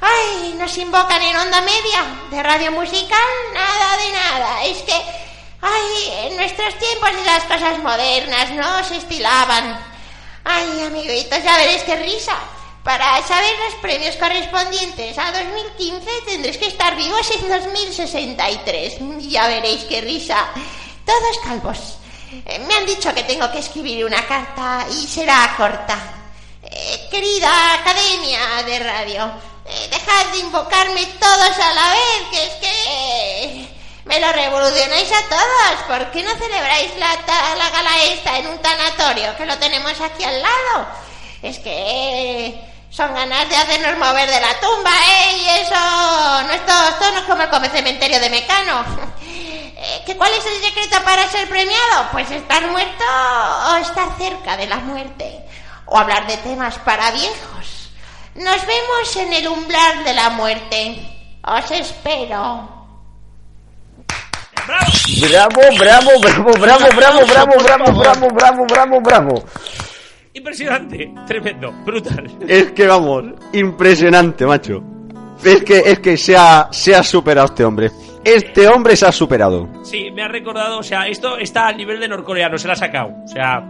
Ay, 0.00 0.54
nos 0.56 0.76
invocan 0.78 1.20
en 1.22 1.36
onda 1.36 1.60
media 1.60 2.04
de 2.30 2.42
radio 2.42 2.70
musical, 2.72 3.18
nada 3.52 3.96
de 3.96 4.12
nada. 4.12 4.64
Es 4.64 4.78
que, 4.82 4.94
ay, 5.60 6.26
en 6.26 6.36
nuestros 6.36 6.74
tiempos 6.78 7.10
y 7.20 7.24
las 7.24 7.44
cosas 7.44 7.78
modernas 7.78 8.50
no 8.50 8.84
se 8.84 8.96
estilaban. 8.96 9.78
Ay, 10.44 10.84
amiguitos, 10.86 11.42
ya 11.42 11.56
veréis 11.56 11.82
qué 11.82 11.96
risa. 11.96 12.36
Para 12.88 13.20
saber 13.20 13.54
los 13.66 13.74
premios 13.82 14.16
correspondientes 14.16 15.18
a 15.18 15.30
2015 15.30 16.06
tendréis 16.24 16.56
que 16.56 16.68
estar 16.68 16.96
vivos 16.96 17.30
en 17.32 17.46
2063. 17.46 18.96
Ya 19.28 19.46
veréis 19.46 19.84
qué 19.84 20.00
risa. 20.00 20.48
Todos 21.04 21.38
calvos. 21.44 21.98
Eh, 22.46 22.58
me 22.60 22.74
han 22.74 22.86
dicho 22.86 23.12
que 23.12 23.24
tengo 23.24 23.52
que 23.52 23.58
escribir 23.58 24.06
una 24.06 24.26
carta 24.26 24.86
y 24.90 25.06
será 25.06 25.52
corta. 25.58 25.98
Eh, 26.62 27.08
querida 27.10 27.74
Academia 27.74 28.62
de 28.64 28.78
Radio, 28.78 29.32
eh, 29.66 29.88
dejad 29.90 30.32
de 30.32 30.38
invocarme 30.38 31.04
todos 31.20 31.58
a 31.58 31.74
la 31.74 31.90
vez, 31.90 32.28
que 32.30 32.42
es 32.42 32.54
que 32.54 33.68
me 34.06 34.18
lo 34.18 34.32
revolucionáis 34.32 35.12
a 35.12 35.28
todos. 35.28 35.82
¿Por 35.86 36.10
qué 36.10 36.22
no 36.22 36.34
celebráis 36.36 36.96
la, 36.96 37.18
la 37.54 37.68
gala 37.68 38.02
esta 38.04 38.38
en 38.38 38.46
un 38.46 38.58
tanatorio 38.62 39.36
que 39.36 39.44
lo 39.44 39.58
tenemos 39.58 40.00
aquí 40.00 40.24
al 40.24 40.40
lado? 40.40 40.88
Es 41.42 41.58
que 41.58 42.67
son 42.90 43.14
ganas 43.14 43.48
de 43.48 43.56
hacernos 43.56 43.98
mover 43.98 44.28
de 44.28 44.40
la 44.40 44.58
tumba, 44.60 44.90
¿eh? 44.90 45.36
Y 45.38 45.48
eso 45.60 45.74
no 46.46 46.52
es 46.52 46.66
todo, 46.66 46.88
esto 46.88 47.12
no 47.12 47.18
es 47.20 47.24
como 47.26 47.42
el 47.42 47.48
come- 47.50 47.68
cementerio 47.70 48.20
de 48.20 48.30
Mecano. 48.30 48.84
Eh, 49.80 50.02
¿que 50.04 50.16
¿Cuál 50.16 50.32
es 50.32 50.44
el 50.44 50.60
secreto 50.60 51.00
para 51.04 51.24
ser 51.28 51.48
premiado? 51.48 52.08
Pues 52.10 52.28
estar 52.32 52.66
muerto 52.66 53.04
o 53.70 53.76
estar 53.76 54.08
cerca 54.18 54.56
de 54.56 54.66
la 54.66 54.74
muerte. 54.78 55.38
O 55.86 55.96
hablar 55.96 56.26
de 56.26 56.36
temas 56.38 56.76
para 56.80 57.12
viejos. 57.12 57.90
Nos 58.34 58.66
vemos 58.66 59.16
en 59.16 59.32
el 59.34 59.46
umbral 59.46 60.02
de 60.02 60.14
la 60.14 60.30
muerte. 60.30 60.98
Os 61.44 61.70
espero. 61.70 62.68
Bravo, 64.66 65.60
bravo, 65.78 66.10
bravo, 66.20 66.50
bravo, 66.58 66.88
bravo, 66.96 67.26
bravo, 67.26 67.54
bravo, 67.62 67.92
bravo, 67.94 68.28
bravo, 68.34 68.66
bravo, 68.66 69.00
bravo. 69.00 69.44
Impresionante, 70.38 71.12
tremendo, 71.26 71.72
brutal. 71.84 72.30
Es 72.46 72.72
que 72.72 72.86
vamos, 72.86 73.24
impresionante, 73.52 74.46
macho. 74.46 74.82
Es 75.44 75.62
que, 75.64 75.78
es 75.78 75.98
que 76.00 76.16
se 76.16 76.36
ha, 76.36 76.68
se 76.70 76.94
ha 76.94 77.02
superado 77.02 77.46
este 77.46 77.64
hombre. 77.64 77.90
Este 78.24 78.66
hombre 78.68 78.96
se 78.96 79.06
ha 79.06 79.12
superado. 79.12 79.68
Sí, 79.84 80.10
me 80.12 80.22
ha 80.22 80.28
recordado, 80.28 80.78
o 80.78 80.82
sea, 80.82 81.06
esto 81.06 81.38
está 81.38 81.68
al 81.68 81.76
nivel 81.76 82.00
de 82.00 82.08
norcoreano, 82.08 82.58
se 82.58 82.66
la 82.66 82.72
ha 82.74 82.76
sacado. 82.76 83.10
O 83.24 83.28
sea, 83.28 83.66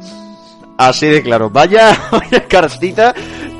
Así 0.79 1.07
de 1.07 1.23
claro. 1.23 1.51
Vaya, 1.51 1.91
vaya 2.13 2.47
cartita 2.47 3.15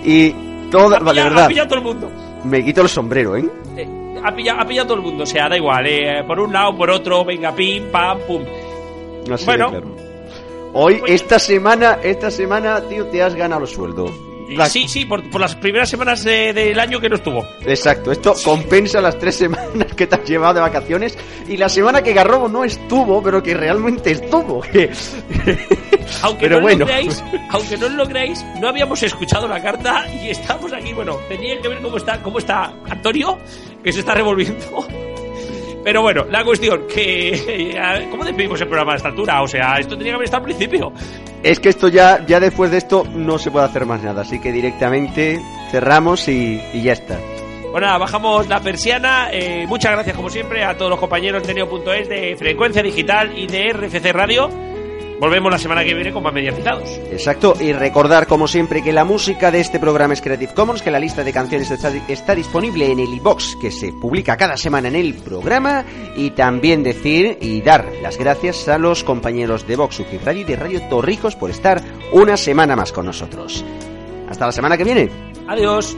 y 0.05 0.31
toda, 0.71 0.99
de 0.99 1.15
ya 1.15 1.21
ha 1.23 1.29
verdad, 1.29 1.49
pillado 1.49 1.69
todo 1.69 1.79
el 1.79 1.85
mundo. 1.85 2.11
me 2.45 2.65
quito 2.65 2.83
el 2.83 2.89
sombrero, 2.89 3.37
¿eh? 3.37 3.45
Eh, 3.77 4.21
ha, 4.25 4.35
pillado, 4.35 4.61
ha 4.61 4.65
pillado 4.65 4.89
todo 4.89 4.97
el 4.99 5.03
mundo, 5.05 5.25
o 5.25 5.27
sea, 5.27 5.49
da 5.49 5.57
igual, 5.57 5.87
eh, 5.87 6.25
por 6.27 6.41
un 6.41 6.53
lado, 6.53 6.77
por 6.77 6.91
otro, 6.91 7.25
venga, 7.25 7.53
pim, 7.55 7.91
pam, 7.91 8.19
pum. 8.27 8.43
Así 9.33 9.45
Bueno. 9.45 9.71
de 9.71 9.81
claro. 9.81 10.08
Hoy, 10.75 11.01
esta 11.07 11.39
semana, 11.39 11.99
esta 12.03 12.31
semana, 12.31 12.81
tío, 12.89 13.07
te 13.07 13.23
has 13.23 13.35
ganado 13.35 13.63
el 13.63 13.69
sueldo. 13.69 14.13
La- 14.51 14.67
Sí, 14.67 14.89
sí, 14.89 15.05
por, 15.05 15.29
por 15.31 15.41
las 15.43 15.55
primeras 15.57 15.91
semanas 15.91 16.25
de- 16.25 16.53
del 16.55 16.79
año 16.81 17.01
que 17.01 17.09
no 17.11 17.17
estuvo. 17.17 17.45
Exacto, 17.67 18.11
esto 18.13 18.35
compensa 18.45 19.01
las 19.01 19.19
tres 19.19 19.35
semanas 19.45 19.93
que 19.95 20.07
te 20.07 20.15
has 20.15 20.25
llevado 20.29 20.55
de 20.55 20.61
vacaciones 20.61 21.19
y 21.49 21.57
la 21.59 21.69
semana 21.69 22.03
que 22.03 22.15
Garrobo 22.15 22.49
no 22.49 22.65
estuvo, 22.65 23.23
pero 23.23 23.43
que 23.43 23.53
realmente 23.55 24.11
estuvo. 24.13 24.61
que- 24.73 24.91
Aunque 26.23 26.41
Pero 26.47 26.57
no 26.57 26.63
bueno. 26.63 26.79
lo 26.81 26.87
creáis, 26.87 27.23
aunque 27.51 27.77
no 27.77 27.89
lo 27.91 28.07
creáis, 28.07 28.45
no 28.61 28.69
habíamos 28.69 29.03
escuchado 29.03 29.47
la 29.49 29.61
carta 29.63 30.07
y 30.11 30.31
estamos 30.31 30.73
aquí, 30.73 30.95
bueno, 30.95 31.17
tenía 31.29 31.61
que 31.61 31.69
ver 31.69 31.83
cómo 31.83 31.97
está, 31.99 32.23
cómo 32.23 32.39
está 32.39 32.73
Antonio, 32.89 33.39
que 33.85 33.93
se 33.93 34.01
está 34.01 34.15
revolviendo. 34.15 34.87
Pero 35.89 36.03
bueno, 36.03 36.27
la 36.31 36.45
cuestión, 36.45 36.83
que 36.87 37.75
¿cómo 38.11 38.23
despedimos 38.23 38.61
el 38.61 38.67
programa 38.67 38.93
a 38.93 38.97
esta 38.97 39.09
altura? 39.09 39.41
O 39.41 39.49
sea, 39.49 39.79
esto 39.79 39.97
tenía 39.97 40.13
que 40.13 40.17
haber 40.17 40.25
estado 40.27 40.45
al 40.45 40.55
principio. 40.55 40.93
Es 41.43 41.59
que 41.61 41.71
esto 41.71 41.89
ya, 41.89 42.27
ya 42.27 42.41
después 42.41 42.71
de 42.71 42.77
esto 42.77 43.07
no 43.11 43.39
se 43.39 43.51
puede 43.51 43.65
hacer 43.65 43.87
más 43.87 44.03
nada, 44.03 44.21
así 44.21 44.39
que 44.39 44.53
directamente 44.53 45.41
cerramos 45.71 46.29
y, 46.29 46.61
y 46.75 46.83
ya 46.83 46.93
está. 46.93 47.19
Bueno, 47.73 47.87
nada, 47.87 47.97
bajamos 47.97 48.47
la 48.49 48.61
persiana. 48.61 49.31
Eh, 49.33 49.65
muchas 49.67 49.93
gracias, 49.93 50.15
como 50.15 50.29
siempre, 50.29 50.63
a 50.63 50.77
todos 50.77 50.91
los 50.91 51.01
compañeros 51.01 51.47
de 51.47 51.55
Neo.es, 51.55 52.07
de 52.07 52.37
Frecuencia 52.37 52.83
Digital 52.83 53.39
y 53.39 53.47
de 53.47 53.73
RFC 53.73 54.13
Radio. 54.13 54.51
Volvemos 55.21 55.51
la 55.51 55.59
semana 55.59 55.83
que 55.85 55.95
viene 55.95 56.13
con 56.13 56.23
más 56.23 56.33
mediatizados. 56.33 56.89
Exacto, 57.11 57.55
y 57.59 57.73
recordar 57.73 58.27
como 58.27 58.47
siempre 58.47 58.83
que 58.83 58.93
la 58.93 59.05
música 59.05 59.51
de 59.51 59.61
este 59.61 59.81
programa 59.81 60.15
es 60.15 60.21
Creative 60.21 60.55
Commons, 60.55 60.81
que 60.81 60.93
la 60.93 61.01
lista 61.01 61.25
de 61.25 61.33
canciones 61.33 61.71
está, 61.71 62.35
disponible 62.35 62.93
en 62.93 63.01
el 63.01 63.13
iBox 63.15 63.57
que 63.61 63.73
se 63.73 63.93
publica 63.93 64.37
cada 64.37 64.57
semana 64.57 64.89
en 64.89 64.97
el 64.97 65.15
programa, 65.15 65.85
y 66.17 66.31
también 66.31 66.85
decir 66.85 67.39
y 67.41 67.61
dar 67.63 67.91
las 68.01 68.17
gracias 68.17 68.69
a 68.69 68.79
los 68.79 69.03
compañeros 69.03 69.67
de 69.67 69.77
Vox 69.77 69.99
Uki 70.01 70.19
Radio 70.19 70.43
y 70.43 70.45
de 70.45 70.57
Radio 70.57 70.83
Torricos 70.89 71.35
por 71.35 71.51
estar 71.51 71.83
una 72.13 72.37
semana 72.37 72.77
más 72.77 72.93
con 72.93 73.07
nosotros. 73.07 73.65
Hasta 74.29 74.47
la 74.47 74.53
semana 74.53 74.77
que 74.77 74.85
viene. 74.85 75.11
Adiós. 75.49 75.97